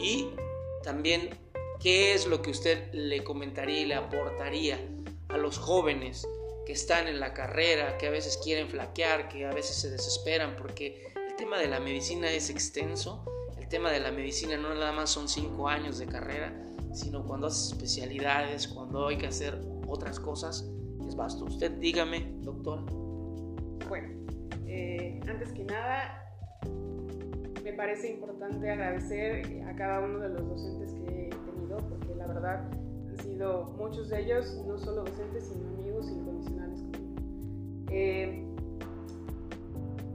y 0.00 0.28
también 0.82 1.30
qué 1.80 2.14
es 2.14 2.26
lo 2.26 2.42
que 2.42 2.50
usted 2.50 2.92
le 2.92 3.22
comentaría 3.24 3.80
y 3.80 3.84
le 3.86 3.94
aportaría 3.94 4.78
a 5.28 5.36
los 5.36 5.58
jóvenes 5.58 6.26
que 6.66 6.72
están 6.72 7.06
en 7.06 7.20
la 7.20 7.32
carrera, 7.32 7.96
que 7.98 8.06
a 8.06 8.10
veces 8.10 8.38
quieren 8.42 8.68
flaquear, 8.68 9.28
que 9.28 9.46
a 9.46 9.52
veces 9.52 9.76
se 9.76 9.90
desesperan 9.90 10.56
porque 10.56 11.12
el 11.28 11.36
tema 11.36 11.58
de 11.58 11.68
la 11.68 11.80
medicina 11.80 12.30
es 12.30 12.50
extenso. 12.50 13.24
El 13.58 13.68
tema 13.68 13.90
de 13.90 14.00
la 14.00 14.10
medicina 14.10 14.56
no 14.56 14.74
nada 14.74 14.92
más 14.92 15.10
son 15.10 15.28
cinco 15.28 15.68
años 15.68 15.98
de 15.98 16.06
carrera, 16.06 16.52
sino 16.92 17.24
cuando 17.24 17.46
haces 17.46 17.72
especialidades, 17.72 18.68
cuando 18.68 19.08
hay 19.08 19.18
que 19.18 19.26
hacer 19.26 19.60
otras 19.86 20.18
cosas, 20.18 20.68
es 21.06 21.14
vasto. 21.14 21.44
Usted 21.44 21.72
dígame, 21.72 22.26
doctora. 22.40 22.82
Bueno, 23.88 24.08
eh, 24.66 25.20
antes 25.28 25.52
que 25.52 25.64
nada, 25.64 26.26
me 27.62 27.72
parece 27.72 28.10
importante 28.10 28.70
agradecer 28.70 29.62
a 29.68 29.76
cada 29.76 30.00
uno 30.00 30.18
de 30.18 30.28
los 30.30 30.48
docentes 30.48 30.92
que 30.94 31.30
porque 31.78 32.14
la 32.14 32.26
verdad 32.26 32.68
han 33.08 33.16
sido 33.18 33.64
muchos 33.78 34.08
de 34.10 34.22
ellos, 34.22 34.62
no 34.66 34.78
solo 34.78 35.04
docentes, 35.04 35.48
sino 35.48 35.68
amigos 35.68 36.10
incondicionales 36.10 36.80
conmigo. 36.80 37.14
Eh, 37.90 38.46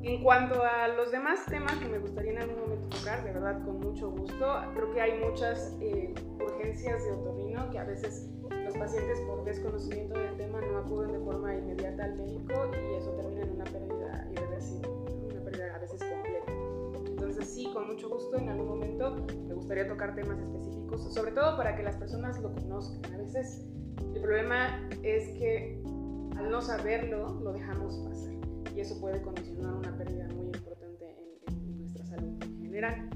en 0.03 0.23
cuanto 0.23 0.63
a 0.63 0.87
los 0.87 1.11
demás 1.11 1.45
temas 1.45 1.75
que 1.75 1.87
me 1.87 1.99
gustaría 1.99 2.31
en 2.31 2.39
algún 2.39 2.59
momento 2.59 2.97
tocar, 2.97 3.23
de 3.23 3.33
verdad 3.33 3.63
con 3.63 3.79
mucho 3.79 4.09
gusto, 4.09 4.61
creo 4.73 4.91
que 4.91 5.01
hay 5.01 5.19
muchas 5.23 5.77
eh, 5.79 6.13
urgencias 6.43 7.03
de 7.05 7.11
otorrino 7.11 7.69
que 7.69 7.77
a 7.77 7.83
veces 7.83 8.27
los 8.49 8.75
pacientes 8.77 9.19
por 9.21 9.43
desconocimiento 9.43 10.19
del 10.19 10.35
tema 10.37 10.59
no 10.59 10.79
acuden 10.79 11.11
de 11.11 11.19
forma 11.19 11.53
inmediata 11.53 12.05
al 12.05 12.15
médico 12.15 12.53
y 12.73 12.95
eso 12.95 13.11
termina 13.11 13.41
en 13.43 13.51
una 13.51 13.63
pérdida 13.65 14.27
irreversible, 14.31 14.89
una 15.31 15.43
pérdida 15.43 15.75
a 15.75 15.79
veces 15.79 16.01
completa. 16.03 16.51
Entonces 17.07 17.45
sí, 17.47 17.69
con 17.71 17.87
mucho 17.87 18.09
gusto 18.09 18.37
en 18.37 18.49
algún 18.49 18.69
momento 18.69 19.15
me 19.47 19.53
gustaría 19.53 19.87
tocar 19.87 20.15
temas 20.15 20.39
específicos, 20.39 20.80
sobre 20.97 21.31
todo 21.31 21.57
para 21.57 21.75
que 21.75 21.83
las 21.83 21.97
personas 21.97 22.39
lo 22.41 22.53
conozcan. 22.53 23.13
A 23.13 23.17
veces 23.17 23.65
el 24.13 24.21
problema 24.21 24.89
es 25.03 25.29
que 25.37 25.81
al 26.37 26.49
no 26.49 26.61
saberlo 26.61 27.39
lo 27.41 27.53
dejamos 27.53 27.97
pasar 27.99 28.33
y 28.75 28.79
eso 28.79 28.99
puede 28.99 29.21
condicionar 29.21 29.73
una 29.73 29.97
pérdida 29.97 30.27
muy 30.33 30.47
importante 30.47 31.15
en, 31.47 31.77
nuestra 31.77 32.05
salud 32.05 32.41
en 32.43 32.61
general. 32.61 33.09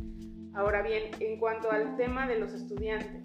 Ahora 0.54 0.82
bien, 0.82 1.12
en 1.20 1.40
cuanto 1.40 1.72
al 1.72 1.98
tema 1.98 2.28
de 2.28 2.40
los 2.40 2.54
estudiantes, 2.54 3.24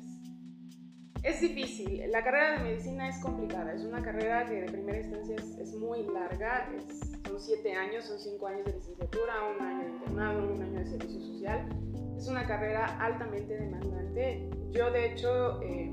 es 1.23 1.41
difícil. 1.41 2.03
La 2.11 2.25
carrera 2.25 2.53
de 2.53 2.65
medicina 2.65 3.09
es 3.09 3.19
complicada. 3.21 3.75
Es 3.75 3.85
una 3.85 4.03
carrera 4.03 4.47
que 4.47 4.63
de 4.63 4.73
primera 4.73 4.99
instancia 4.99 5.37
es, 5.37 5.75
muy 5.75 6.03
larga. 6.05 6.69
son 7.27 7.41
siete 7.41 7.75
años, 7.75 8.05
son 8.05 8.19
cinco 8.19 8.47
años 8.47 8.65
de 8.65 8.73
licenciatura, 8.73 9.35
un 9.57 9.65
año 9.65 9.85
de 9.85 9.91
internado, 9.91 10.53
un 10.53 10.63
año 10.63 10.79
de 10.79 10.87
servicio 10.87 11.21
social. 11.21 11.69
Es 12.21 12.29
una 12.29 12.47
carrera 12.47 12.85
altamente 13.01 13.57
demandante. 13.57 14.51
Yo, 14.73 14.91
de 14.91 15.13
hecho, 15.13 15.63
eh, 15.63 15.91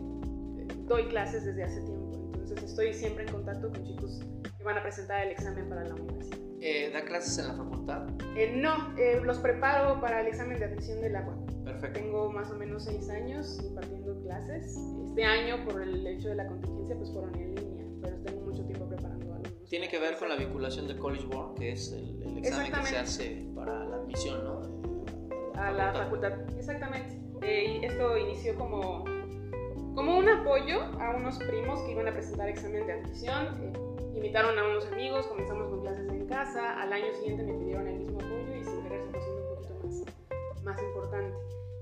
doy 0.86 1.08
clases 1.08 1.46
desde 1.46 1.64
hace 1.64 1.82
tiempo. 1.82 2.32
Entonces, 2.34 2.64
estoy 2.64 2.94
siempre 2.94 3.24
en 3.24 3.32
contacto 3.32 3.72
con 3.72 3.82
chicos 3.86 4.20
van 4.68 4.78
a 4.78 4.84
presentar 4.84 5.26
el 5.26 5.32
examen 5.32 5.70
para 5.70 5.86
la 5.86 5.96
universidad. 5.96 6.38
Eh, 6.60 6.92
¿Da 6.92 7.06
clases 7.06 7.40
en 7.40 7.48
la 7.48 7.54
facultad? 7.54 8.08
Eh, 8.36 8.54
no, 8.58 8.94
eh, 8.98 9.22
los 9.24 9.38
preparo 9.38 10.02
para 10.02 10.20
el 10.22 10.28
examen 10.28 10.60
de 10.60 10.66
admisión 10.66 11.00
del 11.00 11.16
agua. 11.16 11.38
Perfecto. 11.64 12.00
Tengo 12.00 12.32
más 12.32 12.52
o 12.52 12.56
menos 12.56 12.84
seis 12.84 13.10
años 13.10 13.62
impartiendo 13.64 14.22
clases. 14.24 14.78
Este 15.08 15.24
año, 15.24 15.64
por 15.64 15.82
el 15.82 16.06
hecho 16.06 16.30
de 16.30 16.36
la 16.36 16.48
contingencia, 16.48 16.98
pues 16.98 17.12
fueron 17.12 17.34
en 17.36 17.56
línea, 17.56 17.86
pero 18.02 18.18
tengo 18.24 18.42
mucho 18.42 18.66
tiempo 18.66 18.90
preparando 18.90 19.34
alumnos. 19.36 19.70
Tiene 19.70 19.88
que 19.88 20.00
ver 20.00 20.18
con 20.18 20.28
la 20.28 20.36
vinculación 20.36 20.88
del 20.88 20.98
College 20.98 21.26
Board, 21.28 21.56
que 21.56 21.72
es 21.72 21.94
el, 21.94 22.22
el 22.24 22.38
examen 22.40 22.72
que 22.74 22.86
se 22.88 22.98
hace 22.98 23.48
para 23.56 23.86
la 23.86 23.96
admisión, 23.96 24.44
¿no? 24.44 24.57
A 25.58 25.72
la 25.72 25.94
facultad, 25.94 26.34
exactamente. 26.58 27.18
y 27.42 27.84
esto 27.86 28.18
inició 28.18 28.56
como, 28.56 29.04
como 29.96 30.18
un 30.18 30.30
apoyo 30.30 30.82
a 31.00 31.16
unos 31.16 31.38
primos 31.40 31.80
que 31.82 31.92
iban 31.92 32.08
a 32.08 32.14
presentar 32.14 32.50
examen 32.50 32.86
de 32.86 32.94
admisión 32.94 33.88
invitaron 34.18 34.58
a 34.58 34.66
unos 34.66 34.86
amigos, 34.88 35.28
comenzamos 35.28 35.70
con 35.70 35.82
clases 35.82 36.10
en 36.10 36.28
casa, 36.28 36.82
al 36.82 36.92
año 36.92 37.14
siguiente 37.14 37.44
me 37.44 37.54
pidieron 37.54 37.88
el 37.88 38.00
mismo 38.00 38.20
apoyo 38.20 38.56
y 38.56 38.64
sin 38.64 38.84
querer 38.84 39.04
se 39.04 39.12
fue 39.12 39.20
haciendo 39.20 39.42
un 39.42 39.56
poquito 39.56 39.74
más, 39.84 40.64
más 40.64 40.82
importante. 40.82 41.38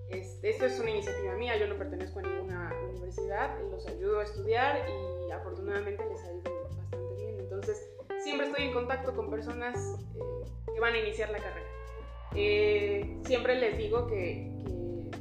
Este, 0.09 0.49
esto 0.49 0.65
es 0.65 0.79
una 0.79 0.91
iniciativa 0.91 1.33
mía, 1.35 1.57
yo 1.57 1.67
no 1.67 1.75
pertenezco 1.75 2.19
a 2.19 2.21
ninguna 2.23 2.73
universidad, 2.89 3.57
los 3.71 3.87
ayudo 3.87 4.19
a 4.19 4.23
estudiar 4.23 4.85
y 4.87 5.31
afortunadamente 5.31 6.05
les 6.05 6.23
ha 6.23 6.33
ido 6.33 6.63
bastante 6.63 7.15
bien. 7.15 7.39
Entonces, 7.39 7.89
siempre 8.21 8.47
estoy 8.47 8.65
en 8.65 8.73
contacto 8.73 9.15
con 9.15 9.29
personas 9.29 9.97
eh, 10.15 10.73
que 10.73 10.79
van 10.79 10.93
a 10.93 10.99
iniciar 10.99 11.29
la 11.29 11.39
carrera. 11.39 11.74
Eh, 12.35 13.17
siempre 13.25 13.55
les 13.55 13.77
digo 13.77 14.07
que, 14.07 14.51
que 14.65 15.11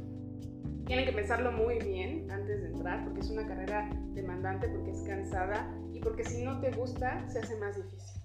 tienen 0.85 1.05
que 1.05 1.13
pensarlo 1.13 1.51
muy 1.51 1.79
bien 1.79 2.29
antes 2.29 2.61
de 2.61 2.67
entrar, 2.69 3.03
porque 3.03 3.21
es 3.21 3.29
una 3.29 3.47
carrera 3.47 3.89
demandante, 4.13 4.67
porque 4.69 4.91
es 4.91 5.01
cansada 5.03 5.73
porque 6.05 6.23
si 6.23 6.43
no 6.43 6.61
te 6.61 6.69
gusta, 6.69 7.27
se 7.27 7.39
hace 7.39 7.57
más 7.57 7.75
difícil. 7.75 8.21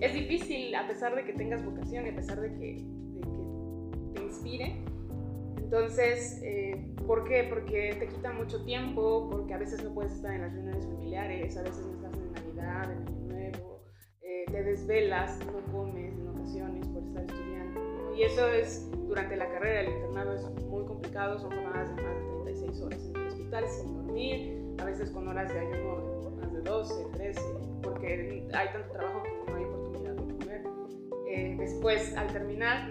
Es 0.00 0.12
difícil 0.12 0.74
a 0.74 0.86
pesar 0.86 1.16
de 1.16 1.24
que 1.24 1.32
tengas 1.32 1.64
vocación 1.64 2.04
y 2.04 2.10
a 2.10 2.14
pesar 2.14 2.40
de 2.40 2.52
que, 2.52 2.84
te 4.14 4.22
inspire. 4.22 4.76
Entonces, 5.56 6.38
eh, 6.42 6.94
¿por 7.06 7.24
qué? 7.24 7.46
Porque 7.48 7.96
te 7.98 8.06
quita 8.06 8.32
mucho 8.32 8.62
tiempo, 8.64 9.28
porque 9.30 9.54
a 9.54 9.58
veces 9.58 9.82
no 9.82 9.94
puedes 9.94 10.12
estar 10.12 10.34
en 10.34 10.42
las 10.42 10.52
reuniones 10.52 10.86
familiares, 10.86 11.56
a 11.56 11.62
veces 11.62 11.86
no 11.86 11.94
estás 11.94 12.12
en 12.20 12.32
Navidad, 12.32 12.92
en 12.92 13.08
Año 13.08 13.26
Nuevo, 13.28 13.84
eh, 14.20 14.44
te 14.50 14.62
desvelas, 14.62 15.38
no 15.46 15.72
comes 15.72 16.12
en 16.12 16.28
ocasiones 16.28 16.86
por 16.88 17.02
estar 17.02 17.24
estudiando. 17.24 17.55
Y 18.16 18.22
eso 18.22 18.48
es, 18.48 18.90
durante 19.08 19.36
la 19.36 19.48
carrera, 19.50 19.82
el 19.82 19.88
internado 19.90 20.34
es 20.34 20.64
muy 20.64 20.84
complicado, 20.86 21.38
son 21.38 21.50
jornadas 21.50 21.94
de 21.94 22.02
más 22.02 22.14
de 22.16 22.42
36 22.44 22.80
horas 22.80 23.00
en 23.04 23.16
el 23.16 23.26
hospital 23.26 23.64
sin 23.68 23.94
dormir, 23.94 24.74
a 24.78 24.84
veces 24.86 25.10
con 25.10 25.28
horas 25.28 25.52
de 25.52 25.60
ayuno 25.60 26.26
12, 26.66 26.94
13, 27.12 27.40
porque 27.82 28.48
hay 28.52 28.68
tanto 28.72 28.90
trabajo 28.92 29.22
que 29.22 29.50
no 29.50 29.56
hay 29.56 29.64
oportunidad 29.64 30.14
de 30.14 30.34
comer. 30.34 30.64
Eh, 31.28 31.56
después, 31.58 32.16
al 32.16 32.26
terminar, 32.32 32.90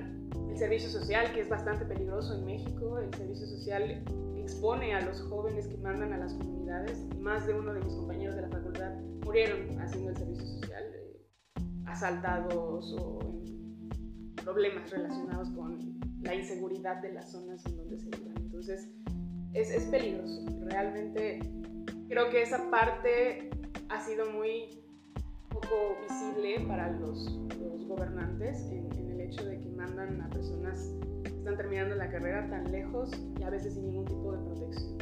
el 0.49 0.57
servicio 0.57 0.89
social, 0.89 1.31
que 1.33 1.41
es 1.41 1.49
bastante 1.49 1.85
peligroso 1.85 2.35
en 2.35 2.45
México, 2.45 2.99
el 2.99 3.13
servicio 3.13 3.45
social 3.47 4.03
expone 4.37 4.95
a 4.95 5.01
los 5.01 5.21
jóvenes 5.23 5.67
que 5.67 5.77
mandan 5.77 6.13
a 6.13 6.17
las 6.17 6.33
comunidades. 6.35 7.05
Más 7.19 7.45
de 7.45 7.53
uno 7.53 7.73
de 7.73 7.81
mis 7.81 7.93
compañeros 7.93 8.35
de 8.35 8.43
la 8.43 8.49
facultad 8.49 8.93
murieron 9.25 9.79
haciendo 9.81 10.11
el 10.11 10.17
servicio 10.17 10.45
social, 10.45 10.83
eh, 10.93 11.17
asaltados 11.87 12.95
o 12.97 13.19
en 13.21 13.64
problemas 14.45 14.91
relacionados 14.91 15.49
con 15.49 15.99
la 16.21 16.35
inseguridad 16.35 17.01
de 17.01 17.13
las 17.13 17.31
zonas 17.31 17.65
en 17.65 17.77
donde 17.77 17.97
se 17.97 18.11
viven. 18.11 18.33
Entonces, 18.37 18.87
es, 19.53 19.71
es 19.71 19.83
peligroso. 19.85 20.45
Realmente 20.65 21.39
creo 22.07 22.29
que 22.29 22.43
esa 22.43 22.69
parte 22.69 23.49
ha 23.89 23.99
sido 23.99 24.31
muy 24.31 24.69
poco 25.49 25.97
visible 26.07 26.59
para 26.67 26.91
los, 26.91 27.31
los 27.59 27.87
gobernantes 27.87 28.61
en, 28.71 28.91
el 29.09 29.21
hecho 29.21 29.43
de 29.45 29.59
que 29.59 29.69
mandan 29.69 30.21
a 30.21 30.29
personas 30.29 30.93
que 31.23 31.31
están 31.31 31.57
terminando 31.57 31.95
la 31.95 32.09
carrera 32.09 32.47
tan 32.47 32.71
lejos 32.71 33.09
y 33.39 33.43
a 33.43 33.49
veces 33.49 33.73
sin 33.73 33.87
ningún 33.87 34.05
tipo 34.05 34.31
de 34.31 34.37
protección. 34.45 34.97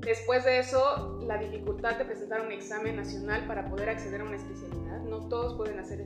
Después 0.00 0.46
de 0.46 0.58
eso, 0.58 1.20
la 1.26 1.36
dificultad 1.36 1.98
de 1.98 2.06
presentar 2.06 2.40
un 2.40 2.52
examen 2.52 2.96
nacional 2.96 3.46
para 3.46 3.68
poder 3.68 3.90
acceder 3.90 4.22
a 4.22 4.24
una 4.24 4.36
especialidad. 4.36 5.02
No 5.02 5.28
todos 5.28 5.56
pueden 5.56 5.78
hacer 5.78 6.00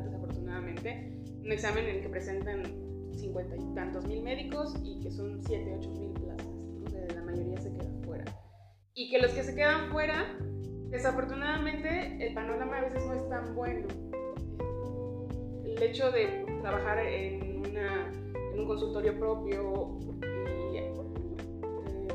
desafortunadamente. 0.00 1.12
Un 1.40 1.52
examen 1.52 1.84
en 1.84 1.96
el 1.96 2.02
que 2.02 2.08
presentan 2.08 2.62
cincuenta 3.12 3.56
y 3.56 3.74
tantos 3.74 4.06
mil 4.06 4.22
médicos 4.22 4.74
y 4.82 5.00
que 5.00 5.10
son 5.10 5.42
siete, 5.42 5.74
ocho 5.78 5.90
mil 5.90 6.12
plazas. 6.12 6.46
la 7.14 7.22
mayoría 7.22 7.60
se 7.60 7.72
queda 7.72 7.90
fuera 8.04 8.24
y 8.94 9.10
que 9.10 9.18
los 9.18 9.32
que 9.32 9.42
se 9.42 9.54
quedan 9.54 9.90
fuera, 9.90 10.38
desafortunadamente 10.88 12.16
el 12.24 12.32
panorama 12.32 12.78
a 12.78 12.80
veces 12.82 13.04
no 13.06 13.14
es 13.14 13.28
tan 13.28 13.54
bueno. 13.54 13.88
El 15.64 15.82
hecho 15.82 16.12
de 16.12 16.46
trabajar 16.62 17.00
en, 17.00 17.52
un 18.56 18.66
consultorio 18.66 19.18
propio 19.18 19.98
y 20.22 20.76
eh, 20.76 20.94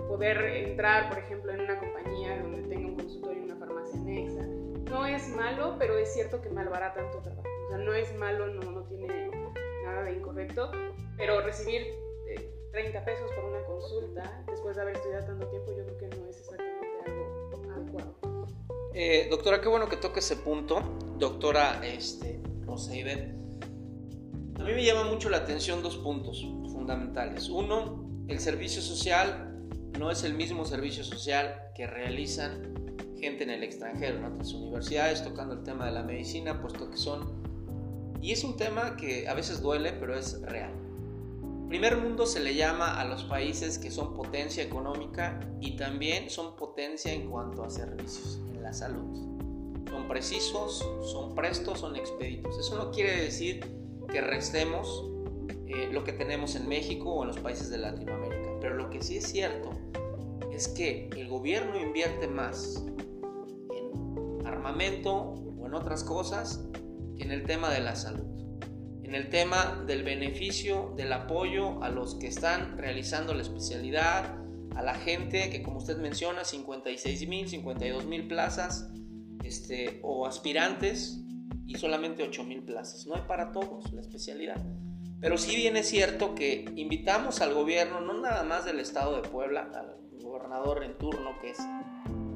poder 0.08 0.38
entrar, 0.38 1.10
por 1.10 1.18
ejemplo, 1.18 1.52
en 1.52 1.60
una 1.60 1.78
compañía 1.78 2.42
donde 2.42 2.62
tenga 2.70 2.88
un 2.88 2.96
consultorio 2.96 3.42
y 3.42 3.46
una 3.46 3.58
farmacia 3.58 4.00
anexa, 4.00 4.48
no 4.90 5.06
es 5.06 5.36
malo, 5.36 5.76
pero 5.78 5.98
es 5.98 6.14
cierto 6.14 6.42
que 6.42 6.50
malbarata 6.50 7.12
tu 7.12 7.20
trabajo. 7.20 7.49
Sea, 7.70 7.78
no 7.78 7.94
es 7.94 8.14
malo, 8.18 8.48
no, 8.48 8.72
no 8.72 8.84
tiene 8.84 9.32
nada 9.86 10.04
de 10.04 10.14
incorrecto, 10.14 10.72
pero 11.18 11.42
recibir 11.42 11.84
30 12.72 13.04
pesos 13.04 13.32
por 13.32 13.46
una 13.46 13.64
consulta 13.66 14.44
después 14.48 14.76
de 14.76 14.82
haber 14.82 14.96
estudiado 14.96 15.26
tanto 15.26 15.48
tiempo, 15.48 15.72
yo 15.76 15.86
creo 15.86 15.98
que 15.98 16.08
no 16.18 16.28
es 16.28 16.38
exactamente 16.38 16.98
algo 17.06 17.72
adecuado. 17.74 18.16
Eh, 18.94 19.28
doctora, 19.30 19.62
qué 19.62 19.70
bueno 19.70 19.88
que 19.88 19.98
toque 19.98 20.20
ese 20.20 20.36
punto. 20.38 20.82
Doctora 21.18 21.82
este, 21.84 22.42
Rosa 22.66 22.92
a 24.60 24.64
mí 24.64 24.74
me 24.74 24.84
llama 24.84 25.06
mucho 25.06 25.30
la 25.30 25.38
atención 25.38 25.82
dos 25.82 25.98
puntos 25.98 26.42
fundamentales. 26.72 27.50
Uno, 27.50 28.26
el 28.28 28.40
servicio 28.40 28.82
social 28.82 29.58
no 29.98 30.12
es 30.12 30.24
el 30.24 30.34
mismo 30.34 30.66
servicio 30.66 31.04
social 31.04 31.72
que 31.74 31.88
realizan 31.88 32.76
gente 33.18 33.44
en 33.44 33.52
el 33.52 33.64
extranjero, 33.64 34.18
en 34.18 34.26
otras 34.26 34.54
universidades, 34.54 35.24
tocando 35.24 35.54
el 35.54 35.64
tema 35.64 35.86
de 35.86 35.94
la 35.94 36.04
medicina, 36.04 36.62
puesto 36.62 36.90
que 36.92 36.98
son... 36.98 37.49
Y 38.22 38.32
es 38.32 38.44
un 38.44 38.58
tema 38.58 38.98
que 38.98 39.28
a 39.28 39.34
veces 39.34 39.62
duele, 39.62 39.94
pero 39.94 40.16
es 40.16 40.42
real. 40.42 40.74
Primer 41.70 41.98
mundo 41.98 42.26
se 42.26 42.40
le 42.40 42.56
llama 42.56 43.00
a 43.00 43.06
los 43.06 43.24
países 43.26 43.78
que 43.78 43.92
son 43.92 44.16
potencia 44.16 44.64
económica 44.64 45.40
y 45.62 45.76
también 45.76 46.30
son 46.30 46.56
potencia 46.56 47.14
en 47.14 47.30
cuanto 47.30 47.64
a 47.64 47.70
servicios, 47.70 48.42
en 48.54 48.64
la 48.64 48.74
salud. 48.74 49.16
Son 49.88 50.08
precisos, 50.08 50.80
son 51.04 51.36
prestos, 51.36 51.80
son 51.80 51.96
expeditos. 51.96 52.58
Eso 52.58 52.76
no 52.76 52.92
quiere 52.92 53.22
decir 53.22 53.60
que 54.12 54.20
restemos 54.20 55.06
eh, 55.68 55.90
lo 55.92 56.04
que 56.04 56.14
tenemos 56.14 56.56
en 56.56 56.68
México 56.68 57.14
o 57.14 57.22
en 57.22 57.28
los 57.28 57.40
países 57.40 57.70
de 57.70 57.78
Latinoamérica, 57.78 58.50
pero 58.60 58.76
lo 58.76 58.90
que 58.90 59.04
sí 59.04 59.18
es 59.18 59.26
cierto 59.26 59.70
es 60.52 60.68
que 60.68 61.08
el 61.16 61.30
gobierno 61.30 61.80
invierte 61.80 62.28
más 62.28 62.84
en 63.76 64.48
armamento 64.48 65.36
o 65.60 65.68
en 65.68 65.76
otras 65.76 66.04
cosas 66.04 66.66
en 67.20 67.32
el 67.32 67.44
tema 67.44 67.70
de 67.72 67.82
la 67.82 67.96
salud 67.96 68.40
en 69.10 69.16
el 69.16 69.30
tema 69.30 69.84
del 69.88 70.04
beneficio, 70.04 70.94
del 70.96 71.12
apoyo 71.14 71.82
a 71.82 71.90
los 71.90 72.14
que 72.14 72.28
están 72.28 72.78
realizando 72.78 73.34
la 73.34 73.42
especialidad, 73.42 74.38
a 74.76 74.84
la 74.84 74.94
gente 74.94 75.50
que 75.50 75.64
como 75.64 75.78
usted 75.78 75.98
menciona, 75.98 76.46
56 76.46 77.28
mil, 77.28 77.50
52 77.50 78.06
mil 78.06 78.28
plazas 78.28 78.92
este, 79.44 80.00
o 80.04 80.28
aspirantes 80.28 81.22
y 81.66 81.76
solamente 81.80 82.22
8 82.22 82.44
mil 82.44 82.62
plazas. 82.62 83.08
No 83.08 83.16
hay 83.16 83.24
para 83.28 83.52
todos 83.52 83.92
la 83.94 84.02
especialidad. 84.02 84.64
Pero 85.20 85.40
sí 85.40 85.56
bien 85.56 85.76
es 85.76 85.90
cierto 85.90 86.36
que 86.36 86.66
invitamos 86.76 87.42
al 87.42 87.56
gobierno, 87.56 88.02
no 88.02 88.14
nada 88.22 88.44
más 88.44 88.64
del 88.64 88.80
estado 88.80 89.20
de 89.20 89.28
Puebla, 89.28 89.72
al 89.74 89.98
gobernador 90.22 90.84
en 90.84 90.96
turno 91.00 91.32
que 91.42 91.50
es 91.50 91.60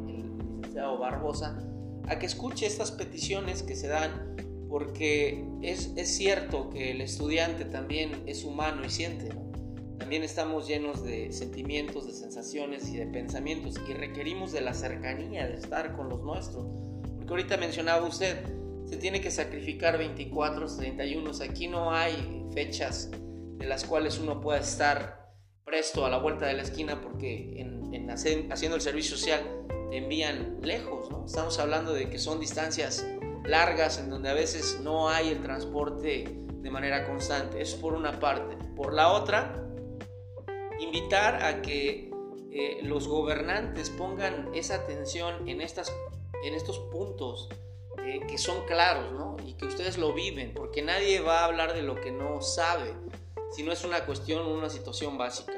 el 0.08 0.38
licenciado 0.40 0.98
Barbosa, 0.98 1.56
a 2.08 2.18
que 2.18 2.26
escuche 2.26 2.66
estas 2.66 2.92
peticiones 2.92 3.62
que 3.62 3.76
se 3.76 3.90
dan 3.90 4.34
porque 4.74 5.46
es, 5.62 5.94
cierto 6.18 6.72
que 6.72 6.90
el 6.90 7.02
estudiante 7.02 7.64
también 7.64 8.24
es 8.26 8.44
humano 8.44 8.84
y 8.84 8.90
siente, 8.90 9.30
También 10.00 10.24
estamos 10.24 10.68
llenos 10.68 11.04
de 11.04 11.32
sentimientos, 11.32 12.08
de 12.08 12.14
sensaciones 12.14 12.90
y 12.90 12.98
de 12.98 13.06
pensamientos 13.06 13.76
y 13.88 13.94
requerimos 13.94 14.52
de 14.52 14.62
la 14.62 14.74
cercanía, 14.74 15.48
de 15.48 15.58
estar 15.58 15.96
con 15.96 16.10
los 16.10 16.24
nuestros. 16.24 16.66
Porque 17.18 17.30
ahorita 17.30 17.58
mencionaba 17.58 18.04
usted, 18.04 18.36
se 18.86 18.98
tiene 18.98 19.22
que 19.22 19.30
sacrificar 19.30 20.00
24, 20.00 20.66
31, 20.66 21.32
aquí 21.48 21.68
no 21.68 21.94
hay 21.94 22.44
fechas 22.52 23.12
de 23.12 23.68
las 23.68 23.86
cuales 23.86 24.18
uno 24.18 24.42
pueda 24.42 24.58
estar 24.58 25.36
presto 25.64 26.04
a 26.04 26.10
la 26.10 26.18
vuelta 26.18 26.48
de 26.48 26.54
la 26.54 26.64
esquina 26.64 27.00
porque 27.00 27.62
en, 27.62 28.10
haciendo 28.10 28.76
el 28.76 28.82
servicio 28.82 29.18
social 29.18 29.44
te 29.92 29.98
envían 29.98 30.58
lejos, 30.64 31.10
Estamos 31.28 31.60
hablando 31.60 31.94
de 31.94 32.10
que 32.10 32.18
son 32.18 32.40
distancias 32.40 33.06
largas 33.46 33.98
en 33.98 34.10
donde 34.10 34.30
a 34.30 34.34
veces 34.34 34.80
no 34.82 35.10
hay 35.10 35.30
el 35.30 35.42
transporte 35.42 36.26
de 36.48 36.72
manera 36.72 37.06
constante. 37.06 37.62
Eso 37.62 37.80
por 37.80 37.94
una 37.94 38.20
parte. 38.20 38.58
Por 38.76 38.94
la 38.94 39.12
otra, 39.12 39.64
invitar 40.80 41.44
a 41.44 41.62
que 41.62 42.12
eh, 42.52 42.80
los 42.84 43.08
gobernantes 43.08 43.90
pongan 43.90 44.50
esa 44.54 44.76
atención 44.76 45.48
en, 45.48 45.62
estas, 45.62 45.94
en 46.44 46.54
estos 46.54 46.80
puntos 46.80 47.50
eh, 48.06 48.22
que 48.28 48.38
son 48.38 48.66
claros 48.66 49.12
¿no? 49.12 49.38
y 49.46 49.54
que 49.54 49.66
ustedes 49.66 49.98
lo 49.98 50.14
viven, 50.14 50.54
porque 50.54 50.82
nadie 50.82 51.20
va 51.20 51.40
a 51.40 51.46
hablar 51.46 51.74
de 51.74 51.82
lo 51.82 51.96
que 51.96 52.12
no 52.12 52.42
sabe, 52.42 52.94
si 53.52 53.64
no 53.64 53.72
es 53.72 53.84
una 53.84 54.06
cuestión 54.06 54.46
una 54.46 54.70
situación 54.70 55.18
básica. 55.18 55.54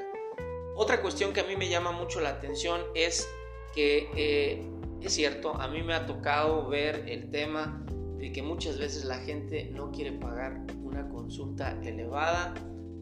Otra 0.74 1.00
cuestión 1.00 1.32
que 1.32 1.40
a 1.40 1.44
mí 1.44 1.56
me 1.56 1.68
llama 1.68 1.92
mucho 1.92 2.20
la 2.20 2.30
atención 2.30 2.82
es 2.94 3.28
que 3.74 4.10
eh, 4.14 4.70
es 5.06 5.14
cierto, 5.14 5.54
a 5.54 5.68
mí 5.68 5.82
me 5.82 5.94
ha 5.94 6.04
tocado 6.04 6.68
ver 6.68 7.04
el 7.08 7.30
tema 7.30 7.84
de 8.18 8.32
que 8.32 8.42
muchas 8.42 8.76
veces 8.76 9.04
la 9.04 9.18
gente 9.18 9.70
no 9.72 9.92
quiere 9.92 10.10
pagar 10.12 10.66
una 10.82 11.08
consulta 11.08 11.78
elevada, 11.82 12.54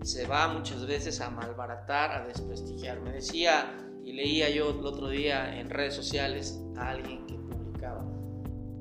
se 0.03 0.27
va 0.27 0.49
muchas 0.49 0.87
veces 0.87 1.23
a 1.23 1.31
malbaratar, 1.31 2.13
a 2.13 2.27
desprestigiar. 2.27 3.01
Me 3.01 3.13
decía 3.13 3.75
y 4.05 4.13
leía 4.13 4.51
yo 4.51 4.71
el 4.71 4.85
otro 4.85 5.09
día 5.09 5.59
en 5.59 5.71
redes 5.71 5.95
sociales 5.95 6.63
a 6.77 6.91
alguien 6.91 7.27
que 7.27 7.35
publicaba, 7.37 8.05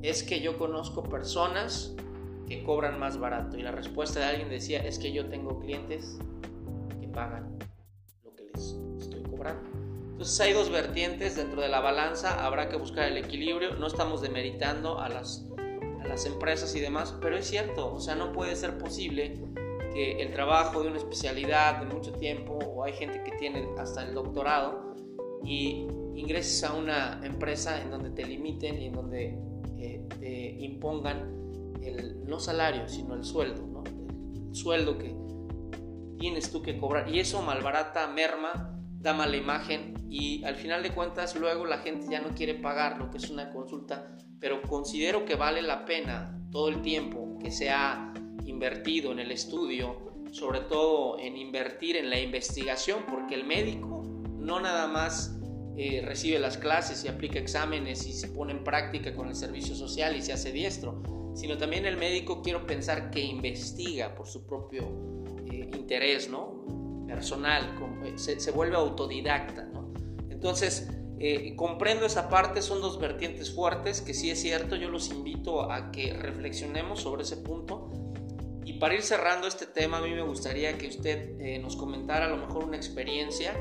es 0.01 0.21
que 0.23 0.41
yo 0.41 0.57
conozco 0.57 1.01
personas 1.03 1.95
que 2.45 2.61
cobran 2.61 2.99
más 2.99 3.17
barato 3.17 3.57
y 3.57 3.61
la 3.61 3.71
respuesta 3.71 4.19
de 4.19 4.25
alguien 4.25 4.49
decía, 4.49 4.85
es 4.85 4.99
que 4.99 5.13
yo 5.13 5.29
tengo 5.29 5.61
clientes 5.61 6.19
que 6.99 7.07
pagan 7.07 7.57
lo 8.25 8.35
que 8.35 8.43
les 8.53 8.77
estoy 8.99 9.23
cobrando. 9.23 9.72
Entonces 10.23 10.39
hay 10.39 10.53
dos 10.53 10.69
vertientes 10.69 11.35
dentro 11.35 11.61
de 11.61 11.67
la 11.67 11.81
balanza, 11.81 12.45
habrá 12.45 12.69
que 12.69 12.77
buscar 12.77 13.11
el 13.11 13.17
equilibrio, 13.17 13.75
no 13.75 13.87
estamos 13.87 14.21
demeritando 14.21 15.01
a 15.01 15.09
las, 15.09 15.45
a 16.01 16.07
las 16.07 16.25
empresas 16.25 16.73
y 16.77 16.79
demás, 16.79 17.13
pero 17.19 17.35
es 17.35 17.45
cierto, 17.45 17.93
o 17.93 17.99
sea, 17.99 18.15
no 18.15 18.31
puede 18.31 18.55
ser 18.55 18.77
posible 18.77 19.37
que 19.93 20.21
el 20.21 20.31
trabajo 20.31 20.81
de 20.81 20.87
una 20.87 20.97
especialidad 20.97 21.81
de 21.81 21.93
mucho 21.93 22.13
tiempo, 22.13 22.53
o 22.53 22.85
hay 22.85 22.93
gente 22.93 23.21
que 23.25 23.33
tiene 23.33 23.67
hasta 23.77 24.07
el 24.07 24.13
doctorado, 24.13 24.95
y 25.43 25.87
ingreses 26.15 26.63
a 26.63 26.71
una 26.71 27.19
empresa 27.25 27.81
en 27.81 27.91
donde 27.91 28.09
te 28.11 28.25
limiten 28.25 28.81
y 28.81 28.85
en 28.85 28.93
donde 28.93 29.37
eh, 29.77 30.07
te 30.21 30.51
impongan 30.63 31.35
el 31.81 32.23
no 32.25 32.39
salario, 32.39 32.87
sino 32.87 33.13
el 33.15 33.25
sueldo, 33.25 33.67
¿no? 33.67 33.83
el 33.83 34.55
sueldo 34.55 34.97
que 34.97 35.13
tienes 36.17 36.49
tú 36.49 36.61
que 36.61 36.77
cobrar, 36.77 37.13
y 37.13 37.19
eso 37.19 37.41
malbarata, 37.41 38.07
merma 38.07 38.69
da 39.01 39.11
mala 39.11 39.35
imagen 39.35 39.92
y 40.13 40.43
al 40.43 40.55
final 40.55 40.83
de 40.83 40.91
cuentas 40.91 41.35
luego 41.35 41.65
la 41.65 41.79
gente 41.79 42.05
ya 42.07 42.21
no 42.21 42.35
quiere 42.35 42.53
pagar 42.53 42.99
lo 42.99 43.09
que 43.09 43.17
es 43.17 43.31
una 43.31 43.49
consulta, 43.49 44.15
pero 44.39 44.61
considero 44.61 45.25
que 45.25 45.33
vale 45.33 45.63
la 45.63 45.85
pena 45.85 46.39
todo 46.51 46.69
el 46.69 46.83
tiempo 46.83 47.39
que 47.41 47.49
se 47.49 47.71
ha 47.71 48.13
invertido 48.45 49.11
en 49.11 49.17
el 49.17 49.31
estudio, 49.31 50.13
sobre 50.31 50.59
todo 50.59 51.17
en 51.17 51.35
invertir 51.35 51.97
en 51.97 52.11
la 52.11 52.19
investigación, 52.19 53.05
porque 53.09 53.33
el 53.33 53.43
médico 53.43 54.03
no 54.37 54.59
nada 54.59 54.85
más 54.85 55.35
eh, 55.75 56.03
recibe 56.05 56.37
las 56.37 56.59
clases 56.59 57.03
y 57.03 57.07
aplica 57.07 57.39
exámenes 57.39 58.05
y 58.05 58.13
se 58.13 58.27
pone 58.27 58.51
en 58.51 58.63
práctica 58.63 59.15
con 59.15 59.29
el 59.29 59.35
servicio 59.35 59.73
social 59.73 60.15
y 60.15 60.21
se 60.21 60.33
hace 60.33 60.51
diestro, 60.51 61.01
sino 61.33 61.57
también 61.57 61.87
el 61.87 61.97
médico 61.97 62.43
quiero 62.43 62.67
pensar 62.67 63.09
que 63.09 63.21
investiga 63.21 64.13
por 64.13 64.27
su 64.27 64.45
propio 64.45 64.83
eh, 65.51 65.71
interés, 65.73 66.29
¿no? 66.29 66.63
personal, 67.07 67.75
eh, 68.03 68.13
se, 68.17 68.51
vuelve 68.51 68.75
autodidacta. 68.75 69.69
Entonces, 70.43 70.89
eh, 71.19 71.55
comprendo 71.55 72.05
esa 72.05 72.27
parte, 72.27 72.61
son 72.61 72.81
dos 72.81 72.99
vertientes 72.99 73.55
fuertes, 73.55 74.01
que 74.01 74.13
sí 74.13 74.29
es 74.29 74.41
cierto, 74.41 74.75
yo 74.75 74.89
los 74.89 75.09
invito 75.09 75.71
a 75.71 75.89
que 75.89 76.11
reflexionemos 76.11 76.99
sobre 76.99 77.23
ese 77.23 77.37
punto. 77.37 77.89
Y 78.65 78.73
para 78.73 78.93
ir 78.93 79.03
cerrando 79.03 79.47
este 79.47 79.65
tema, 79.65 79.99
a 79.99 80.01
mí 80.01 80.11
me 80.11 80.21
gustaría 80.21 80.77
que 80.77 80.89
usted 80.89 81.39
eh, 81.39 81.59
nos 81.59 81.77
comentara 81.77 82.25
a 82.25 82.27
lo 82.27 82.35
mejor 82.35 82.65
una 82.65 82.75
experiencia 82.75 83.53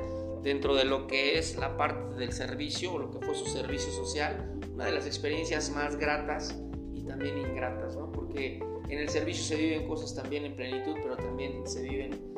dentro 0.43 0.75
de 0.75 0.85
lo 0.85 1.07
que 1.07 1.39
es 1.39 1.55
la 1.55 1.77
parte 1.77 2.17
del 2.17 2.33
servicio 2.33 2.95
o 2.95 2.99
lo 2.99 3.13
que 3.13 3.25
fue 3.25 3.37
su 3.37 3.47
servicio 3.47 3.93
social, 3.93 4.59
una 4.75 4.87
de 4.87 4.93
las 4.93 5.07
experiencias 5.07 5.71
más 5.71 5.95
gratas 5.95 6.61
y 6.93 7.05
también 7.05 7.39
ingratas, 7.39 7.95
¿no? 7.95 8.11
porque 8.11 8.61
en 8.89 8.99
el 8.99 9.09
servicio 9.09 9.45
se 9.45 9.55
viven 9.55 9.87
cosas 9.87 10.17
también 10.17 10.45
en 10.47 10.57
plenitud, 10.57 10.97
pero 11.01 11.17
también 11.17 11.65
se 11.65 11.81
viven 11.83 12.33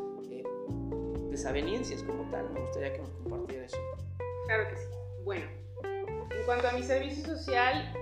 desavenencias 1.31 2.03
como 2.03 2.31
tal. 2.31 2.51
Me 2.53 2.61
gustaría 2.61 2.93
que 2.93 2.99
nos 2.99 3.11
compartiera 3.11 3.65
eso. 3.65 3.79
Claro 4.47 4.69
que 4.69 4.77
sí. 4.77 4.89
Bueno, 5.25 5.47
en 5.83 6.45
cuanto 6.45 6.69
a 6.69 6.73
mi 6.73 6.83
servicio 6.83 7.25
social, 7.25 7.93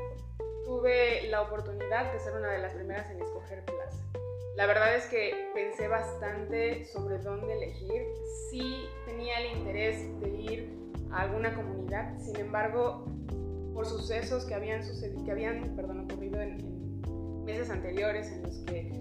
tuve 0.64 1.28
la 1.28 1.43
oportunidad 1.43 2.12
de 2.12 2.18
ser 2.18 2.34
una 2.34 2.51
de 2.51 2.59
las 2.59 2.72
primeras 2.72 3.11
en 3.11 3.20
escoger 3.20 3.64
plaza. 3.64 3.99
La 4.57 4.66
verdad 4.66 4.97
es 4.97 5.07
que 5.07 5.51
pensé 5.55 5.88
bastante 5.88 6.84
sobre 6.84 7.18
dónde 7.18 7.53
elegir. 7.53 8.03
Sí 8.51 8.86
tenía 9.07 9.38
el 9.38 9.59
interés 9.59 10.20
de 10.20 10.28
ir 10.28 10.78
a 11.11 11.22
alguna 11.22 11.55
comunidad, 11.55 12.18
sin 12.18 12.36
embargo, 12.36 13.07
por 13.72 13.86
sucesos 13.86 14.45
que 14.45 14.55
habían, 14.55 14.84
sucedido, 14.84 15.24
que 15.24 15.30
habían 15.30 15.76
perdón, 15.76 16.11
ocurrido 16.11 16.40
en, 16.40 16.61
en 16.61 17.45
meses 17.45 17.70
anteriores 17.70 18.30
en 18.30 18.43
los 18.43 18.59
que 18.61 18.93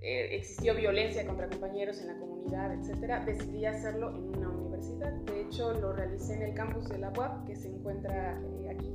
eh, 0.00 0.34
existió 0.34 0.74
violencia 0.74 1.24
contra 1.26 1.48
compañeros 1.48 2.00
en 2.00 2.08
la 2.08 2.18
comunidad, 2.18 2.74
etcétera, 2.74 3.24
decidí 3.24 3.66
hacerlo 3.66 4.10
en 4.10 4.36
una 4.36 4.48
universidad. 4.48 5.12
Hecho, 5.52 5.74
lo 5.74 5.92
realicé 5.92 6.32
en 6.32 6.42
el 6.44 6.54
campus 6.54 6.88
de 6.88 6.96
la 6.96 7.10
UAP, 7.10 7.46
que 7.46 7.54
se 7.54 7.68
encuentra 7.68 8.40
eh, 8.40 8.70
aquí 8.70 8.90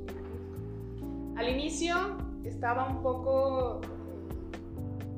Al 1.36 1.48
inicio 1.50 1.94
estaba 2.42 2.88
un 2.88 3.00
poco 3.00 3.80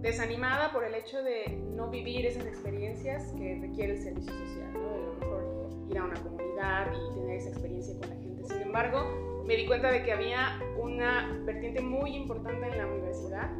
desanimada 0.02 0.70
por 0.70 0.84
el 0.84 0.94
hecho 0.94 1.22
de 1.22 1.46
no 1.74 1.88
vivir 1.88 2.26
esas 2.26 2.44
experiencias 2.44 3.32
que 3.38 3.58
requiere 3.58 3.94
el 3.94 4.02
servicio 4.02 4.30
social, 4.34 4.70
¿no? 4.74 4.92
De 4.92 5.00
lo 5.00 5.14
mejor 5.14 5.90
ir 5.90 5.98
a 5.98 6.04
una 6.04 6.22
comunidad 6.22 6.92
y 6.92 7.14
tener 7.14 7.36
esa 7.38 7.48
experiencia 7.48 7.98
con 7.98 8.10
la 8.10 8.16
gente. 8.16 8.44
Sin 8.44 8.60
embargo, 8.60 9.42
me 9.46 9.56
di 9.56 9.66
cuenta 9.66 9.90
de 9.90 10.02
que 10.02 10.12
había 10.12 10.60
una 10.78 11.40
vertiente 11.46 11.80
muy 11.80 12.16
importante 12.16 12.66
en 12.66 12.76
la 12.76 12.86
universidad, 12.86 13.50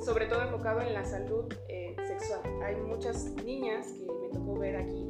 sobre 0.00 0.26
todo 0.26 0.42
enfocado 0.42 0.80
en 0.80 0.92
la 0.92 1.04
salud 1.04 1.44
eh, 1.68 1.94
sexual. 2.04 2.40
Hay 2.64 2.74
muchas 2.74 3.32
niñas 3.44 3.92
que 3.92 4.26
me 4.26 4.28
tocó 4.28 4.58
ver 4.58 4.74
aquí, 4.74 5.07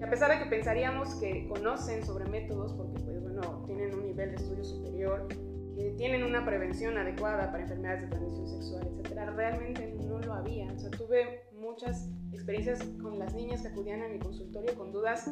que 0.00 0.06
a 0.06 0.08
pesar 0.08 0.30
de 0.30 0.42
que 0.42 0.48
pensaríamos 0.48 1.14
que 1.16 1.46
conocen 1.46 2.02
sobre 2.06 2.24
métodos, 2.24 2.72
porque 2.72 2.98
pues 3.02 3.22
bueno, 3.22 3.62
tienen 3.66 3.94
un 3.94 4.06
nivel 4.06 4.30
de 4.30 4.36
estudio 4.36 4.64
superior, 4.64 5.28
que 5.74 5.90
tienen 5.98 6.24
una 6.24 6.42
prevención 6.42 6.96
adecuada 6.96 7.50
para 7.50 7.64
enfermedades 7.64 8.02
de 8.04 8.06
transmisión 8.08 8.48
sexual, 8.48 8.88
etcétera, 8.88 9.26
realmente 9.32 9.94
no 10.06 10.18
lo 10.20 10.32
había. 10.32 10.72
O 10.72 10.78
sea, 10.78 10.90
tuve 10.90 11.42
muchas 11.52 12.08
experiencias 12.32 12.82
con 13.02 13.18
las 13.18 13.34
niñas 13.34 13.60
que 13.60 13.68
acudían 13.68 14.02
a 14.02 14.08
mi 14.08 14.18
consultorio 14.18 14.74
con 14.74 14.90
dudas 14.90 15.30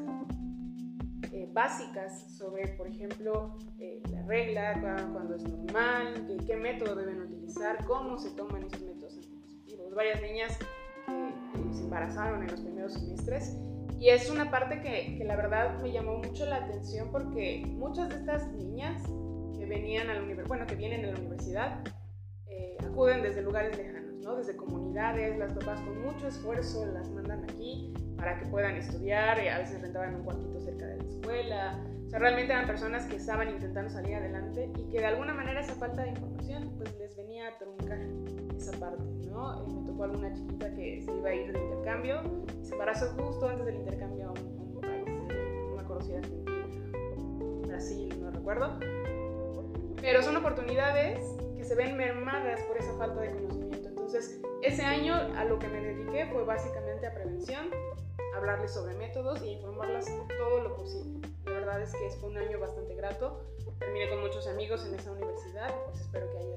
eh, 1.33 1.49
básicas 1.51 2.31
sobre, 2.37 2.69
por 2.77 2.89
ejemplo, 2.89 3.57
eh, 3.79 4.03
la 4.13 4.23
regla, 4.27 5.09
cuándo 5.15 5.35
es 5.35 5.45
normal, 5.45 6.27
qué, 6.27 6.37
qué, 6.47 6.57
método 6.57 6.95
deben 6.95 7.23
utilizar, 7.23 7.87
cómo 7.87 8.19
se 8.19 8.33
toman 8.33 8.65
esos 8.65 8.83
métodos 8.83 9.17
anticonceptivos. 9.17 9.95
Varias 9.95 10.21
niñas 10.21 10.59
que 10.59 11.75
se 11.75 11.85
embarazaron 11.85 12.43
en 12.43 12.51
los 12.51 12.61
primeros 12.61 12.93
semestres 12.93 13.57
y 13.99 14.11
es 14.11 14.31
una 14.31 14.51
parte 14.51 14.81
que, 14.81 15.17
que, 15.19 15.25
la 15.25 15.37
verdad 15.37 15.81
me 15.81 15.91
llamó 15.91 16.19
mucho 16.19 16.47
la 16.47 16.57
atención 16.57 17.11
porque 17.11 17.65
muchas 17.67 18.09
de 18.09 18.17
estas 18.17 18.53
niñas 18.53 19.03
que 19.59 19.67
venían 19.67 20.09
a 20.09 20.15
la 20.15 20.45
bueno, 20.47 20.67
que 20.67 20.77
vienen 20.77 21.05
a 21.05 21.09
la 21.09 21.19
universidad 21.19 21.85
eh, 22.47 22.77
acuden 22.87 23.23
desde 23.23 23.43
lugares 23.43 23.77
lejanos, 23.77 24.15
¿no? 24.23 24.37
Desde 24.37 24.57
comunidades, 24.57 25.37
las 25.39 25.53
papás 25.53 25.81
con 25.81 26.01
mucho 26.01 26.29
esfuerzo 26.29 26.87
las 26.87 27.11
mandan 27.11 27.45
aquí 27.45 27.93
para 28.17 28.39
que 28.39 28.47
puedan 28.47 28.77
estudiar, 28.77 29.39
a 29.41 29.59
veces 29.59 29.81
rentaban 29.81 30.15
un 30.15 30.25
cuartito 30.25 30.61
cerca 30.61 30.87
de 30.87 30.97
la 30.97 31.05
escuela. 31.05 31.85
O 32.07 32.11
sea, 32.11 32.19
realmente 32.19 32.53
eran 32.53 32.67
personas 32.67 33.05
que 33.07 33.17
estaban 33.17 33.51
intentando 33.51 33.91
salir 33.91 34.15
adelante 34.15 34.73
y 34.77 34.91
que 34.91 34.99
de 34.99 35.07
alguna 35.07 35.35
manera 35.35 35.61
esa 35.61 35.75
falta 35.75 36.03
de 36.03 36.11
información 36.11 36.75
pues 36.79 36.97
les 36.99 37.17
venía 37.17 37.49
a 37.49 37.59
truncar 37.59 37.99
esa 38.59 38.79
parte, 38.79 39.03
¿no? 39.31 39.65
Y 39.67 39.73
me 39.73 39.87
tocó 39.87 40.05
alguna 40.05 40.33
chiquita 40.33 40.75
que 40.75 41.01
se 41.03 41.17
iba 41.17 41.29
a 41.29 41.35
ir 41.35 41.53
de 41.53 41.59
intercambio 41.59 42.21
y 42.61 42.65
se 42.65 42.73
embarazó 42.73 43.07
justo 43.17 43.49
antes 43.49 43.67
del 43.67 43.77
intercambio 43.77 44.29
a 44.29 44.31
un, 44.33 44.75
un 44.75 44.81
país, 44.81 45.07
eh, 45.31 45.71
una 45.73 45.85
conocida 45.85 46.19
Argentina, 46.19 46.67
Brasil, 47.67 48.21
no 48.21 48.31
recuerdo. 48.31 48.79
Pero 50.01 50.23
son 50.23 50.37
oportunidades 50.37 51.21
que 51.57 51.65
se 51.65 51.75
ven 51.75 51.97
mermadas 51.97 52.61
por 52.63 52.77
esa 52.77 52.93
falta 52.95 53.21
de 53.21 53.33
conocimiento. 53.33 53.89
Entonces, 53.89 54.41
ese 54.63 54.83
año 54.83 55.15
a 55.15 55.45
lo 55.45 55.59
que 55.59 55.69
me 55.69 55.81
dediqué 55.81 56.27
fue 56.33 56.45
básicamente 56.45 57.07
a 57.07 57.15
prevención, 57.15 57.69
hablarles 58.37 58.73
sobre 58.73 58.95
métodos 58.95 59.43
y 59.43 59.51
informarlas 59.51 60.07
todo 60.39 60.63
lo 60.63 60.77
posible. 60.77 61.29
La 61.45 61.53
verdad 61.53 61.83
es 61.83 61.93
que 61.93 62.11
fue 62.21 62.31
un 62.31 62.39
año 62.39 62.59
bastante 62.59 62.95
grato. 62.95 63.41
Terminé 63.79 64.09
con 64.09 64.21
muchos 64.21 64.47
amigos 64.49 64.87
en 64.87 64.95
esa 64.95 65.13
universidad 65.13 65.75
pues 65.85 66.01
espero 66.01 66.31
que 66.31 66.39
haya 66.39 66.48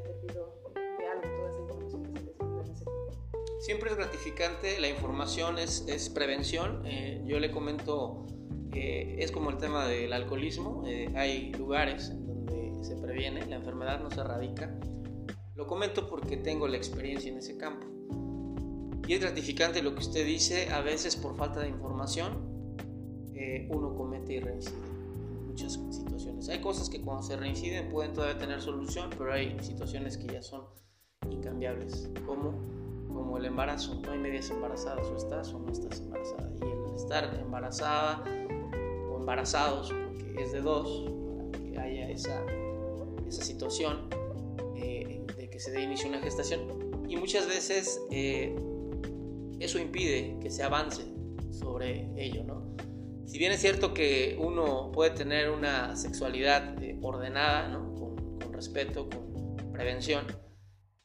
Siempre 3.61 3.91
es 3.91 3.95
gratificante, 3.95 4.79
la 4.79 4.89
información 4.89 5.59
es, 5.59 5.85
es 5.87 6.09
prevención. 6.09 6.81
Eh, 6.85 7.23
yo 7.27 7.39
le 7.39 7.51
comento, 7.51 8.25
eh, 8.73 9.17
es 9.19 9.31
como 9.31 9.51
el 9.51 9.57
tema 9.57 9.85
del 9.87 10.11
alcoholismo. 10.13 10.83
Eh, 10.87 11.13
hay 11.15 11.53
lugares 11.53 12.11
donde 12.25 12.73
se 12.81 12.95
previene, 12.95 13.45
la 13.45 13.57
enfermedad 13.57 14.01
no 14.01 14.09
se 14.09 14.19
erradica. 14.19 14.75
Lo 15.53 15.67
comento 15.67 16.09
porque 16.09 16.37
tengo 16.37 16.67
la 16.67 16.77
experiencia 16.77 17.31
en 17.31 17.37
ese 17.37 17.55
campo. 17.55 17.85
Y 19.07 19.13
es 19.13 19.21
gratificante 19.21 19.83
lo 19.83 19.93
que 19.93 19.99
usted 19.99 20.25
dice, 20.25 20.71
a 20.71 20.81
veces 20.81 21.15
por 21.15 21.35
falta 21.35 21.59
de 21.59 21.69
información 21.69 22.75
eh, 23.35 23.67
uno 23.71 23.93
comete 23.93 24.33
y 24.33 24.39
reincide 24.39 24.75
en 24.75 25.47
muchas 25.47 25.73
situaciones. 25.73 26.49
Hay 26.49 26.61
cosas 26.61 26.89
que 26.89 26.99
cuando 26.99 27.21
se 27.21 27.35
reinciden 27.35 27.89
pueden 27.89 28.13
todavía 28.13 28.39
tener 28.39 28.59
solución, 28.59 29.11
pero 29.15 29.33
hay 29.33 29.55
situaciones 29.61 30.17
que 30.17 30.33
ya 30.33 30.41
son 30.41 30.65
incambiables, 31.29 32.09
como, 32.25 32.80
como 33.21 33.37
el 33.37 33.45
embarazo. 33.45 34.01
No 34.03 34.11
hay 34.11 34.17
medias 34.17 34.49
embarazadas, 34.49 35.07
o 35.07 35.15
estás 35.15 35.53
o 35.53 35.59
no 35.59 35.71
estás 35.71 35.99
embarazada. 35.99 36.51
Y 36.59 36.65
el 36.65 36.95
estar 36.95 37.39
embarazada 37.39 38.23
o 39.11 39.17
embarazados, 39.17 39.89
porque 39.91 40.43
es 40.43 40.51
de 40.51 40.61
dos, 40.61 41.11
para 41.35 41.51
que 41.51 41.77
haya 41.77 42.09
esa, 42.09 42.43
esa 43.27 43.43
situación 43.43 44.09
eh, 44.75 45.23
de 45.37 45.49
que 45.49 45.59
se 45.59 45.71
dé 45.71 45.83
inicio 45.83 46.07
a 46.07 46.09
una 46.09 46.21
gestación. 46.21 46.61
Y 47.07 47.15
muchas 47.15 47.47
veces 47.47 48.01
eh, 48.09 48.55
eso 49.59 49.77
impide 49.77 50.39
que 50.41 50.49
se 50.49 50.63
avance 50.63 51.03
sobre 51.51 52.09
ello, 52.17 52.43
¿no? 52.43 52.75
Si 53.27 53.37
bien 53.37 53.51
es 53.51 53.61
cierto 53.61 53.93
que 53.93 54.35
uno 54.41 54.91
puede 54.91 55.11
tener 55.11 55.51
una 55.51 55.95
sexualidad 55.95 56.81
eh, 56.83 56.97
ordenada, 57.01 57.67
¿no? 57.67 57.93
con, 57.93 58.39
con, 58.39 58.51
respeto, 58.51 59.07
con 59.09 59.71
prevención, 59.71 60.25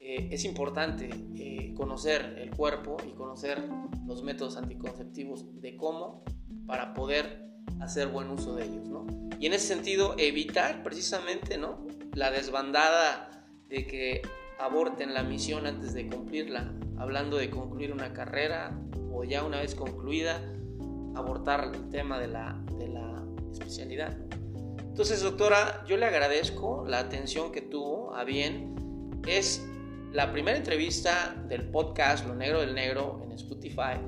eh, 0.08 0.28
es 0.30 0.44
importante 0.44 1.10
eh, 1.34 1.74
conocer 1.76 2.36
el 2.38 2.52
cuerpo 2.52 2.96
y 3.08 3.10
conocer 3.10 3.60
los 4.06 4.22
métodos 4.22 4.56
anticonceptivos 4.56 5.60
de 5.60 5.76
cómo 5.76 6.22
para 6.64 6.94
poder 6.94 7.44
hacer 7.80 8.06
buen 8.06 8.30
uso 8.30 8.54
de 8.54 8.66
ellos. 8.66 8.86
¿no? 8.86 9.04
Y 9.40 9.46
en 9.46 9.52
ese 9.52 9.66
sentido, 9.66 10.14
evitar 10.16 10.84
precisamente 10.84 11.58
¿no? 11.58 11.84
la 12.14 12.30
desbandada 12.30 13.48
de 13.68 13.84
que 13.88 14.22
aborten 14.60 15.12
la 15.12 15.24
misión 15.24 15.66
antes 15.66 15.92
de 15.92 16.06
cumplirla, 16.06 16.72
hablando 16.98 17.36
de 17.36 17.50
concluir 17.50 17.92
una 17.92 18.12
carrera 18.12 18.78
o 19.12 19.24
ya 19.24 19.42
una 19.42 19.60
vez 19.60 19.74
concluida, 19.74 20.40
abortar 21.16 21.72
el 21.74 21.88
tema 21.88 22.20
de 22.20 22.28
la, 22.28 22.62
de 22.78 22.86
la 22.86 23.24
especialidad. 23.50 24.16
Entonces, 24.78 25.20
doctora, 25.20 25.84
yo 25.84 25.96
le 25.96 26.06
agradezco 26.06 26.84
la 26.86 27.00
atención 27.00 27.50
que 27.50 27.60
tuvo 27.60 28.14
a 28.14 28.22
bien. 28.22 28.76
Es 29.26 29.66
la 30.16 30.32
primera 30.32 30.56
entrevista 30.56 31.36
del 31.46 31.68
podcast 31.68 32.26
Lo 32.26 32.34
Negro 32.34 32.62
del 32.62 32.74
Negro 32.74 33.20
en 33.22 33.32
Spotify. 33.32 34.00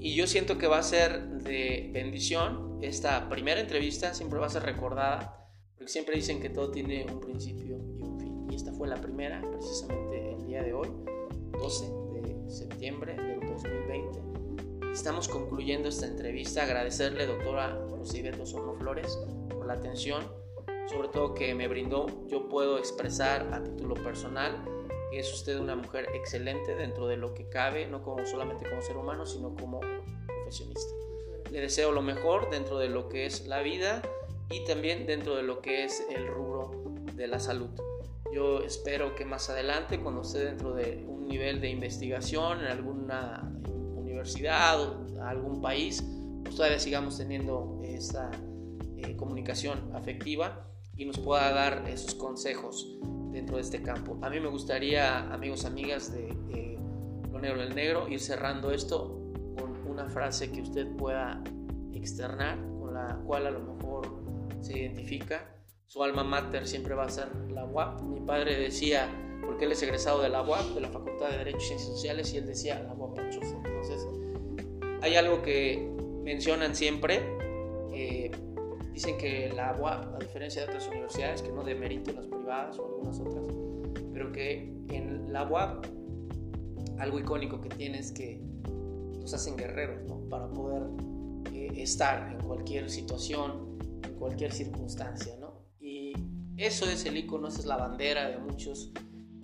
Y 0.00 0.14
yo 0.14 0.26
siento 0.26 0.56
que 0.56 0.66
va 0.66 0.78
a 0.78 0.82
ser 0.82 1.28
de 1.28 1.90
bendición. 1.92 2.78
Esta 2.80 3.28
primera 3.28 3.60
entrevista 3.60 4.14
siempre 4.14 4.38
va 4.38 4.46
a 4.46 4.48
ser 4.48 4.62
recordada, 4.62 5.46
porque 5.76 5.92
siempre 5.92 6.16
dicen 6.16 6.40
que 6.40 6.48
todo 6.48 6.70
tiene 6.70 7.04
un 7.12 7.20
principio 7.20 7.76
y 7.98 8.00
un 8.00 8.18
fin. 8.18 8.46
Y 8.50 8.54
esta 8.54 8.72
fue 8.72 8.88
la 8.88 8.96
primera, 8.96 9.42
precisamente 9.42 10.32
el 10.32 10.46
día 10.46 10.62
de 10.62 10.72
hoy, 10.72 10.88
12 11.60 11.84
de 12.14 12.50
septiembre 12.50 13.14
del 13.14 13.40
2020. 13.40 14.20
Estamos 14.90 15.28
concluyendo 15.28 15.90
esta 15.90 16.06
entrevista. 16.06 16.62
Agradecerle, 16.62 17.26
doctora 17.26 17.78
Rosibet 17.90 18.40
Osorno 18.40 18.74
Flores, 18.76 19.18
por 19.50 19.66
la 19.66 19.74
atención, 19.74 20.24
sobre 20.86 21.08
todo 21.08 21.34
que 21.34 21.54
me 21.54 21.68
brindó. 21.68 22.06
Yo 22.26 22.48
puedo 22.48 22.78
expresar 22.78 23.52
a 23.52 23.62
título 23.62 23.92
personal 23.92 24.77
que 25.10 25.20
es 25.20 25.32
usted 25.32 25.58
una 25.58 25.76
mujer 25.76 26.08
excelente 26.14 26.74
dentro 26.74 27.06
de 27.06 27.16
lo 27.16 27.34
que 27.34 27.48
cabe, 27.48 27.86
no 27.86 28.02
como 28.02 28.24
solamente 28.26 28.68
como 28.68 28.82
ser 28.82 28.96
humano, 28.96 29.26
sino 29.26 29.54
como 29.54 29.80
profesionista. 30.26 30.94
Le 31.50 31.60
deseo 31.60 31.92
lo 31.92 32.02
mejor 32.02 32.50
dentro 32.50 32.78
de 32.78 32.88
lo 32.88 33.08
que 33.08 33.26
es 33.26 33.46
la 33.46 33.60
vida 33.60 34.02
y 34.50 34.64
también 34.64 35.06
dentro 35.06 35.36
de 35.36 35.42
lo 35.42 35.60
que 35.60 35.84
es 35.84 36.04
el 36.10 36.26
rubro 36.26 36.70
de 37.14 37.26
la 37.26 37.38
salud. 37.38 37.70
Yo 38.32 38.62
espero 38.62 39.14
que 39.14 39.24
más 39.24 39.48
adelante, 39.48 40.00
cuando 40.00 40.22
esté 40.22 40.40
dentro 40.40 40.74
de 40.74 41.04
un 41.08 41.26
nivel 41.26 41.60
de 41.60 41.70
investigación 41.70 42.60
en 42.60 42.66
alguna 42.66 43.50
universidad 43.96 44.80
o 44.80 45.22
algún 45.22 45.62
país, 45.62 46.04
pues 46.42 46.54
todavía 46.54 46.78
sigamos 46.78 47.16
teniendo 47.16 47.80
esa 47.82 48.30
eh, 48.96 49.16
comunicación 49.16 49.94
afectiva 49.94 50.66
y 50.96 51.06
nos 51.06 51.18
pueda 51.18 51.52
dar 51.52 51.88
esos 51.88 52.14
consejos 52.14 52.98
dentro 53.32 53.56
de 53.56 53.62
este 53.62 53.82
campo. 53.82 54.18
A 54.22 54.30
mí 54.30 54.40
me 54.40 54.48
gustaría, 54.48 55.32
amigos, 55.32 55.64
amigas 55.64 56.12
de 56.12 56.28
eh, 56.54 56.78
Lo 57.30 57.40
Negro 57.40 57.60
del 57.60 57.74
Negro, 57.74 58.08
ir 58.08 58.20
cerrando 58.20 58.70
esto 58.70 59.20
con 59.58 59.76
una 59.90 60.08
frase 60.08 60.50
que 60.50 60.62
usted 60.62 60.86
pueda 60.96 61.42
externar, 61.92 62.58
con 62.78 62.94
la 62.94 63.20
cual 63.26 63.46
a 63.46 63.50
lo 63.50 63.60
mejor 63.60 64.22
se 64.60 64.78
identifica. 64.78 65.54
Su 65.86 66.02
alma 66.02 66.22
mater 66.24 66.66
siempre 66.66 66.94
va 66.94 67.04
a 67.04 67.08
ser 67.08 67.28
la 67.50 67.64
UAP. 67.64 68.02
Mi 68.02 68.20
padre 68.20 68.56
decía, 68.58 69.08
porque 69.44 69.64
él 69.64 69.72
es 69.72 69.82
egresado 69.82 70.22
de 70.22 70.28
la 70.28 70.42
UAP, 70.42 70.74
de 70.74 70.80
la 70.80 70.88
Facultad 70.88 71.30
de 71.30 71.38
Derecho 71.38 71.58
y 71.58 71.66
Ciencias 71.68 71.90
Sociales, 71.90 72.32
y 72.34 72.38
él 72.38 72.46
decía 72.46 72.82
la 72.82 72.92
UAP 72.92 73.18
Entonces, 73.18 74.06
hay 75.00 75.16
algo 75.16 75.42
que 75.42 75.90
mencionan 76.24 76.74
siempre. 76.74 77.20
Eh, 77.92 78.30
dicen 78.98 79.16
que 79.16 79.52
la 79.54 79.76
UAP, 79.78 80.16
a 80.16 80.18
diferencia 80.18 80.62
de 80.62 80.68
otras 80.70 80.88
universidades, 80.88 81.40
que 81.40 81.52
no 81.52 81.62
demerito 81.62 82.10
las 82.10 82.26
privadas 82.26 82.76
o 82.80 82.86
algunas 82.86 83.20
otras, 83.20 83.44
pero 84.12 84.32
que 84.32 84.74
en 84.88 85.32
la 85.32 85.48
UAP 85.48 85.86
algo 86.98 87.20
icónico 87.20 87.60
que 87.60 87.68
tiene 87.68 88.00
es 88.00 88.10
que 88.10 88.42
nos 89.20 89.32
hacen 89.32 89.56
guerreros 89.56 90.04
¿no? 90.08 90.28
para 90.28 90.48
poder 90.48 90.82
eh, 91.54 91.70
estar 91.76 92.32
en 92.32 92.40
cualquier 92.40 92.90
situación, 92.90 93.78
en 94.02 94.14
cualquier 94.14 94.50
circunstancia. 94.50 95.36
¿no? 95.38 95.62
Y 95.78 96.14
eso 96.56 96.84
es 96.86 97.06
el 97.06 97.18
icono, 97.18 97.46
esa 97.46 97.60
es 97.60 97.66
la 97.66 97.76
bandera 97.76 98.28
de 98.28 98.38
muchos 98.38 98.92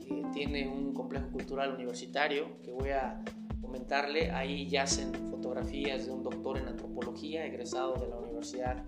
que 0.00 0.24
tiene 0.32 0.66
un 0.66 0.92
complejo 0.94 1.30
cultural 1.30 1.74
universitario 1.74 2.60
que 2.60 2.72
voy 2.72 2.88
a 2.88 3.22
comentarle. 3.60 4.32
Ahí 4.32 4.68
yacen 4.68 5.14
fotografías 5.30 6.06
de 6.06 6.10
un 6.10 6.24
doctor 6.24 6.58
en 6.58 6.66
antropología 6.66 7.46
egresado 7.46 7.94
de 7.94 8.08
la 8.08 8.16
Universidad 8.16 8.84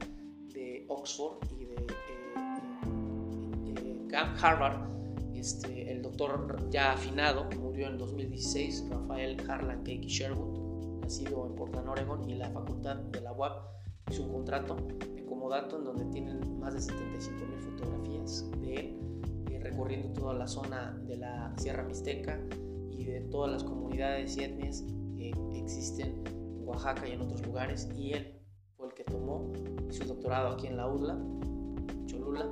de 0.56 0.86
Oxford 0.88 1.36
y 1.60 1.66
de 1.66 1.74
eh, 1.74 1.86
eh, 3.66 4.08
eh, 4.10 4.34
Harvard. 4.40 4.88
Este, 5.34 5.92
el 5.92 6.02
doctor 6.02 6.70
ya 6.70 6.92
afinado, 6.92 7.46
murió 7.60 7.88
en 7.88 7.98
2016, 7.98 8.86
Rafael 8.90 9.38
Harlan 9.48 9.84
Cake 9.84 10.06
Sherwood, 10.08 11.02
nacido 11.02 11.46
en 11.46 11.54
Portland, 11.54 11.88
Oregon, 11.88 12.28
y 12.28 12.34
la 12.34 12.50
facultad 12.50 12.96
de 12.96 13.20
la 13.20 13.32
UAP 13.32 13.62
hizo 14.10 14.24
un 14.24 14.32
contrato 14.32 14.76
de 15.14 15.24
comodato 15.26 15.78
en 15.78 15.84
donde 15.84 16.04
tienen 16.06 16.58
más 16.58 16.74
de 16.74 16.80
75 16.80 17.46
mil 17.46 17.60
fotografías 17.60 18.50
de 18.60 18.74
él, 18.74 19.60
recorriendo 19.62 20.08
toda 20.14 20.34
la 20.34 20.46
zona 20.46 20.98
de 21.06 21.18
la 21.18 21.52
Sierra 21.58 21.82
Mixteca 21.82 22.40
y 22.90 23.04
de 23.04 23.20
todas 23.22 23.52
las 23.52 23.64
comunidades 23.64 24.36
y 24.36 24.44
etnias 24.44 24.84
que 25.16 25.32
existen 25.54 26.22
en 26.26 26.66
Oaxaca 26.66 27.06
y 27.06 27.12
en 27.12 27.20
otros 27.20 27.44
lugares, 27.44 27.88
y 27.96 28.14
él 28.14 28.36
fue 28.76 28.88
el 28.88 28.94
que 28.94 29.04
tomó 29.04 29.50
su 29.90 30.04
doctorado 30.04 30.48
aquí 30.48 30.66
en 30.66 30.76
la 30.76 30.86
UDLA, 30.86 31.18
Cholula, 32.06 32.46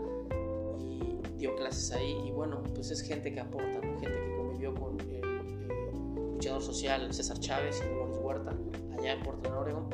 y 0.80 1.18
dio 1.36 1.54
clases 1.56 1.92
ahí, 1.92 2.18
y 2.26 2.30
bueno, 2.30 2.62
pues 2.74 2.90
es 2.90 3.02
gente 3.02 3.32
que 3.32 3.40
aporta, 3.40 3.80
gente 3.80 4.06
que 4.06 4.36
convivió 4.36 4.74
con 4.74 4.98
el, 5.00 6.32
luchador 6.32 6.62
social 6.62 7.12
César 7.12 7.38
Chávez 7.40 7.82
y 7.84 7.88
Dolores 7.88 8.18
Huerta, 8.22 8.56
allá 8.98 9.12
en 9.12 9.22
Portland, 9.22 9.56
Oregon, 9.56 9.88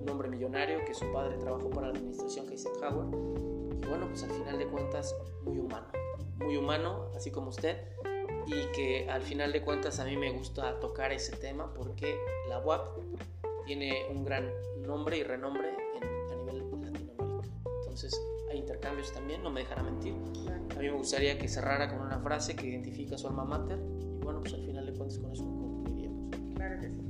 un 0.00 0.10
hombre 0.10 0.28
millonario 0.28 0.84
que 0.84 0.94
su 0.94 1.10
padre 1.12 1.36
trabajó 1.38 1.70
para 1.70 1.88
la 1.88 1.94
administración 1.94 2.48
Eisenhower, 2.50 3.06
y 3.82 3.86
bueno, 3.86 4.08
pues 4.08 4.24
al 4.24 4.30
final 4.30 4.58
de 4.58 4.66
cuentas, 4.66 5.14
muy 5.44 5.58
humano, 5.58 5.86
muy 6.38 6.56
humano, 6.56 7.10
así 7.14 7.30
como 7.30 7.50
usted, 7.50 7.78
y 8.46 8.72
que 8.72 9.08
al 9.08 9.22
final 9.22 9.52
de 9.52 9.62
cuentas 9.62 10.00
a 10.00 10.04
mí 10.04 10.16
me 10.16 10.32
gusta 10.32 10.80
tocar 10.80 11.12
ese 11.12 11.36
tema 11.36 11.72
porque 11.74 12.16
la 12.48 12.58
UAP 12.58 12.88
tiene 13.70 14.04
un 14.10 14.24
gran 14.24 14.50
nombre 14.84 15.18
y 15.18 15.22
renombre 15.22 15.68
a 15.68 16.34
nivel 16.34 16.58
Latinoamérica. 16.58 17.12
Entonces 17.82 18.20
hay 18.50 18.58
intercambios 18.58 19.12
también, 19.12 19.44
no 19.44 19.50
me 19.50 19.60
dejará 19.60 19.84
mentir. 19.84 20.12
A 20.12 20.80
mí 20.80 20.88
me 20.88 20.90
gustaría 20.90 21.38
que 21.38 21.46
cerrara 21.46 21.88
con 21.88 22.04
una 22.04 22.18
frase 22.18 22.56
que 22.56 22.66
identifica 22.66 23.16
su 23.16 23.28
alma 23.28 23.44
mater 23.44 23.78
y 23.78 24.24
bueno, 24.24 24.40
pues 24.40 24.54
al 24.54 24.66
final 24.66 24.86
de 24.86 24.92
cuentas 24.94 25.18
con 25.18 25.30
eso 25.30 25.44
concluiríamos. 25.44 26.36
Claro 26.56 26.80
que 26.80 26.90
sí. 26.90 27.00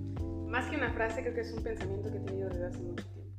Más 0.48 0.68
que 0.68 0.76
una 0.76 0.92
frase, 0.92 1.22
creo 1.22 1.32
que 1.32 1.40
es 1.40 1.52
un 1.54 1.62
pensamiento 1.62 2.10
que 2.10 2.18
he 2.18 2.20
tenido 2.20 2.50
desde 2.50 2.66
hace 2.66 2.80
mucho 2.80 3.06
tiempo. 3.08 3.32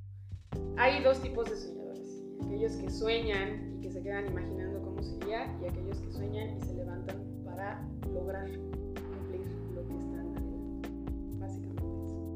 Hay 0.77 1.03
dos 1.03 1.21
tipos 1.21 1.47
de 1.47 1.57
soñadores, 1.57 2.23
aquellos 2.43 2.71
que 2.73 2.89
sueñan 2.89 3.75
y 3.77 3.81
que 3.81 3.91
se 3.91 4.01
quedan 4.01 4.31
imaginando 4.31 4.81
cómo 4.81 5.03
sería 5.03 5.45
y 5.61 5.67
aquellos 5.67 5.99
que 5.99 6.11
sueñan 6.11 6.57
y 6.57 6.61
se 6.61 6.73
levantan 6.73 7.43
para 7.45 7.87
lograr 8.11 8.49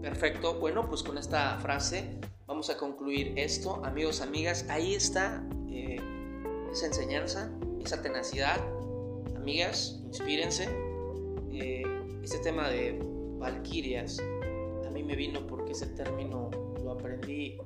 Perfecto. 0.06 0.60
Bueno, 0.60 0.88
pues 0.88 1.02
con 1.02 1.18
esta 1.18 1.58
frase 1.58 2.20
vamos 2.46 2.70
a 2.70 2.78
concluir 2.78 3.34
esto. 3.38 3.84
Amigos, 3.84 4.22
amigas, 4.22 4.64
ahí 4.70 4.94
está 4.94 5.44
eh, 5.68 5.98
esa 6.72 6.86
enseñanza, 6.86 7.52
esa 7.84 8.04
tenacidad. 8.04 8.60
Amigas, 9.36 10.00
inspírense. 10.06 10.70
Eh, 11.52 11.82
este 12.22 12.38
tema 12.38 12.70
de 12.70 13.00
valquirias 13.40 14.20
a 14.86 14.92
mí 14.92 15.02
me 15.02 15.16
vino 15.16 15.48
porque 15.48 15.72
ese 15.72 15.88
término 15.88 16.52
lo 16.84 16.92
aprendí 16.92 17.58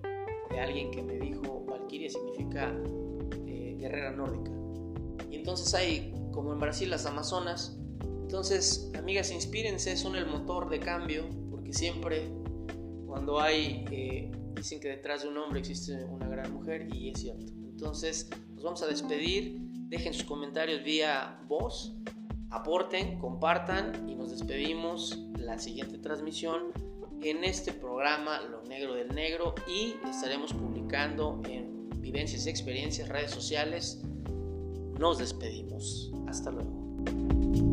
de 0.50 0.62
alguien 0.62 0.92
que 0.92 1.04
me 1.04 1.20
dijo 1.20 1.66
valquiria 1.66 2.10
significa 2.10 2.74
eh, 3.48 3.76
guerrera 3.78 4.12
nórdica. 4.12 4.52
Y 5.30 5.36
entonces 5.36 5.74
hay 5.74 6.14
como 6.32 6.54
en 6.54 6.60
Brasil 6.62 6.90
las 6.90 7.06
Amazonas. 7.06 7.78
Entonces, 8.02 8.94
amigas, 8.98 9.30
inspírense, 9.30 9.98
son 9.98 10.16
el 10.16 10.26
motor 10.26 10.70
de 10.70 10.80
cambio, 10.80 11.26
porque 11.70 11.78
siempre 11.78 12.28
cuando 13.05 13.39
hay, 13.39 13.86
eh, 13.91 14.32
dicen 14.55 14.80
que 14.80 14.88
detrás 14.89 15.22
de 15.22 15.30
un 15.30 15.38
hombre 15.38 15.59
existe 15.59 16.03
una 16.05 16.28
gran 16.28 16.51
mujer 16.51 16.88
y 16.91 17.09
es 17.09 17.20
cierto. 17.20 17.53
Entonces, 17.70 18.30
nos 18.55 18.63
vamos 18.63 18.82
a 18.82 18.88
despedir, 18.88 19.59
dejen 19.88 20.13
sus 20.13 20.24
comentarios 20.24 20.84
vía 20.84 21.39
voz, 21.47 21.95
aporten, 22.49 23.20
compartan 23.20 24.09
y 24.09 24.15
nos 24.15 24.32
despedimos 24.32 25.20
la 25.38 25.59
siguiente 25.59 25.99
transmisión 25.99 26.72
en 27.22 27.43
este 27.43 27.72
programa 27.72 28.41
Lo 28.41 28.63
Negro 28.63 28.95
del 28.95 29.13
Negro 29.13 29.53
y 29.67 29.93
estaremos 30.09 30.53
publicando 30.53 31.39
en 31.47 31.89
Vivencias 32.01 32.47
y 32.47 32.49
Experiencias, 32.49 33.09
redes 33.09 33.32
sociales. 33.32 34.01
Nos 34.97 35.20
despedimos. 35.20 36.11
Hasta 36.28 36.49
luego. 36.49 37.68